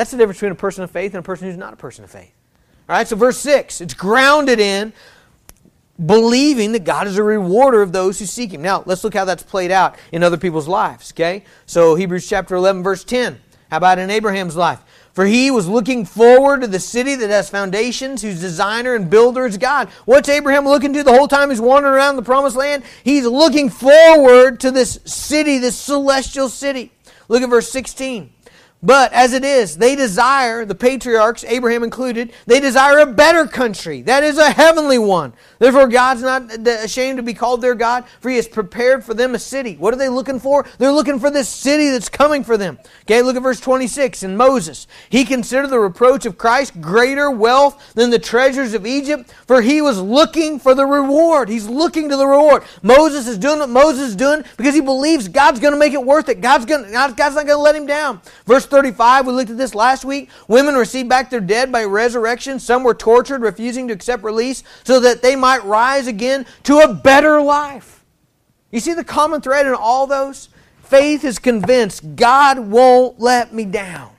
That's 0.00 0.12
the 0.12 0.16
difference 0.16 0.38
between 0.38 0.52
a 0.52 0.54
person 0.54 0.82
of 0.82 0.90
faith 0.90 1.12
and 1.12 1.18
a 1.18 1.22
person 1.22 1.46
who's 1.46 1.58
not 1.58 1.74
a 1.74 1.76
person 1.76 2.04
of 2.04 2.10
faith. 2.10 2.32
All 2.88 2.96
right, 2.96 3.06
so 3.06 3.16
verse 3.16 3.36
6, 3.36 3.82
it's 3.82 3.92
grounded 3.92 4.58
in 4.58 4.94
believing 6.06 6.72
that 6.72 6.84
God 6.84 7.06
is 7.06 7.18
a 7.18 7.22
rewarder 7.22 7.82
of 7.82 7.92
those 7.92 8.18
who 8.18 8.24
seek 8.24 8.50
Him. 8.50 8.62
Now, 8.62 8.82
let's 8.86 9.04
look 9.04 9.12
how 9.12 9.26
that's 9.26 9.42
played 9.42 9.70
out 9.70 9.96
in 10.10 10.22
other 10.22 10.38
people's 10.38 10.66
lives, 10.66 11.12
okay? 11.12 11.44
So, 11.66 11.96
Hebrews 11.96 12.26
chapter 12.26 12.54
11, 12.54 12.82
verse 12.82 13.04
10. 13.04 13.40
How 13.70 13.76
about 13.76 13.98
in 13.98 14.08
Abraham's 14.08 14.56
life? 14.56 14.80
For 15.12 15.26
he 15.26 15.50
was 15.50 15.68
looking 15.68 16.06
forward 16.06 16.62
to 16.62 16.66
the 16.66 16.80
city 16.80 17.14
that 17.16 17.28
has 17.28 17.50
foundations, 17.50 18.22
whose 18.22 18.40
designer 18.40 18.94
and 18.94 19.10
builder 19.10 19.44
is 19.44 19.58
God. 19.58 19.90
What's 20.06 20.30
Abraham 20.30 20.64
looking 20.64 20.94
to 20.94 21.02
the 21.02 21.12
whole 21.12 21.28
time 21.28 21.50
he's 21.50 21.60
wandering 21.60 21.92
around 21.92 22.16
the 22.16 22.22
promised 22.22 22.56
land? 22.56 22.84
He's 23.04 23.26
looking 23.26 23.68
forward 23.68 24.60
to 24.60 24.70
this 24.70 24.98
city, 25.04 25.58
this 25.58 25.76
celestial 25.76 26.48
city. 26.48 26.90
Look 27.28 27.42
at 27.42 27.50
verse 27.50 27.70
16. 27.70 28.32
But 28.82 29.12
as 29.12 29.34
it 29.34 29.44
is, 29.44 29.76
they 29.76 29.94
desire, 29.94 30.64
the 30.64 30.74
patriarchs, 30.74 31.44
Abraham 31.44 31.82
included, 31.82 32.32
they 32.46 32.60
desire 32.60 33.00
a 33.00 33.06
better 33.06 33.46
country. 33.46 34.00
That 34.00 34.24
is 34.24 34.38
a 34.38 34.50
heavenly 34.50 34.96
one. 34.96 35.34
Therefore, 35.58 35.86
God's 35.86 36.22
not 36.22 36.66
ashamed 36.66 37.18
to 37.18 37.22
be 37.22 37.34
called 37.34 37.60
their 37.60 37.74
God, 37.74 38.06
for 38.20 38.30
he 38.30 38.36
has 38.36 38.48
prepared 38.48 39.04
for 39.04 39.12
them 39.12 39.34
a 39.34 39.38
city. 39.38 39.76
What 39.76 39.92
are 39.92 39.98
they 39.98 40.08
looking 40.08 40.40
for? 40.40 40.64
They're 40.78 40.92
looking 40.92 41.18
for 41.18 41.30
this 41.30 41.50
city 41.50 41.90
that's 41.90 42.08
coming 42.08 42.42
for 42.42 42.56
them. 42.56 42.78
Okay, 43.02 43.20
look 43.20 43.36
at 43.36 43.42
verse 43.42 43.60
26 43.60 44.22
in 44.22 44.34
Moses. 44.38 44.86
He 45.10 45.26
considered 45.26 45.68
the 45.68 45.78
reproach 45.78 46.24
of 46.24 46.38
Christ 46.38 46.80
greater 46.80 47.30
wealth 47.30 47.92
than 47.92 48.08
the 48.08 48.18
treasures 48.18 48.72
of 48.72 48.86
Egypt, 48.86 49.30
for 49.46 49.60
he 49.60 49.82
was 49.82 50.00
looking 50.00 50.58
for 50.58 50.74
the 50.74 50.86
reward. 50.86 51.50
He's 51.50 51.68
looking 51.68 52.08
to 52.08 52.16
the 52.16 52.26
reward. 52.26 52.62
Moses 52.82 53.26
is 53.26 53.36
doing 53.36 53.58
what 53.58 53.68
Moses 53.68 54.08
is 54.08 54.16
doing 54.16 54.42
because 54.56 54.74
he 54.74 54.80
believes 54.80 55.28
God's 55.28 55.60
going 55.60 55.74
to 55.74 55.78
make 55.78 55.92
it 55.92 56.02
worth 56.02 56.30
it. 56.30 56.40
God's, 56.40 56.64
going, 56.64 56.90
God's 56.90 57.18
not 57.18 57.34
going 57.34 57.48
to 57.48 57.56
let 57.58 57.76
him 57.76 57.84
down. 57.84 58.22
Verse 58.46 58.69
35, 58.70 59.26
we 59.26 59.32
looked 59.32 59.50
at 59.50 59.58
this 59.58 59.74
last 59.74 60.04
week. 60.04 60.30
Women 60.48 60.74
received 60.74 61.08
back 61.08 61.30
their 61.30 61.40
dead 61.40 61.70
by 61.72 61.84
resurrection. 61.84 62.58
Some 62.58 62.84
were 62.84 62.94
tortured, 62.94 63.42
refusing 63.42 63.88
to 63.88 63.94
accept 63.94 64.22
release, 64.22 64.62
so 64.84 65.00
that 65.00 65.22
they 65.22 65.36
might 65.36 65.64
rise 65.64 66.06
again 66.06 66.46
to 66.64 66.78
a 66.78 66.94
better 66.94 67.40
life. 67.40 68.04
You 68.70 68.80
see 68.80 68.94
the 68.94 69.04
common 69.04 69.40
thread 69.40 69.66
in 69.66 69.74
all 69.74 70.06
those? 70.06 70.48
Faith 70.82 71.24
is 71.24 71.38
convinced 71.38 72.16
God 72.16 72.58
won't 72.58 73.20
let 73.20 73.52
me 73.52 73.64
down. 73.64 74.12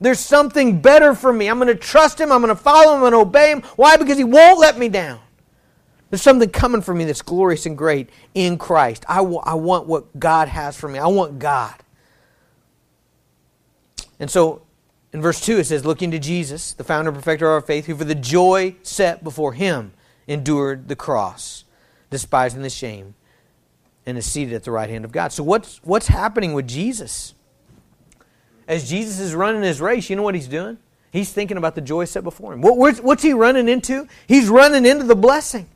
There's 0.00 0.20
something 0.20 0.80
better 0.80 1.14
for 1.14 1.32
me. 1.32 1.48
I'm 1.48 1.58
going 1.58 1.68
to 1.68 1.74
trust 1.74 2.20
Him. 2.20 2.30
I'm 2.30 2.42
going 2.42 2.54
to 2.54 2.62
follow 2.62 3.04
Him. 3.04 3.10
To 3.12 3.18
obey 3.18 3.52
Him. 3.52 3.62
Why? 3.76 3.96
Because 3.96 4.18
He 4.18 4.24
won't 4.24 4.58
let 4.58 4.78
me 4.78 4.88
down. 4.88 5.20
There's 6.10 6.22
something 6.22 6.50
coming 6.50 6.80
for 6.80 6.94
me 6.94 7.04
that's 7.04 7.22
glorious 7.22 7.66
and 7.66 7.76
great 7.76 8.10
in 8.34 8.58
Christ. 8.58 9.04
I, 9.08 9.16
w- 9.16 9.40
I 9.42 9.54
want 9.54 9.86
what 9.86 10.18
God 10.18 10.48
has 10.48 10.76
for 10.76 10.88
me. 10.88 10.98
I 10.98 11.06
want 11.08 11.38
God. 11.38 11.74
And 14.18 14.30
so 14.30 14.62
in 15.12 15.20
verse 15.22 15.40
2 15.40 15.58
it 15.58 15.64
says, 15.64 15.84
Looking 15.84 16.10
to 16.10 16.18
Jesus, 16.18 16.72
the 16.72 16.84
founder 16.84 17.10
and 17.10 17.16
perfecter 17.16 17.46
of 17.46 17.52
our 17.52 17.60
faith, 17.60 17.86
who 17.86 17.94
for 17.94 18.04
the 18.04 18.14
joy 18.14 18.76
set 18.82 19.22
before 19.24 19.52
him 19.52 19.92
endured 20.26 20.88
the 20.88 20.96
cross, 20.96 21.64
despising 22.10 22.62
the 22.62 22.70
shame, 22.70 23.14
and 24.06 24.18
is 24.18 24.26
seated 24.26 24.54
at 24.54 24.64
the 24.64 24.70
right 24.70 24.90
hand 24.90 25.04
of 25.04 25.12
God. 25.12 25.32
So 25.32 25.42
what's, 25.42 25.80
what's 25.84 26.08
happening 26.08 26.52
with 26.52 26.68
Jesus? 26.68 27.34
As 28.66 28.88
Jesus 28.88 29.18
is 29.18 29.34
running 29.34 29.62
his 29.62 29.80
race, 29.80 30.08
you 30.08 30.16
know 30.16 30.22
what 30.22 30.34
he's 30.34 30.48
doing? 30.48 30.78
He's 31.12 31.32
thinking 31.32 31.56
about 31.56 31.74
the 31.74 31.80
joy 31.80 32.06
set 32.06 32.24
before 32.24 32.52
him. 32.52 32.60
What, 32.60 32.98
what's 32.98 33.22
he 33.22 33.34
running 33.34 33.68
into? 33.68 34.08
He's 34.26 34.48
running 34.48 34.84
into 34.84 35.04
the 35.04 35.14
blessing. 35.14 35.68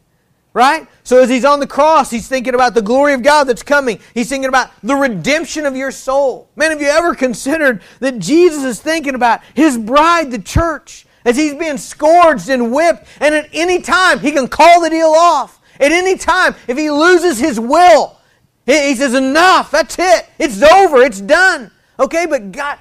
Right? 0.54 0.88
So 1.04 1.22
as 1.22 1.28
he's 1.28 1.44
on 1.44 1.60
the 1.60 1.66
cross, 1.66 2.10
he's 2.10 2.26
thinking 2.26 2.54
about 2.54 2.74
the 2.74 2.82
glory 2.82 3.12
of 3.12 3.22
God 3.22 3.44
that's 3.44 3.62
coming. 3.62 4.00
He's 4.14 4.28
thinking 4.28 4.48
about 4.48 4.70
the 4.82 4.96
redemption 4.96 5.66
of 5.66 5.76
your 5.76 5.90
soul. 5.90 6.48
Man, 6.56 6.70
have 6.70 6.80
you 6.80 6.88
ever 6.88 7.14
considered 7.14 7.82
that 8.00 8.18
Jesus 8.18 8.64
is 8.64 8.80
thinking 8.80 9.14
about 9.14 9.40
his 9.54 9.78
bride, 9.78 10.30
the 10.30 10.40
church, 10.40 11.06
as 11.24 11.36
he's 11.36 11.54
being 11.54 11.76
scourged 11.76 12.48
and 12.48 12.72
whipped, 12.72 13.06
and 13.20 13.34
at 13.34 13.50
any 13.52 13.82
time 13.82 14.18
he 14.20 14.32
can 14.32 14.48
call 14.48 14.80
the 14.80 14.90
deal 14.90 15.08
off. 15.08 15.60
At 15.78 15.92
any 15.92 16.16
time, 16.16 16.54
if 16.66 16.76
he 16.76 16.90
loses 16.90 17.38
his 17.38 17.60
will, 17.60 18.18
he 18.66 18.94
says, 18.94 19.14
Enough, 19.14 19.70
that's 19.70 19.96
it. 19.98 20.26
It's 20.38 20.62
over, 20.62 21.02
it's 21.02 21.20
done. 21.20 21.70
Okay, 22.00 22.26
but 22.26 22.50
God, 22.50 22.78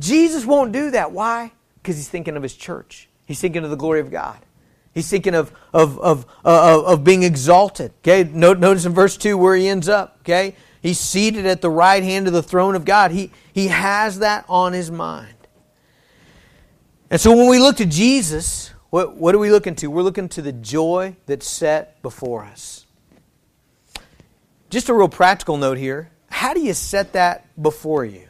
Jesus 0.00 0.44
won't 0.44 0.72
do 0.72 0.90
that. 0.92 1.12
Why? 1.12 1.52
Because 1.82 1.96
he's 1.96 2.08
thinking 2.08 2.36
of 2.36 2.42
his 2.42 2.54
church, 2.54 3.08
he's 3.26 3.40
thinking 3.40 3.62
of 3.62 3.70
the 3.70 3.76
glory 3.76 4.00
of 4.00 4.10
God. 4.10 4.38
He's 4.96 5.10
thinking 5.10 5.34
of, 5.34 5.52
of, 5.74 5.98
of, 6.00 6.24
uh, 6.42 6.82
of 6.82 7.04
being 7.04 7.22
exalted. 7.22 7.92
Okay, 7.98 8.24
notice 8.24 8.86
in 8.86 8.94
verse 8.94 9.18
2 9.18 9.36
where 9.36 9.54
he 9.54 9.68
ends 9.68 9.90
up. 9.90 10.20
Okay, 10.22 10.56
he's 10.80 10.98
seated 10.98 11.44
at 11.44 11.60
the 11.60 11.68
right 11.68 12.02
hand 12.02 12.26
of 12.26 12.32
the 12.32 12.42
throne 12.42 12.74
of 12.74 12.86
God. 12.86 13.10
He, 13.10 13.30
he 13.52 13.68
has 13.68 14.20
that 14.20 14.46
on 14.48 14.72
his 14.72 14.90
mind. 14.90 15.34
And 17.10 17.20
so 17.20 17.36
when 17.36 17.50
we 17.50 17.58
look 17.58 17.76
to 17.76 17.84
Jesus, 17.84 18.70
What, 18.88 19.16
what 19.16 19.34
are 19.34 19.38
we 19.38 19.50
looking 19.50 19.74
to? 19.76 19.90
We're 19.90 20.00
looking 20.00 20.30
to 20.30 20.40
the 20.40 20.52
joy 20.52 21.16
that's 21.26 21.46
set 21.46 22.00
before 22.00 22.44
us. 22.44 22.86
Just 24.70 24.88
a 24.88 24.94
real 24.94 25.10
practical 25.10 25.58
note 25.58 25.76
here. 25.76 26.10
How 26.30 26.54
do 26.54 26.60
you 26.60 26.72
set 26.72 27.12
that 27.12 27.46
before 27.60 28.06
you? 28.06 28.28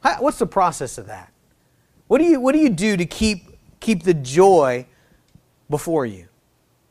How, 0.00 0.22
what's 0.22 0.38
the 0.38 0.46
process 0.46 0.96
of 0.98 1.06
that? 1.06 1.32
What 2.06 2.18
do 2.18 2.24
you, 2.24 2.40
what 2.40 2.52
do, 2.52 2.60
you 2.60 2.70
do 2.70 2.96
to 2.96 3.04
keep, 3.04 3.58
keep 3.80 4.04
the 4.04 4.14
joy 4.14 4.86
before 5.70 6.06
you? 6.06 6.26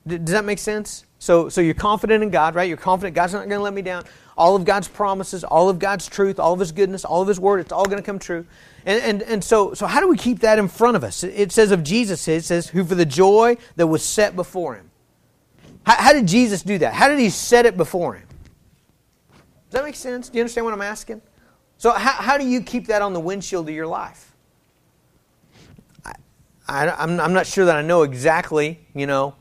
D- 0.06 0.18
does 0.18 0.34
that 0.34 0.46
make 0.46 0.60
sense? 0.60 1.06
So, 1.20 1.50
so 1.50 1.62
you're 1.62 1.74
confident 1.74 2.24
in 2.24 2.30
God, 2.30 2.56
right? 2.56 2.68
You're 2.68 2.78
confident 2.78 3.16
God's 3.16 3.34
not 3.34 3.40
going 3.40 3.60
to 3.60 3.60
let 3.60 3.74
me 3.74 3.82
down. 3.82 4.04
All 4.38 4.56
of 4.56 4.66
God's 4.66 4.88
promises, 4.88 5.44
all 5.44 5.68
of 5.70 5.80
God's 5.80 6.08
truth, 6.08 6.40
all 6.40 6.54
of 6.54 6.60
His 6.60 6.72
goodness, 6.72 7.04
all 7.04 7.22
of 7.22 7.28
His 7.28 7.40
word, 7.40 7.60
it's 7.60 7.72
all 7.72 7.86
going 7.86 7.98
to 7.98 8.04
come 8.04 8.20
true. 8.20 8.46
And, 8.86 9.04
and, 9.04 9.22
and 9.24 9.44
so, 9.44 9.74
so 9.74 9.88
how 9.88 10.00
do 10.00 10.08
we 10.08 10.18
keep 10.18 10.40
that 10.40 10.60
in 10.60 10.68
front 10.68 10.96
of 10.96 11.04
us? 11.04 11.24
It 11.24 11.52
says 11.52 11.72
of 11.72 11.84
Jesus, 11.84 12.28
it 12.28 12.44
says, 12.44 12.68
who 12.68 12.84
for 12.86 12.96
the 12.96 13.06
joy 13.06 13.58
that 13.76 13.88
was 13.88 14.04
set 14.04 14.36
before 14.36 14.76
Him. 14.76 14.92
How, 15.84 15.96
how 15.96 16.14
did 16.14 16.28
Jesus 16.28 16.62
do 16.62 16.78
that? 16.78 16.94
How 16.94 17.08
did 17.08 17.20
He 17.20 17.30
set 17.30 17.66
it 17.66 17.78
before 17.78 18.14
Him? 18.14 18.28
Does 19.70 19.82
that 19.82 19.84
make 19.84 19.96
sense? 19.96 20.30
Do 20.30 20.38
you 20.38 20.44
understand 20.44 20.66
what 20.66 20.74
I'm 20.74 20.82
asking? 20.82 21.22
So, 21.78 21.92
how, 21.92 22.12
how 22.12 22.38
do 22.38 22.48
you 22.48 22.62
keep 22.62 22.88
that 22.88 23.02
on 23.02 23.14
the 23.14 23.20
windshield 23.20 23.68
of 23.68 23.76
your 23.76 23.88
life? 23.88 24.27
I, 26.68 26.90
I'm, 26.90 27.20
I'm 27.20 27.34
not 27.34 27.48
sure 27.48 27.66
that 27.66 27.76
I 27.76 27.82
know 27.82 28.04
exactly, 28.04 28.80
you 28.94 29.08
know, 29.08 29.36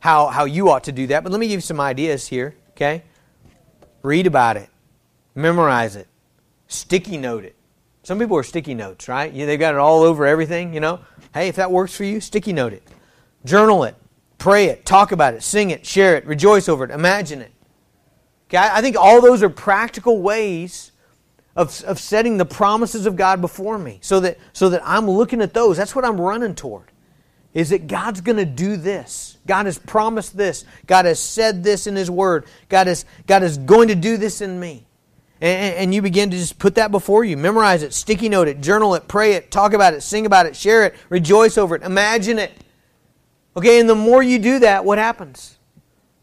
how, 0.00 0.28
how 0.28 0.44
you 0.44 0.70
ought 0.70 0.84
to 0.84 0.92
do 0.92 1.06
that, 1.08 1.22
but 1.22 1.32
let 1.32 1.40
me 1.40 1.48
give 1.48 1.56
you 1.56 1.60
some 1.62 1.80
ideas 1.80 2.26
here, 2.26 2.54
okay? 2.70 3.02
Read 4.02 4.26
about 4.26 4.56
it, 4.56 4.68
memorize 5.34 5.96
it, 5.96 6.06
sticky 6.66 7.16
note 7.16 7.44
it. 7.44 7.56
Some 8.02 8.18
people 8.18 8.36
are 8.36 8.42
sticky 8.42 8.74
notes, 8.74 9.08
right? 9.08 9.32
Yeah, 9.32 9.46
They've 9.46 9.58
got 9.58 9.74
it 9.74 9.78
all 9.78 10.02
over 10.02 10.26
everything, 10.26 10.72
you 10.72 10.80
know. 10.80 11.00
Hey, 11.34 11.48
if 11.48 11.56
that 11.56 11.70
works 11.70 11.94
for 11.94 12.04
you, 12.04 12.20
sticky 12.20 12.52
note 12.52 12.72
it. 12.72 12.82
Journal 13.44 13.84
it, 13.84 13.96
pray 14.38 14.66
it, 14.66 14.86
talk 14.86 15.12
about 15.12 15.34
it, 15.34 15.42
sing 15.42 15.70
it, 15.70 15.84
share 15.84 16.16
it, 16.16 16.26
rejoice 16.26 16.68
over 16.68 16.84
it, 16.84 16.90
imagine 16.90 17.40
it. 17.40 17.52
Okay, 18.48 18.56
I 18.56 18.80
think 18.80 18.96
all 18.96 19.20
those 19.20 19.42
are 19.42 19.50
practical 19.50 20.22
ways 20.22 20.92
of, 21.58 21.82
of 21.84 21.98
setting 21.98 22.36
the 22.36 22.44
promises 22.44 23.04
of 23.04 23.16
God 23.16 23.40
before 23.40 23.78
me 23.78 23.98
so 24.00 24.20
that, 24.20 24.38
so 24.52 24.70
that 24.70 24.80
I'm 24.84 25.10
looking 25.10 25.42
at 25.42 25.52
those. 25.52 25.76
That's 25.76 25.94
what 25.94 26.04
I'm 26.04 26.20
running 26.20 26.54
toward. 26.54 26.84
Is 27.52 27.70
that 27.70 27.88
God's 27.88 28.20
going 28.20 28.36
to 28.36 28.44
do 28.44 28.76
this. 28.76 29.38
God 29.44 29.66
has 29.66 29.76
promised 29.76 30.36
this. 30.36 30.64
God 30.86 31.04
has 31.04 31.18
said 31.18 31.64
this 31.64 31.88
in 31.88 31.96
His 31.96 32.10
Word. 32.10 32.46
God 32.68 32.86
is, 32.86 33.04
God 33.26 33.42
is 33.42 33.58
going 33.58 33.88
to 33.88 33.96
do 33.96 34.16
this 34.16 34.40
in 34.40 34.60
me. 34.60 34.86
And, 35.40 35.74
and 35.74 35.94
you 35.94 36.00
begin 36.00 36.30
to 36.30 36.36
just 36.36 36.60
put 36.60 36.76
that 36.76 36.92
before 36.92 37.24
you. 37.24 37.36
Memorize 37.36 37.82
it, 37.82 37.92
sticky 37.92 38.28
note 38.28 38.46
it, 38.46 38.60
journal 38.60 38.94
it, 38.94 39.08
pray 39.08 39.32
it, 39.32 39.50
talk 39.50 39.72
about 39.72 39.94
it, 39.94 40.02
sing 40.02 40.26
about 40.26 40.46
it, 40.46 40.54
share 40.54 40.86
it, 40.86 40.94
rejoice 41.08 41.58
over 41.58 41.74
it, 41.74 41.82
imagine 41.82 42.38
it. 42.38 42.52
Okay, 43.56 43.80
and 43.80 43.90
the 43.90 43.96
more 43.96 44.22
you 44.22 44.38
do 44.38 44.60
that, 44.60 44.84
what 44.84 44.98
happens? 44.98 45.58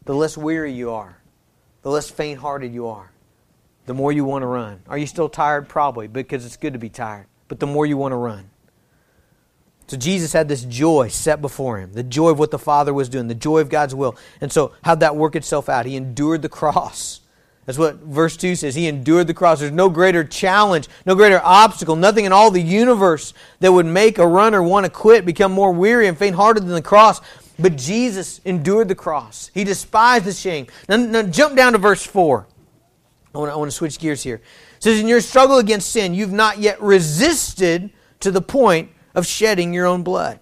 The 0.06 0.14
less 0.14 0.36
weary 0.38 0.72
you 0.72 0.90
are 0.92 1.16
the 1.86 1.92
less 1.92 2.10
faint 2.10 2.40
hearted 2.40 2.74
you 2.74 2.88
are. 2.88 3.12
The 3.86 3.94
more 3.94 4.12
you 4.12 4.24
want 4.24 4.42
to 4.42 4.46
run. 4.46 4.80
Are 4.88 4.98
you 4.98 5.06
still 5.06 5.28
tired? 5.28 5.68
Probably, 5.68 6.08
because 6.08 6.44
it's 6.44 6.56
good 6.56 6.72
to 6.72 6.78
be 6.78 6.88
tired. 6.88 7.26
But 7.48 7.60
the 7.60 7.66
more 7.66 7.86
you 7.86 7.96
want 7.96 8.12
to 8.12 8.16
run. 8.16 8.50
So 9.86 9.96
Jesus 9.96 10.32
had 10.32 10.48
this 10.48 10.64
joy 10.64 11.08
set 11.08 11.40
before 11.40 11.78
him, 11.78 11.92
the 11.92 12.02
joy 12.02 12.30
of 12.30 12.40
what 12.40 12.50
the 12.50 12.58
Father 12.58 12.92
was 12.92 13.08
doing, 13.08 13.28
the 13.28 13.36
joy 13.36 13.60
of 13.60 13.68
God's 13.68 13.94
will. 13.94 14.16
And 14.40 14.52
so, 14.52 14.72
how'd 14.82 14.98
that 15.00 15.14
work 15.14 15.36
itself 15.36 15.68
out? 15.68 15.86
He 15.86 15.94
endured 15.94 16.42
the 16.42 16.48
cross. 16.48 17.20
That's 17.66 17.78
what 17.78 17.96
verse 17.96 18.36
2 18.36 18.56
says. 18.56 18.74
He 18.74 18.88
endured 18.88 19.28
the 19.28 19.34
cross. 19.34 19.60
There's 19.60 19.72
no 19.72 19.88
greater 19.88 20.24
challenge, 20.24 20.88
no 21.04 21.14
greater 21.14 21.40
obstacle, 21.42 21.94
nothing 21.94 22.24
in 22.24 22.32
all 22.32 22.50
the 22.50 22.60
universe 22.62 23.32
that 23.60 23.72
would 23.72 23.86
make 23.86 24.18
a 24.18 24.26
runner 24.26 24.62
want 24.62 24.86
to 24.86 24.90
quit, 24.90 25.24
become 25.24 25.52
more 25.52 25.72
weary 25.72 26.08
and 26.08 26.18
faint 26.18 26.36
hearted 26.36 26.64
than 26.64 26.74
the 26.74 26.82
cross. 26.82 27.20
But 27.58 27.76
Jesus 27.76 28.40
endured 28.44 28.88
the 28.88 28.94
cross. 28.94 29.50
He 29.54 29.64
despised 29.64 30.24
the 30.24 30.32
shame. 30.32 30.66
Now, 30.88 30.96
now 30.96 31.22
jump 31.22 31.56
down 31.56 31.72
to 31.72 31.78
verse 31.78 32.04
4. 32.04 32.46
I 33.36 33.38
want, 33.38 33.50
to, 33.50 33.54
I 33.54 33.56
want 33.56 33.70
to 33.70 33.76
switch 33.76 33.98
gears 33.98 34.22
here. 34.22 34.36
It 34.36 34.82
says, 34.82 35.00
In 35.00 35.08
your 35.08 35.20
struggle 35.20 35.58
against 35.58 35.90
sin, 35.90 36.14
you've 36.14 36.32
not 36.32 36.58
yet 36.58 36.80
resisted 36.80 37.90
to 38.20 38.30
the 38.30 38.40
point 38.40 38.90
of 39.14 39.26
shedding 39.26 39.74
your 39.74 39.86
own 39.86 40.02
blood. 40.02 40.40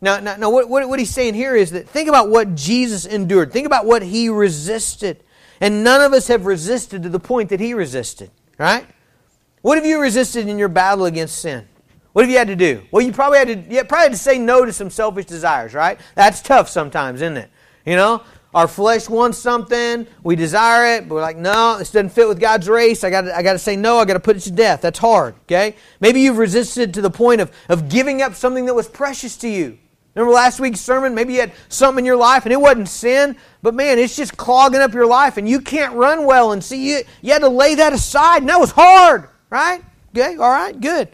Now, 0.00 0.20
now, 0.20 0.36
now 0.36 0.50
what, 0.50 0.68
what, 0.68 0.88
what 0.88 1.00
he's 1.00 1.10
saying 1.10 1.34
here 1.34 1.56
is 1.56 1.72
that 1.72 1.88
think 1.88 2.08
about 2.08 2.28
what 2.30 2.54
Jesus 2.54 3.04
endured. 3.04 3.52
Think 3.52 3.66
about 3.66 3.84
what 3.84 4.02
he 4.02 4.28
resisted. 4.28 5.24
And 5.60 5.82
none 5.82 6.00
of 6.00 6.12
us 6.12 6.28
have 6.28 6.46
resisted 6.46 7.02
to 7.02 7.08
the 7.08 7.18
point 7.18 7.48
that 7.48 7.58
he 7.58 7.74
resisted, 7.74 8.30
right? 8.58 8.86
What 9.62 9.76
have 9.76 9.84
you 9.84 10.00
resisted 10.00 10.46
in 10.46 10.56
your 10.56 10.68
battle 10.68 11.06
against 11.06 11.38
sin? 11.38 11.66
What 12.12 12.22
have 12.22 12.30
you 12.30 12.38
had 12.38 12.46
to 12.46 12.56
do? 12.56 12.82
Well, 12.92 13.04
you 13.04 13.12
probably 13.12 13.38
had 13.38 13.48
to, 13.48 13.74
you 13.74 13.82
probably 13.84 14.04
had 14.04 14.12
to 14.12 14.18
say 14.18 14.38
no 14.38 14.64
to 14.64 14.72
some 14.72 14.88
selfish 14.88 15.24
desires, 15.24 15.74
right? 15.74 15.98
That's 16.14 16.40
tough 16.40 16.68
sometimes, 16.68 17.22
isn't 17.22 17.36
it? 17.36 17.50
You 17.84 17.96
know, 17.96 18.22
our 18.58 18.66
flesh 18.66 19.08
wants 19.08 19.38
something, 19.38 20.04
we 20.24 20.34
desire 20.34 20.96
it, 20.96 21.08
but 21.08 21.14
we're 21.14 21.20
like, 21.20 21.36
no, 21.36 21.78
this 21.78 21.92
doesn't 21.92 22.08
fit 22.08 22.26
with 22.26 22.40
God's 22.40 22.68
race. 22.68 23.04
I 23.04 23.10
got 23.10 23.28
I 23.28 23.40
got 23.40 23.52
to 23.52 23.58
say 23.60 23.76
no. 23.76 23.98
I 23.98 24.04
got 24.04 24.14
to 24.14 24.20
put 24.20 24.36
it 24.36 24.40
to 24.40 24.50
death. 24.50 24.80
That's 24.80 24.98
hard. 24.98 25.36
Okay, 25.42 25.76
maybe 26.00 26.22
you've 26.22 26.38
resisted 26.38 26.92
to 26.94 27.00
the 27.00 27.10
point 27.10 27.40
of 27.40 27.52
of 27.68 27.88
giving 27.88 28.20
up 28.20 28.34
something 28.34 28.66
that 28.66 28.74
was 28.74 28.88
precious 28.88 29.36
to 29.38 29.48
you. 29.48 29.78
Remember 30.16 30.34
last 30.34 30.58
week's 30.58 30.80
sermon? 30.80 31.14
Maybe 31.14 31.34
you 31.34 31.40
had 31.40 31.52
something 31.68 32.02
in 32.02 32.04
your 32.04 32.16
life 32.16 32.46
and 32.46 32.52
it 32.52 32.60
wasn't 32.60 32.88
sin, 32.88 33.36
but 33.62 33.74
man, 33.74 34.00
it's 34.00 34.16
just 34.16 34.36
clogging 34.36 34.80
up 34.80 34.92
your 34.92 35.06
life 35.06 35.36
and 35.36 35.48
you 35.48 35.60
can't 35.60 35.94
run 35.94 36.26
well. 36.26 36.50
And 36.50 36.64
see, 36.64 36.90
you, 36.90 37.02
you 37.22 37.32
had 37.32 37.42
to 37.42 37.48
lay 37.48 37.76
that 37.76 37.92
aside, 37.92 38.38
and 38.38 38.48
that 38.48 38.58
was 38.58 38.72
hard, 38.72 39.28
right? 39.50 39.84
Okay, 40.10 40.34
all 40.34 40.50
right, 40.50 40.80
good. 40.80 41.10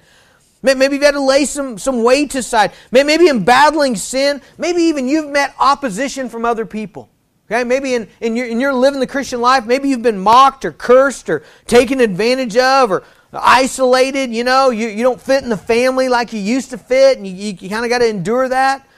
Maybe 0.62 0.94
you've 0.94 1.04
had 1.04 1.10
to 1.10 1.20
lay 1.20 1.44
some, 1.44 1.76
some 1.76 2.02
weight 2.02 2.34
aside. 2.34 2.72
Maybe 2.90 3.28
in 3.28 3.44
battling 3.44 3.96
sin, 3.96 4.40
maybe 4.56 4.84
even 4.84 5.06
you've 5.06 5.28
met 5.28 5.54
opposition 5.60 6.30
from 6.30 6.46
other 6.46 6.64
people. 6.64 7.10
Okay, 7.50 7.62
maybe 7.64 7.94
in, 7.94 8.08
in, 8.20 8.36
your, 8.36 8.46
in 8.46 8.58
your 8.58 8.72
living 8.72 9.00
the 9.00 9.06
Christian 9.06 9.40
life, 9.40 9.66
maybe 9.66 9.88
you've 9.88 10.02
been 10.02 10.18
mocked 10.18 10.64
or 10.64 10.72
cursed 10.72 11.28
or 11.28 11.42
taken 11.66 12.00
advantage 12.00 12.56
of 12.56 12.90
or 12.90 13.04
isolated. 13.32 14.32
You 14.32 14.44
know, 14.44 14.70
you, 14.70 14.88
you 14.88 15.02
don't 15.02 15.20
fit 15.20 15.42
in 15.42 15.50
the 15.50 15.56
family 15.56 16.08
like 16.08 16.32
you 16.32 16.40
used 16.40 16.70
to 16.70 16.78
fit, 16.78 17.18
and 17.18 17.26
you, 17.26 17.54
you, 17.60 17.68
kind 17.68 17.84
of 17.84 17.90
got 17.90 17.98
to 17.98 18.08
endure 18.08 18.48
that. 18.48 18.88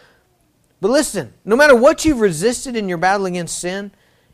But 0.80 0.92
listen, 0.92 1.32
no 1.44 1.56
matter 1.56 1.74
what 1.74 2.04
you've 2.04 2.20
resisted 2.20 2.76
in 2.76 2.88
your 2.88 2.98
battle 2.98 3.26
against 3.26 3.58
sin, 3.58 3.90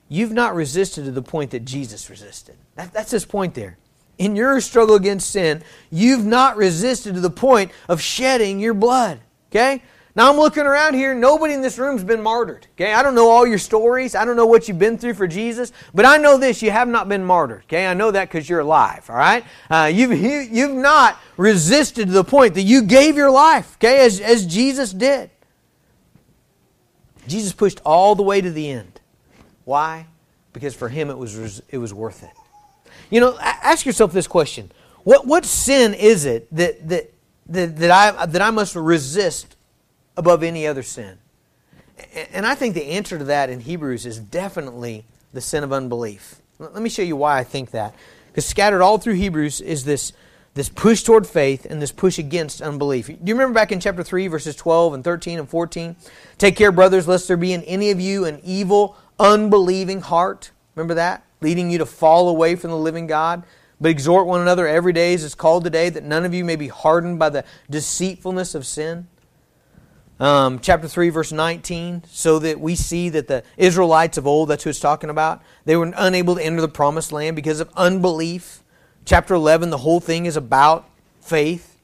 you've 0.08 0.32
not 0.32 0.54
resisted 0.54 1.06
to 1.06 1.10
the 1.10 1.22
point 1.22 1.52
that 1.52 1.64
Jesus 1.64 2.10
resisted. 2.10 2.56
That, 2.74 2.92
that's 2.92 3.12
his 3.12 3.24
point 3.24 3.54
there 3.54 3.78
in 4.18 4.36
your 4.36 4.60
struggle 4.60 4.94
against 4.94 5.30
sin, 5.30 5.62
you've 5.90 6.24
not 6.24 6.56
resisted 6.56 7.14
to 7.14 7.20
the 7.20 7.30
point 7.30 7.72
of 7.88 8.00
shedding 8.00 8.60
your 8.60 8.74
blood. 8.74 9.20
Okay? 9.50 9.82
Now 10.14 10.30
I'm 10.30 10.36
looking 10.36 10.64
around 10.64 10.94
here, 10.94 11.14
nobody 11.14 11.54
in 11.54 11.62
this 11.62 11.78
room's 11.78 12.04
been 12.04 12.22
martyred. 12.22 12.66
Okay? 12.74 12.92
I 12.92 13.02
don't 13.02 13.14
know 13.14 13.30
all 13.30 13.46
your 13.46 13.58
stories. 13.58 14.14
I 14.14 14.26
don't 14.26 14.36
know 14.36 14.44
what 14.44 14.68
you've 14.68 14.78
been 14.78 14.98
through 14.98 15.14
for 15.14 15.26
Jesus, 15.26 15.72
but 15.94 16.04
I 16.04 16.18
know 16.18 16.36
this, 16.36 16.60
you 16.60 16.70
have 16.70 16.88
not 16.88 17.08
been 17.08 17.24
martyred. 17.24 17.62
Okay? 17.64 17.86
I 17.86 17.94
know 17.94 18.10
that 18.10 18.28
because 18.28 18.48
you're 18.48 18.60
alive, 18.60 19.08
all 19.08 19.16
right? 19.16 19.44
Uh, 19.70 19.90
you've, 19.92 20.10
you, 20.12 20.40
have 20.40 20.48
you 20.50 20.68
have 20.68 20.76
not 20.76 21.18
resisted 21.38 22.08
to 22.08 22.12
the 22.12 22.24
point 22.24 22.54
that 22.54 22.62
you 22.62 22.82
gave 22.82 23.16
your 23.16 23.30
life, 23.30 23.76
okay, 23.76 24.04
as, 24.04 24.20
as 24.20 24.44
Jesus 24.46 24.92
did. 24.92 25.30
Jesus 27.26 27.52
pushed 27.52 27.80
all 27.84 28.14
the 28.14 28.22
way 28.22 28.40
to 28.40 28.50
the 28.50 28.68
end. 28.68 29.00
Why? 29.64 30.06
Because 30.52 30.74
for 30.74 30.88
him 30.88 31.08
it 31.08 31.16
was, 31.16 31.62
it 31.70 31.78
was 31.78 31.94
worth 31.94 32.22
it. 32.22 32.32
You 33.10 33.20
know, 33.20 33.38
ask 33.40 33.86
yourself 33.86 34.12
this 34.12 34.26
question. 34.26 34.72
What, 35.04 35.26
what 35.26 35.44
sin 35.46 35.94
is 35.94 36.26
it 36.26 36.54
that, 36.54 36.86
that, 36.88 37.12
that, 37.46 37.76
that, 37.76 37.90
I, 37.90 38.26
that 38.26 38.42
I 38.42 38.50
must 38.50 38.76
resist 38.76 39.56
above 40.16 40.42
any 40.42 40.66
other 40.66 40.82
sin? 40.82 41.18
And 42.32 42.46
I 42.46 42.54
think 42.54 42.74
the 42.74 42.86
answer 42.86 43.18
to 43.18 43.24
that 43.24 43.50
in 43.50 43.60
Hebrews 43.60 44.06
is 44.06 44.18
definitely 44.18 45.04
the 45.32 45.40
sin 45.40 45.62
of 45.64 45.72
unbelief. 45.72 46.36
Let 46.58 46.82
me 46.82 46.88
show 46.88 47.02
you 47.02 47.16
why 47.16 47.38
I 47.38 47.44
think 47.44 47.70
that. 47.70 47.94
Because 48.28 48.46
scattered 48.46 48.82
all 48.82 48.98
through 48.98 49.14
Hebrews 49.14 49.60
is 49.60 49.84
this, 49.84 50.12
this 50.54 50.68
push 50.68 51.02
toward 51.02 51.26
faith 51.26 51.66
and 51.66 51.82
this 51.82 51.92
push 51.92 52.18
against 52.18 52.62
unbelief. 52.62 53.06
Do 53.06 53.18
you 53.24 53.34
remember 53.34 53.54
back 53.54 53.72
in 53.72 53.80
chapter 53.80 54.02
3, 54.02 54.26
verses 54.28 54.56
12 54.56 54.94
and 54.94 55.04
13 55.04 55.38
and 55.38 55.48
14? 55.48 55.96
Take 56.38 56.56
care, 56.56 56.72
brothers, 56.72 57.06
lest 57.06 57.28
there 57.28 57.36
be 57.36 57.52
in 57.52 57.62
any 57.64 57.90
of 57.90 58.00
you 58.00 58.24
an 58.24 58.40
evil, 58.42 58.96
unbelieving 59.18 60.00
heart. 60.00 60.50
Remember 60.74 60.94
that? 60.94 61.24
leading 61.42 61.70
you 61.70 61.78
to 61.78 61.86
fall 61.86 62.28
away 62.28 62.56
from 62.56 62.70
the 62.70 62.76
living 62.76 63.06
God. 63.06 63.42
But 63.80 63.90
exhort 63.90 64.26
one 64.26 64.40
another 64.40 64.66
every 64.66 64.92
day 64.92 65.12
as 65.12 65.24
it's 65.24 65.34
called 65.34 65.64
today, 65.64 65.90
that 65.90 66.04
none 66.04 66.24
of 66.24 66.32
you 66.32 66.44
may 66.44 66.54
be 66.54 66.68
hardened 66.68 67.18
by 67.18 67.30
the 67.30 67.44
deceitfulness 67.68 68.54
of 68.54 68.64
sin. 68.64 69.08
Um, 70.20 70.60
chapter 70.60 70.86
3, 70.86 71.08
verse 71.08 71.32
19, 71.32 72.04
so 72.06 72.38
that 72.38 72.60
we 72.60 72.76
see 72.76 73.08
that 73.08 73.26
the 73.26 73.42
Israelites 73.56 74.18
of 74.18 74.26
old, 74.26 74.50
that's 74.50 74.62
who 74.62 74.70
it's 74.70 74.78
talking 74.78 75.10
about, 75.10 75.42
they 75.64 75.74
were 75.74 75.92
unable 75.96 76.36
to 76.36 76.44
enter 76.44 76.60
the 76.60 76.68
promised 76.68 77.10
land 77.10 77.34
because 77.34 77.60
of 77.60 77.70
unbelief. 77.76 78.62
Chapter 79.04 79.34
11, 79.34 79.70
the 79.70 79.78
whole 79.78 79.98
thing 79.98 80.26
is 80.26 80.36
about 80.36 80.88
faith. 81.20 81.76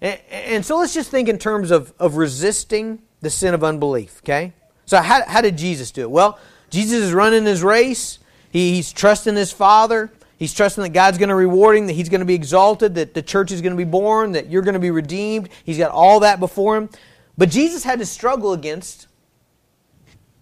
And, 0.00 0.18
and 0.30 0.64
so 0.64 0.78
let's 0.78 0.94
just 0.94 1.10
think 1.10 1.28
in 1.28 1.38
terms 1.38 1.70
of, 1.70 1.92
of 1.98 2.16
resisting 2.16 3.02
the 3.20 3.30
sin 3.30 3.52
of 3.52 3.62
unbelief, 3.62 4.20
okay? 4.22 4.52
So, 4.86 5.00
how, 5.00 5.22
how 5.26 5.40
did 5.40 5.58
Jesus 5.58 5.90
do 5.90 6.02
it? 6.02 6.10
Well, 6.10 6.38
Jesus 6.70 7.04
is 7.04 7.12
running 7.12 7.44
his 7.44 7.62
race. 7.62 8.18
He's 8.50 8.92
trusting 8.92 9.34
his 9.34 9.52
Father. 9.52 10.10
He's 10.38 10.52
trusting 10.52 10.82
that 10.82 10.92
God's 10.92 11.18
going 11.18 11.28
to 11.28 11.34
reward 11.34 11.76
him, 11.76 11.86
that 11.86 11.92
he's 11.92 12.08
going 12.08 12.20
to 12.20 12.26
be 12.26 12.34
exalted, 12.34 12.96
that 12.96 13.14
the 13.14 13.22
church 13.22 13.52
is 13.52 13.62
going 13.62 13.72
to 13.72 13.76
be 13.76 13.88
born, 13.88 14.32
that 14.32 14.50
you're 14.50 14.62
going 14.62 14.74
to 14.74 14.80
be 14.80 14.90
redeemed. 14.90 15.48
He's 15.64 15.78
got 15.78 15.90
all 15.90 16.20
that 16.20 16.40
before 16.40 16.76
him. 16.76 16.90
But 17.36 17.50
Jesus 17.50 17.84
had 17.84 17.98
to 17.98 18.06
struggle 18.06 18.52
against 18.52 19.08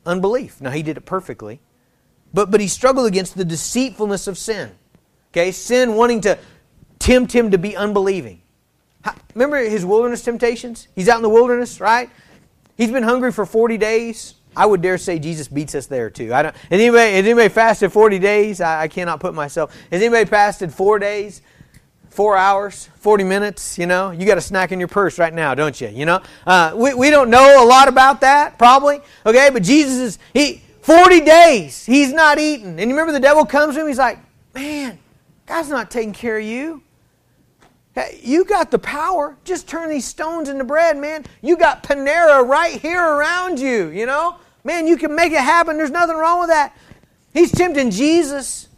unbelief. 0.05 0.61
Now, 0.61 0.71
he 0.71 0.83
did 0.83 0.97
it 0.97 1.07
perfectly, 1.07 1.61
but, 2.35 2.51
but 2.51 2.61
he 2.61 2.69
struggled 2.69 3.07
against 3.07 3.37
the 3.37 3.45
deceitfulness 3.45 4.27
of 4.27 4.37
sin. 4.37 4.73
Okay, 5.31 5.53
sin 5.53 5.95
wanting 5.95 6.21
to 6.23 6.39
tempt 6.99 7.33
him 7.33 7.51
to 7.51 7.59
be 7.59 7.77
unbelieving. 7.77 8.43
Remember 9.35 9.59
his 9.59 9.85
wilderness 9.85 10.23
temptations? 10.23 10.89
He's 10.95 11.09
out 11.09 11.17
in 11.17 11.23
the 11.23 11.29
wilderness, 11.29 11.81
right? 11.81 12.11
He's 12.77 12.91
been 12.91 13.03
hungry 13.03 13.33
for 13.33 13.47
40 13.47 13.79
days. 13.79 14.35
I 14.55 14.67
would 14.67 14.83
dare 14.83 14.99
say 14.99 15.19
Jesus 15.19 15.49
beats 15.49 15.75
us 15.75 15.87
there 15.87 16.11
too. 16.11 16.35
I 16.35 16.43
don't, 16.43 16.55
has, 16.55 16.81
anybody, 16.81 17.13
has 17.13 17.25
anybody 17.25 17.49
fasted 17.49 17.93
40 17.93 18.19
days? 18.19 18.61
I, 18.61 18.83
I 18.83 18.89
cannot 18.89 19.21
put 19.21 19.35
myself. 19.35 19.75
Has 19.91 20.03
anybody 20.03 20.27
fasted 20.27 20.73
four 20.73 20.99
days? 20.99 21.41
Four 22.13 22.37
hours, 22.37 22.91
40 22.99 23.25
minutes, 23.25 23.79
you 23.79 23.87
know, 23.87 24.11
you 24.11 24.27
got 24.27 24.37
a 24.37 24.43
snack 24.43 24.71
in 24.71 24.79
your 24.79 24.89
purse 24.89 25.19
right 25.19 25.33
now, 25.33 25.55
don't 25.55 25.81
you? 25.81 25.89
You 25.89 26.05
know, 26.05 26.21
uh, 26.47 26.73
we, 26.77 26.93
we 26.93 27.11
don't 27.11 27.31
know 27.31 27.65
a 27.65 27.67
lot 27.67 27.89
about 27.89 28.21
that, 28.21 28.59
probably, 28.59 29.01
okay, 29.25 29.49
but 29.51 29.63
Jesus 29.63 29.99
is, 29.99 30.19
he, 30.35 30.63
40 30.83 31.21
days, 31.23 31.87
he's 31.87 32.13
not 32.13 32.39
eating. 32.39 32.79
And 32.79 32.81
you 32.81 32.89
remember 32.89 33.13
the 33.13 33.21
devil 33.21 33.47
comes 33.47 33.77
to 33.77 33.81
him, 33.81 33.89
he's 33.89 33.99
like, 33.99 34.19
man, 34.55 34.99
God's 35.47 35.71
not 35.71 35.91
taking 35.91 36.13
care 36.13 36.39
of 36.39 36.45
you. 36.45 36.83
Hey, 37.95 38.21
you 38.23 38.45
got 38.45 38.71
the 38.71 38.79
power. 38.79 39.37
Just 39.45 39.67
turn 39.67 39.89
these 39.89 40.05
stones 40.05 40.49
into 40.49 40.65
bread, 40.65 40.99
man. 40.99 41.25
You 41.41 41.57
got 41.57 41.83
Panera 41.83 42.47
right 42.47 42.81
here 42.81 43.03
around 43.03 43.59
you, 43.59 43.89
you 43.89 44.07
know? 44.07 44.37
Man, 44.65 44.87
you 44.87 44.97
can 44.97 45.15
make 45.15 45.33
it 45.33 45.41
happen. 45.41 45.77
There's 45.77 45.91
nothing 45.91 46.17
wrong 46.17 46.41
with 46.41 46.49
that. 46.49 46.77
He's 47.33 47.51
tempting 47.51 47.91
Jesus 47.91 48.69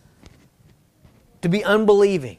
to 1.42 1.48
be 1.48 1.62
unbelieving 1.64 2.38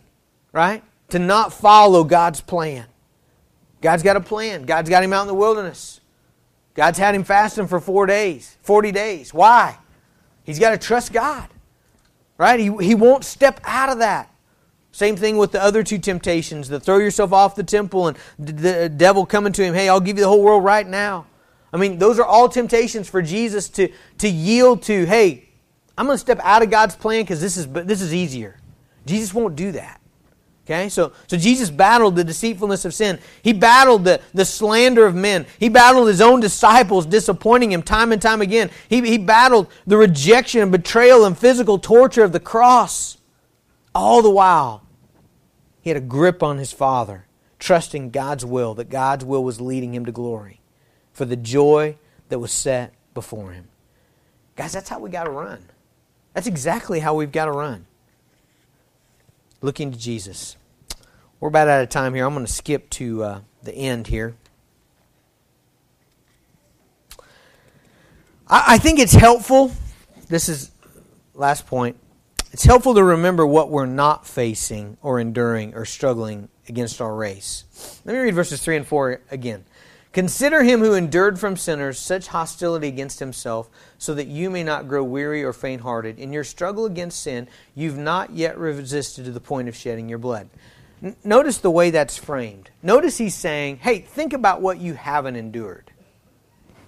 right? 0.56 0.82
To 1.10 1.20
not 1.20 1.52
follow 1.54 2.06
God's 2.06 2.40
plan. 2.40 2.86
God's 3.82 4.02
got 4.02 4.16
a 4.16 4.22
plan. 4.22 4.64
God's 4.64 4.90
got 4.90 5.04
him 5.04 5.12
out 5.12 5.24
in 5.24 5.28
the 5.28 5.34
wilderness. 5.36 6.00
God's 6.74 6.98
had 6.98 7.14
him 7.14 7.26
fasting 7.26 7.68
for 7.68 7.80
four 7.80 8.06
days, 8.06 8.58
40 8.64 8.92
days. 8.94 9.34
Why? 9.34 9.78
He's 10.44 10.58
got 10.58 10.72
to 10.72 10.78
trust 10.78 11.12
God, 11.12 11.50
right? 12.38 12.60
He, 12.60 12.76
he 12.80 12.96
won't 12.96 13.26
step 13.26 13.60
out 13.66 13.90
of 13.90 14.00
that. 14.00 14.32
Same 14.92 15.18
thing 15.18 15.36
with 15.36 15.52
the 15.52 15.62
other 15.62 15.84
two 15.84 15.98
temptations 15.98 16.70
the 16.70 16.80
throw 16.80 17.00
yourself 17.00 17.34
off 17.34 17.56
the 17.56 17.64
temple 17.64 18.08
and 18.08 18.18
the 18.40 18.88
devil 18.88 19.26
coming 19.26 19.52
to 19.54 19.64
him, 19.64 19.74
hey, 19.74 19.90
I'll 19.90 20.00
give 20.00 20.18
you 20.18 20.24
the 20.24 20.30
whole 20.30 20.42
world 20.42 20.64
right 20.64 20.88
now. 20.88 21.26
I 21.74 21.78
mean, 21.78 21.98
those 21.98 22.18
are 22.18 22.26
all 22.26 22.48
temptations 22.48 23.10
for 23.10 23.22
Jesus 23.22 23.68
to, 23.70 23.90
to 24.20 24.30
yield 24.30 24.84
to, 24.84 25.06
hey, 25.06 25.50
I'm 25.98 26.06
going 26.06 26.16
to 26.16 26.20
step 26.20 26.40
out 26.44 26.64
of 26.64 26.70
God's 26.70 26.96
plan 26.96 27.24
because 27.24 27.42
this 27.42 27.58
is, 27.58 27.68
this 27.68 28.02
is 28.02 28.14
easier. 28.14 28.58
Jesus 29.06 29.34
won't 29.34 29.58
do 29.58 29.74
that. 29.74 30.00
Okay, 30.66 30.90
so, 30.90 31.12
so 31.28 31.38
Jesus 31.38 31.70
battled 31.70 32.16
the 32.16 32.24
deceitfulness 32.24 32.86
of 32.86 32.94
sin. 32.94 33.20
He 33.44 33.54
battled 33.54 34.04
the, 34.04 34.20
the 34.34 34.46
slander 34.46 35.06
of 35.06 35.14
men. 35.14 35.46
He 35.60 35.70
battled 35.70 36.08
his 36.08 36.22
own 36.22 36.40
disciples, 36.40 37.06
disappointing 37.06 37.72
him 37.72 37.84
time 37.84 38.12
and 38.12 38.20
time 38.20 38.42
again. 38.42 38.72
He, 38.90 39.02
he 39.02 39.20
battled 39.20 39.68
the 39.86 39.96
rejection 39.96 40.64
and 40.64 40.72
betrayal 40.72 41.24
and 41.24 41.38
physical 41.38 41.78
torture 41.78 42.24
of 42.24 42.32
the 42.32 42.40
cross. 42.40 43.18
All 43.94 44.24
the 44.24 44.30
while, 44.32 44.82
he 45.82 45.92
had 45.92 45.98
a 45.98 46.02
grip 46.02 46.42
on 46.42 46.58
his 46.58 46.72
Father, 46.74 47.28
trusting 47.60 48.10
God's 48.10 48.44
will, 48.44 48.74
that 48.74 48.90
God's 48.90 49.24
will 49.24 49.44
was 49.44 49.62
leading 49.62 49.94
him 49.94 50.06
to 50.06 50.12
glory 50.12 50.62
for 51.14 51.26
the 51.26 51.36
joy 51.36 51.96
that 52.30 52.40
was 52.40 52.52
set 52.52 52.92
before 53.14 53.52
him. 53.52 53.68
Guys, 54.56 54.74
that's 54.74 54.90
how 54.90 54.98
we 54.98 55.12
got 55.12 55.26
to 55.26 55.30
run. 55.30 55.64
That's 56.34 56.48
exactly 56.48 57.02
how 57.02 57.14
we've 57.14 57.32
got 57.32 57.46
to 57.46 57.52
run 57.52 57.86
looking 59.66 59.92
to 59.92 59.98
Jesus. 59.98 60.56
We're 61.40 61.50
about 61.50 61.68
out 61.68 61.82
of 61.82 61.90
time 61.90 62.14
here. 62.14 62.26
I'm 62.26 62.34
going 62.34 62.46
to 62.46 62.52
skip 62.52 62.90
to 62.92 63.24
uh, 63.24 63.40
the 63.64 63.74
end 63.74 64.08
here. 64.08 64.36
I, 68.48 68.64
I 68.68 68.78
think 68.78 69.00
it's 69.00 69.14
helpful. 69.14 69.72
This 70.30 70.48
is 70.48 70.72
last 71.34 71.66
point. 71.68 71.98
It's 72.52 72.64
helpful 72.64 72.94
to 72.94 73.04
remember 73.04 73.46
what 73.46 73.70
we're 73.70 73.88
not 73.88 74.26
facing 74.26 74.98
or 75.02 75.20
enduring 75.20 75.74
or 75.74 75.84
struggling 75.84 76.48
against 76.70 77.02
our 77.02 77.14
race. 77.14 77.66
Let 78.06 78.14
me 78.14 78.20
read 78.20 78.36
verses 78.36 78.64
3 78.64 78.78
and 78.78 78.88
4 78.88 79.22
again. 79.32 79.66
Consider 80.16 80.64
him 80.64 80.80
who 80.80 80.94
endured 80.94 81.42
from 81.42 81.58
sinners 81.58 82.00
such 82.00 82.28
hostility 82.28 82.88
against 82.88 83.20
himself, 83.20 83.70
so 83.98 84.14
that 84.14 84.28
you 84.28 84.50
may 84.50 84.64
not 84.64 84.88
grow 84.88 85.04
weary 85.04 85.44
or 85.44 85.52
faint 85.52 85.82
hearted. 85.82 86.20
In 86.20 86.32
your 86.32 86.46
struggle 86.46 86.86
against 86.86 87.20
sin, 87.20 87.50
you've 87.76 87.98
not 87.98 88.32
yet 88.32 88.58
resisted 88.58 89.26
to 89.26 89.32
the 89.32 89.42
point 89.42 89.68
of 89.68 89.76
shedding 89.76 90.08
your 90.08 90.18
blood. 90.18 90.48
N- 91.04 91.18
notice 91.26 91.58
the 91.58 91.70
way 91.70 91.90
that's 91.90 92.16
framed. 92.16 92.70
Notice 92.82 93.18
he's 93.18 93.36
saying, 93.36 93.80
hey, 93.80 94.00
think 94.00 94.32
about 94.32 94.62
what 94.62 94.78
you 94.78 94.94
haven't 94.94 95.36
endured. 95.36 95.92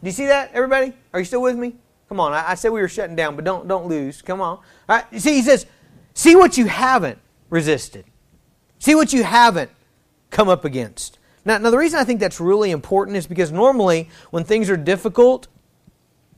Do 0.02 0.06
you 0.06 0.14
see 0.14 0.28
that, 0.28 0.52
everybody? 0.54 0.94
Are 1.12 1.20
you 1.20 1.26
still 1.26 1.42
with 1.42 1.58
me? 1.58 1.76
Come 2.08 2.22
on, 2.22 2.32
I, 2.32 2.52
I 2.52 2.56
said 2.56 2.72
we 2.72 2.80
were 2.80 2.88
shutting 2.88 3.18
down, 3.18 3.36
but 3.36 3.44
don't, 3.44 3.68
don't 3.68 3.88
lose. 3.88 4.22
Come 4.22 4.40
on. 4.40 4.60
All 4.60 4.64
right, 4.88 5.04
see, 5.20 5.34
he 5.34 5.42
says, 5.42 5.66
see 6.14 6.38
what 6.38 6.58
you 6.58 6.68
haven't 6.68 7.20
resisted. 7.50 8.06
See 8.80 8.96
what 8.96 9.12
you 9.12 9.26
haven't 9.26 9.70
come 10.30 10.48
up 10.48 10.64
against. 10.64 11.20
Now, 11.48 11.58
now, 11.60 11.70
the 11.70 11.78
reason 11.78 11.98
I 11.98 12.04
think 12.04 12.20
that's 12.20 12.42
really 12.42 12.72
important 12.72 13.16
is 13.16 13.26
because 13.26 13.54
normally 13.54 14.10
when 14.32 14.44
things 14.44 14.70
are 14.70 14.76
difficult, 14.76 15.48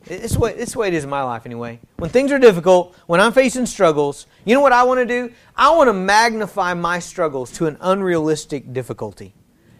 it's 0.05 0.33
the, 0.33 0.39
way, 0.39 0.53
it's 0.53 0.73
the 0.73 0.77
way 0.77 0.89
it 0.89 0.93
is 0.93 1.03
in 1.03 1.09
my 1.09 1.23
life 1.23 1.47
anyway. 1.47 1.79
When 1.97 2.11
things 2.11 2.31
are 2.31 2.37
difficult, 2.37 2.95
when 3.07 3.19
I'm 3.19 3.33
facing 3.33 3.65
struggles, 3.65 4.27
you 4.45 4.53
know 4.53 4.61
what 4.61 4.71
I 4.71 4.83
want 4.83 4.99
to 4.99 5.07
do? 5.07 5.33
I 5.55 5.75
want 5.75 5.87
to 5.87 5.93
magnify 5.93 6.75
my 6.75 6.99
struggles 6.99 7.51
to 7.53 7.65
an 7.65 7.77
unrealistic 7.81 8.71
difficulty. 8.71 9.33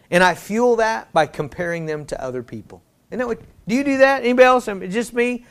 And 0.09 0.23
I 0.23 0.33
fuel 0.33 0.77
that 0.77 1.13
by 1.13 1.27
comparing 1.27 1.85
them 1.85 2.05
to 2.07 2.19
other 2.19 2.41
people. 2.41 2.81
Isn't 3.11 3.19
that 3.19 3.27
what, 3.27 3.39
do 3.67 3.75
you 3.75 3.83
do 3.83 3.99
that? 3.99 4.23
Anybody 4.23 4.45
else? 4.45 4.67
Um, 4.67 4.89
just 4.89 5.13
me? 5.13 5.45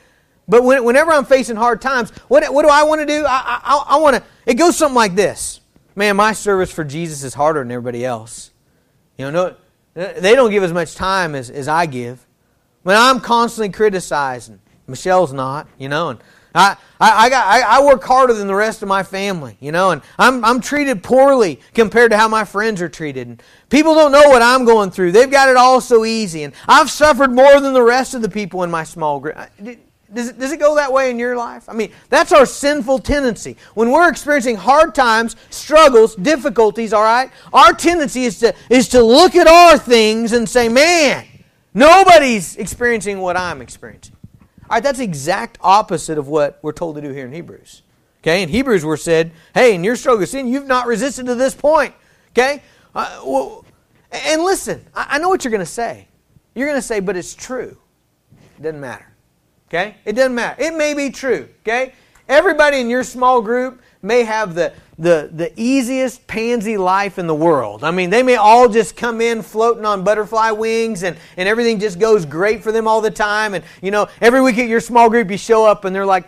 But 0.45 0.65
when, 0.65 0.83
whenever 0.83 1.11
I'm 1.11 1.23
facing 1.23 1.55
hard 1.55 1.81
times, 1.81 2.09
what, 2.27 2.43
what 2.53 2.63
do 2.63 2.69
I 2.69 2.83
want 2.83 2.99
to 2.99 3.07
do? 3.07 3.23
I, 3.25 3.61
I, 3.63 3.83
I 3.95 3.97
want 3.99 4.17
to, 4.17 4.23
it 4.45 4.55
goes 4.55 4.75
something 4.75 4.95
like 4.95 5.15
this. 5.15 5.61
Man, 5.95 6.17
my 6.17 6.33
service 6.33 6.69
for 6.69 6.83
Jesus 6.83 7.23
is 7.23 7.33
harder 7.33 7.61
than 7.61 7.71
everybody 7.71 8.03
else. 8.03 8.51
You 9.17 9.25
know, 9.25 9.31
no, 9.31 9.55
they 9.99 10.35
don't 10.35 10.51
give 10.51 10.63
as 10.63 10.71
much 10.71 10.95
time 10.95 11.35
as, 11.35 11.49
as 11.49 11.67
I 11.67 11.85
give. 11.85 12.25
When 12.83 12.95
I'm 12.95 13.19
constantly 13.19 13.69
criticizing, 13.69 14.59
Michelle's 14.87 15.33
not, 15.33 15.67
you 15.77 15.89
know, 15.89 16.09
and 16.09 16.19
I, 16.55 16.77
I, 16.99 17.25
I, 17.25 17.29
got, 17.29 17.45
I, 17.47 17.61
I 17.61 17.83
work 17.83 18.03
harder 18.03 18.33
than 18.33 18.47
the 18.47 18.55
rest 18.55 18.81
of 18.81 18.87
my 18.87 19.03
family, 19.03 19.57
you 19.59 19.71
know, 19.71 19.91
and 19.91 20.01
I'm, 20.17 20.43
I'm 20.45 20.61
treated 20.61 21.03
poorly 21.03 21.59
compared 21.73 22.11
to 22.11 22.17
how 22.17 22.27
my 22.27 22.45
friends 22.45 22.81
are 22.81 22.89
treated. 22.89 23.27
And 23.27 23.43
people 23.69 23.93
don't 23.93 24.11
know 24.11 24.29
what 24.29 24.41
I'm 24.41 24.65
going 24.65 24.89
through. 24.89 25.11
They've 25.11 25.29
got 25.29 25.49
it 25.49 25.57
all 25.57 25.81
so 25.81 26.05
easy. 26.05 26.43
And 26.43 26.53
I've 26.67 26.89
suffered 26.89 27.33
more 27.33 27.59
than 27.59 27.73
the 27.73 27.83
rest 27.83 28.13
of 28.13 28.21
the 28.21 28.29
people 28.29 28.63
in 28.63 28.71
my 28.71 28.83
small 28.83 29.19
group. 29.19 29.37
Does 30.11 30.29
it, 30.29 30.39
does 30.39 30.51
it 30.51 30.59
go 30.59 30.75
that 30.75 30.91
way 30.91 31.11
in 31.11 31.19
your 31.19 31.37
life? 31.37 31.69
I 31.69 31.73
mean, 31.73 31.91
that's 32.09 32.31
our 32.31 32.45
sinful 32.45 32.99
tendency. 32.99 33.57
When 33.75 33.91
we're 33.91 34.09
experiencing 34.09 34.55
hard 34.55 34.95
times, 34.95 35.35
struggles, 35.51 36.15
difficulties, 36.15 36.93
all 36.93 37.03
right, 37.03 37.29
our 37.53 37.73
tendency 37.73 38.23
is 38.23 38.39
to, 38.39 38.55
is 38.69 38.87
to 38.89 39.03
look 39.03 39.35
at 39.35 39.47
our 39.47 39.77
things 39.77 40.33
and 40.33 40.49
say, 40.49 40.67
man, 40.67 41.27
nobody's 41.73 42.55
experiencing 42.55 43.19
what 43.19 43.37
I'm 43.37 43.61
experiencing. 43.61 44.15
All 44.69 44.75
right, 44.77 44.83
that's 44.83 44.97
the 44.97 45.03
exact 45.03 45.59
opposite 45.61 46.17
of 46.17 46.27
what 46.27 46.59
we're 46.63 46.71
told 46.71 46.95
to 46.95 47.01
do 47.01 47.11
here 47.11 47.25
in 47.25 47.31
Hebrews. 47.31 47.83
Okay, 48.21 48.43
in 48.43 48.49
Hebrews 48.49 48.83
we're 48.83 48.97
said, 48.97 49.31
hey, 49.53 49.75
in 49.75 49.83
your 49.83 49.95
struggle 49.95 50.21
with 50.21 50.29
sin, 50.29 50.47
you've 50.47 50.67
not 50.67 50.87
resisted 50.87 51.27
to 51.27 51.35
this 51.35 51.53
point. 51.53 51.93
Okay? 52.31 52.63
Uh, 52.95 53.21
well, 53.25 53.65
and 54.11 54.41
listen, 54.43 54.85
I, 54.95 55.07
I 55.11 55.19
know 55.19 55.29
what 55.29 55.43
you're 55.43 55.51
going 55.51 55.59
to 55.59 55.65
say. 55.65 56.07
You're 56.55 56.67
going 56.67 56.79
to 56.79 56.85
say, 56.85 56.99
but 56.99 57.15
it's 57.15 57.35
true. 57.35 57.77
It 58.57 58.63
doesn't 58.63 58.81
matter. 58.81 59.05
Okay? 59.69 59.95
It 60.03 60.13
doesn't 60.13 60.35
matter. 60.35 60.61
It 60.61 60.75
may 60.75 60.93
be 60.93 61.11
true. 61.11 61.47
Okay? 61.61 61.93
Everybody 62.27 62.79
in 62.79 62.89
your 62.89 63.03
small 63.03 63.41
group 63.41 63.81
may 64.01 64.23
have 64.23 64.55
the, 64.55 64.73
the, 64.97 65.29
the 65.31 65.51
easiest 65.55 66.25
pansy 66.25 66.77
life 66.77 67.19
in 67.19 67.27
the 67.27 67.35
world. 67.35 67.83
I 67.83 67.91
mean, 67.91 68.09
they 68.09 68.23
may 68.23 68.35
all 68.35 68.69
just 68.69 68.95
come 68.95 69.21
in 69.21 69.41
floating 69.41 69.85
on 69.85 70.03
butterfly 70.03 70.51
wings 70.51 71.03
and, 71.03 71.17
and 71.37 71.49
everything 71.49 71.79
just 71.79 71.99
goes 71.99 72.25
great 72.25 72.63
for 72.63 72.71
them 72.71 72.87
all 72.87 73.01
the 73.01 73.11
time. 73.11 73.53
And, 73.53 73.63
you 73.81 73.91
know, 73.91 74.07
every 74.21 74.41
week 74.41 74.57
at 74.57 74.67
your 74.67 74.79
small 74.79 75.09
group, 75.09 75.29
you 75.29 75.37
show 75.37 75.65
up 75.65 75.85
and 75.85 75.95
they're 75.95 76.05
like, 76.05 76.27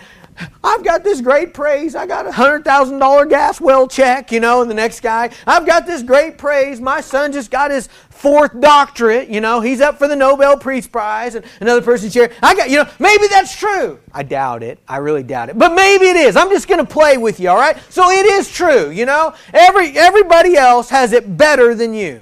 I've 0.64 0.84
got 0.84 1.04
this 1.04 1.22
great 1.22 1.54
praise. 1.54 1.96
I 1.96 2.06
got 2.06 2.26
a 2.26 2.32
hundred 2.32 2.64
thousand 2.64 3.00
dollar 3.00 3.26
gas 3.26 3.60
well 3.62 3.88
check, 3.88 4.32
you 4.32 4.40
know, 4.40 4.62
and 4.62 4.70
the 4.70 4.76
next 4.76 5.02
guy, 5.02 5.30
I've 5.46 5.66
got 5.66 5.86
this 5.86 6.04
great 6.04 6.38
praise. 6.38 6.80
My 6.82 7.02
son 7.02 7.32
just 7.32 7.52
got 7.52 7.72
his 7.72 7.90
fourth 8.22 8.60
doctorate, 8.62 9.30
you 9.30 9.42
know, 9.42 9.62
he's 9.62 9.82
up 9.82 9.98
for 9.98 10.08
the 10.08 10.16
Nobel 10.16 10.56
Peace 10.56 10.86
Prize, 10.86 11.34
and 11.34 11.44
another 11.60 11.82
person's 11.82 12.14
here. 12.14 12.32
I 12.44 12.54
got, 12.56 12.70
you 12.70 12.78
know, 12.78 12.88
maybe 13.00 13.28
that's 13.28 13.56
true. 13.56 14.00
I 14.14 14.22
doubt 14.22 14.62
it. 14.62 14.78
I 14.88 14.98
really 14.98 15.24
doubt 15.24 15.50
it. 15.50 15.58
But 15.58 15.74
maybe 15.74 16.06
it 16.06 16.16
is. 16.16 16.36
I'm 16.36 16.50
just 16.50 16.68
going 16.68 16.86
to 16.86 16.92
play 16.92 17.18
with 17.18 17.40
you, 17.40 17.50
all 17.50 17.58
right? 17.58 17.76
So 17.90 18.12
it 18.12 18.28
is 18.28 18.52
true, 18.52 18.92
you 18.92 19.08
know. 19.08 19.34
Every 19.54 19.98
everybody 19.98 20.56
else 20.56 20.90
has 20.92 21.14
it 21.14 21.36
better 21.36 21.74
than 21.74 21.96
you. 21.96 22.22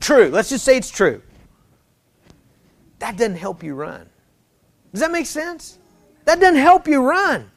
True. 0.00 0.28
Let's 0.28 0.48
just 0.48 0.64
say 0.64 0.78
it's 0.78 0.90
true. 0.90 1.20
That 2.98 3.18
doesn't 3.18 3.36
help 3.36 3.62
you 3.62 3.74
run. 3.74 4.08
Does 4.92 5.00
that 5.02 5.12
make 5.12 5.26
sense? 5.26 5.78
That 6.24 6.40
doesn't 6.40 6.56
help 6.56 6.88
you 6.88 7.02
run. 7.02 7.50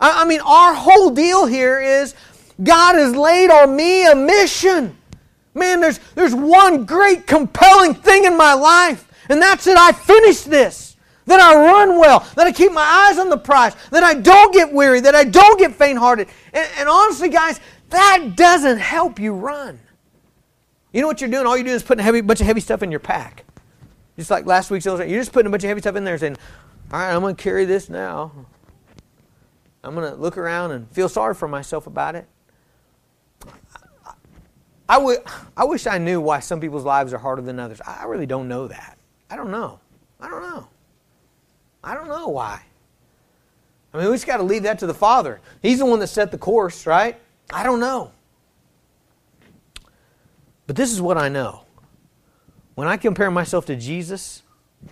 I, 0.00 0.22
I 0.22 0.24
mean, 0.24 0.40
our 0.40 0.72
whole 0.72 1.10
deal 1.10 1.44
here 1.44 1.80
is 1.82 2.14
God 2.62 2.94
has 2.94 3.14
laid 3.14 3.50
on 3.50 3.76
me 3.76 4.06
a 4.10 4.14
mission. 4.14 4.96
Man, 5.54 5.80
there's, 5.80 5.98
there's 6.14 6.34
one 6.34 6.84
great 6.84 7.26
compelling 7.26 7.94
thing 7.94 8.24
in 8.24 8.36
my 8.36 8.54
life, 8.54 9.08
And 9.28 9.40
that's 9.40 9.66
it. 9.66 9.76
I 9.76 9.92
finish 9.92 10.42
this. 10.42 10.96
That 11.26 11.40
I 11.40 11.54
run 11.54 12.00
well. 12.00 12.26
That 12.34 12.46
I 12.46 12.52
keep 12.52 12.72
my 12.72 12.82
eyes 12.82 13.18
on 13.18 13.28
the 13.28 13.36
prize. 13.36 13.76
That 13.90 14.02
I 14.02 14.14
don't 14.14 14.52
get 14.52 14.72
weary. 14.72 15.00
That 15.00 15.14
I 15.14 15.24
don't 15.24 15.58
get 15.58 15.74
faint 15.74 15.98
hearted. 15.98 16.28
And, 16.52 16.68
and 16.78 16.88
honestly, 16.88 17.28
guys, 17.28 17.60
that 17.90 18.32
doesn't 18.34 18.78
help 18.78 19.20
you 19.20 19.34
run. 19.34 19.78
You 20.92 21.00
know 21.00 21.06
what 21.06 21.20
you're 21.20 21.30
doing? 21.30 21.46
All 21.46 21.56
you're 21.56 21.64
doing 21.64 21.76
is 21.76 21.82
putting 21.82 22.00
a 22.00 22.04
heavy, 22.04 22.20
bunch 22.20 22.40
of 22.40 22.46
heavy 22.46 22.60
stuff 22.60 22.82
in 22.82 22.90
your 22.90 23.00
pack. 23.00 23.44
Just 24.16 24.30
like 24.30 24.46
last 24.46 24.70
week's 24.70 24.86
illustration. 24.86 25.12
You're 25.12 25.22
just 25.22 25.32
putting 25.32 25.46
a 25.46 25.50
bunch 25.50 25.64
of 25.64 25.68
heavy 25.68 25.80
stuff 25.80 25.96
in 25.96 26.04
there 26.04 26.18
saying, 26.18 26.36
all 26.92 26.98
right, 26.98 27.14
I'm 27.14 27.20
going 27.20 27.36
to 27.36 27.42
carry 27.42 27.64
this 27.64 27.88
now. 27.88 28.32
I'm 29.84 29.94
going 29.94 30.10
to 30.10 30.16
look 30.16 30.36
around 30.36 30.72
and 30.72 30.90
feel 30.90 31.08
sorry 31.08 31.34
for 31.34 31.48
myself 31.48 31.86
about 31.86 32.14
it. 32.14 32.26
I, 35.56 35.64
wish 35.64 35.86
I 35.86 35.98
knew 35.98 36.20
why 36.20 36.40
some 36.40 36.60
people's 36.60 36.84
lives 36.84 37.12
are 37.12 37.18
harder 37.18 37.42
than 37.42 37.58
others. 37.58 37.80
I 37.80 38.04
really 38.04 38.26
don't 38.26 38.48
know 38.48 38.68
that. 38.68 38.98
I 39.30 39.36
don't 39.36 39.50
know. 39.50 39.80
I 40.20 40.28
don't 40.28 40.42
know. 40.42 40.68
I 41.82 41.94
don't 41.94 42.08
know 42.08 42.28
why. 42.28 42.62
I 43.92 43.98
mean, 43.98 44.06
we 44.08 44.14
just 44.14 44.26
got 44.26 44.36
to 44.38 44.42
leave 44.42 44.64
that 44.64 44.78
to 44.80 44.86
the 44.86 44.94
Father. 44.94 45.40
He's 45.62 45.78
the 45.78 45.86
one 45.86 45.98
that 46.00 46.08
set 46.08 46.30
the 46.30 46.38
course, 46.38 46.86
right? 46.86 47.18
I 47.52 47.62
don't 47.62 47.80
know. 47.80 48.12
But 50.66 50.76
this 50.76 50.92
is 50.92 51.00
what 51.00 51.18
I 51.18 51.28
know. 51.28 51.64
When 52.74 52.88
I 52.88 52.96
compare 52.96 53.30
myself 53.30 53.66
to 53.66 53.76
Jesus, 53.76 54.42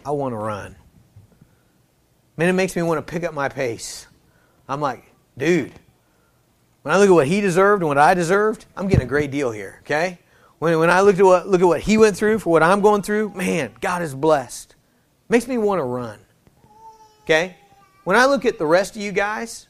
I 0.04 0.10
want 0.10 0.32
to 0.32 0.36
run. 0.36 0.76
Man, 2.36 2.48
it 2.48 2.54
makes 2.54 2.74
me 2.76 2.82
want 2.82 3.04
to 3.04 3.10
pick 3.10 3.24
up 3.24 3.34
my 3.34 3.48
pace. 3.48 4.06
I'm 4.68 4.80
like, 4.80 5.04
dude, 5.36 5.72
when 6.82 6.94
I 6.94 6.98
look 6.98 7.08
at 7.08 7.12
what 7.12 7.26
he 7.26 7.40
deserved 7.40 7.82
and 7.82 7.88
what 7.88 7.98
I 7.98 8.14
deserved, 8.14 8.66
I'm 8.76 8.88
getting 8.88 9.04
a 9.04 9.08
great 9.08 9.30
deal 9.30 9.50
here, 9.50 9.80
okay? 9.82 10.18
When, 10.58 10.78
when 10.78 10.90
I 10.90 11.00
look 11.00 11.18
at, 11.18 11.24
what, 11.24 11.48
look 11.48 11.60
at 11.60 11.66
what 11.66 11.80
he 11.80 11.98
went 11.98 12.16
through 12.16 12.38
for 12.38 12.50
what 12.50 12.62
I'm 12.62 12.80
going 12.80 13.02
through, 13.02 13.30
man, 13.30 13.72
God 13.80 14.02
is 14.02 14.14
blessed. 14.14 14.74
Makes 15.28 15.46
me 15.46 15.58
want 15.58 15.78
to 15.78 15.84
run, 15.84 16.18
okay? 17.22 17.56
When 18.04 18.16
I 18.16 18.26
look 18.26 18.44
at 18.44 18.58
the 18.58 18.66
rest 18.66 18.96
of 18.96 19.02
you 19.02 19.12
guys, 19.12 19.68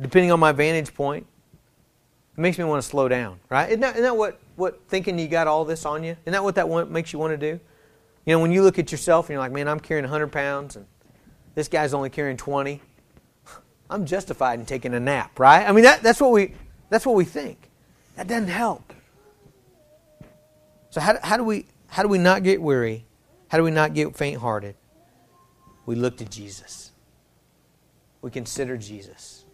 depending 0.00 0.30
on 0.30 0.40
my 0.40 0.52
vantage 0.52 0.94
point, 0.94 1.26
it 2.36 2.40
makes 2.40 2.58
me 2.58 2.64
want 2.64 2.82
to 2.82 2.88
slow 2.88 3.08
down, 3.08 3.40
right? 3.48 3.68
Isn't 3.68 3.80
that, 3.80 3.94
isn't 3.94 4.04
that 4.04 4.16
what, 4.16 4.40
what 4.54 4.80
thinking 4.88 5.18
you 5.18 5.26
got 5.26 5.48
all 5.48 5.64
this 5.64 5.84
on 5.84 6.04
you? 6.04 6.16
Isn't 6.24 6.32
that 6.32 6.44
what 6.44 6.54
that 6.54 6.68
makes 6.90 7.12
you 7.12 7.18
want 7.18 7.32
to 7.32 7.36
do? 7.36 7.60
You 8.24 8.34
know, 8.34 8.40
when 8.40 8.52
you 8.52 8.62
look 8.62 8.78
at 8.78 8.92
yourself 8.92 9.26
and 9.26 9.34
you're 9.34 9.40
like, 9.40 9.52
man, 9.52 9.66
I'm 9.66 9.80
carrying 9.80 10.04
100 10.04 10.30
pounds 10.30 10.76
and 10.76 10.86
this 11.54 11.66
guy's 11.66 11.92
only 11.94 12.10
carrying 12.10 12.36
20. 12.36 12.80
I'm 13.90 14.04
justified 14.04 14.60
in 14.60 14.66
taking 14.66 14.94
a 14.94 15.00
nap, 15.00 15.38
right? 15.38 15.66
I 15.66 15.72
mean, 15.72 15.84
that, 15.84 16.02
that's, 16.02 16.20
what 16.20 16.32
we, 16.32 16.54
that's 16.90 17.06
what 17.06 17.16
we 17.16 17.24
think. 17.24 17.70
That 18.16 18.26
doesn't 18.26 18.48
help. 18.48 18.92
So, 20.90 21.00
how, 21.00 21.18
how, 21.22 21.36
do 21.36 21.44
we, 21.44 21.66
how 21.88 22.02
do 22.02 22.08
we 22.08 22.18
not 22.18 22.42
get 22.42 22.60
weary? 22.60 23.06
How 23.48 23.58
do 23.58 23.64
we 23.64 23.70
not 23.70 23.94
get 23.94 24.14
faint 24.16 24.40
hearted? 24.40 24.74
We 25.86 25.94
look 25.94 26.18
to 26.18 26.24
Jesus. 26.24 26.92
We 28.20 28.30
consider 28.30 28.76
Jesus. 28.76 29.44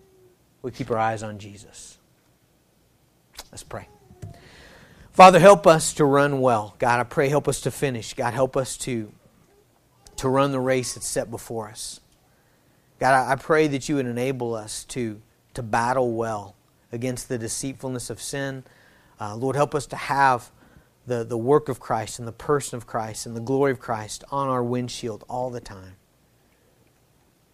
We 0.62 0.70
keep 0.70 0.90
our 0.90 0.98
eyes 0.98 1.22
on 1.22 1.38
Jesus. 1.38 1.98
Let's 3.52 3.62
pray. 3.62 3.88
Father, 5.12 5.38
help 5.38 5.66
us 5.66 5.92
to 5.94 6.04
run 6.04 6.40
well. 6.40 6.74
God, 6.78 6.98
I 6.98 7.04
pray, 7.04 7.28
help 7.28 7.46
us 7.46 7.60
to 7.62 7.70
finish. 7.70 8.14
God, 8.14 8.34
help 8.34 8.56
us 8.56 8.76
to, 8.78 9.12
to 10.16 10.28
run 10.28 10.50
the 10.50 10.58
race 10.58 10.94
that's 10.94 11.06
set 11.06 11.30
before 11.30 11.68
us. 11.68 12.00
God, 12.98 13.28
I 13.28 13.36
pray 13.36 13.66
that 13.68 13.88
you 13.88 13.96
would 13.96 14.06
enable 14.06 14.54
us 14.54 14.84
to, 14.84 15.20
to 15.54 15.62
battle 15.62 16.12
well 16.12 16.54
against 16.92 17.28
the 17.28 17.38
deceitfulness 17.38 18.08
of 18.08 18.20
sin. 18.22 18.64
Uh, 19.20 19.34
Lord, 19.34 19.56
help 19.56 19.74
us 19.74 19.86
to 19.86 19.96
have 19.96 20.50
the, 21.06 21.24
the 21.24 21.36
work 21.36 21.68
of 21.68 21.80
Christ 21.80 22.18
and 22.18 22.26
the 22.26 22.32
person 22.32 22.76
of 22.76 22.86
Christ 22.86 23.26
and 23.26 23.36
the 23.36 23.40
glory 23.40 23.72
of 23.72 23.80
Christ 23.80 24.24
on 24.30 24.48
our 24.48 24.62
windshield 24.62 25.24
all 25.28 25.50
the 25.50 25.60
time. 25.60 25.96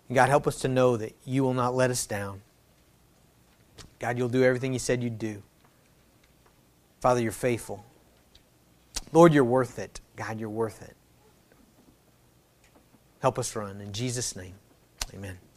And 0.09 0.15
God, 0.15 0.29
help 0.29 0.47
us 0.47 0.59
to 0.61 0.69
know 0.69 0.97
that 0.97 1.15
you 1.25 1.43
will 1.43 1.55
not 1.55 1.75
let 1.75 1.91
us 1.91 2.07
down. 2.07 2.43
God, 3.99 4.19
you'll 4.19 4.29
do 4.29 4.43
everything 4.43 4.73
you 4.73 4.79
said 4.79 5.03
you'd 5.03 5.19
do. 5.19 5.43
Father, 7.01 7.23
you're 7.23 7.33
faithful. 7.33 7.85
Lord, 9.13 9.33
you're 9.33 9.45
worth 9.45 9.79
it. 9.79 10.01
God, 10.17 10.39
you're 10.39 10.49
worth 10.49 10.83
it. 10.83 10.97
Help 13.21 13.39
us 13.39 13.55
run. 13.57 13.81
In 13.81 13.93
Jesus' 13.93 14.37
name. 14.37 14.55
Amen. 15.15 15.50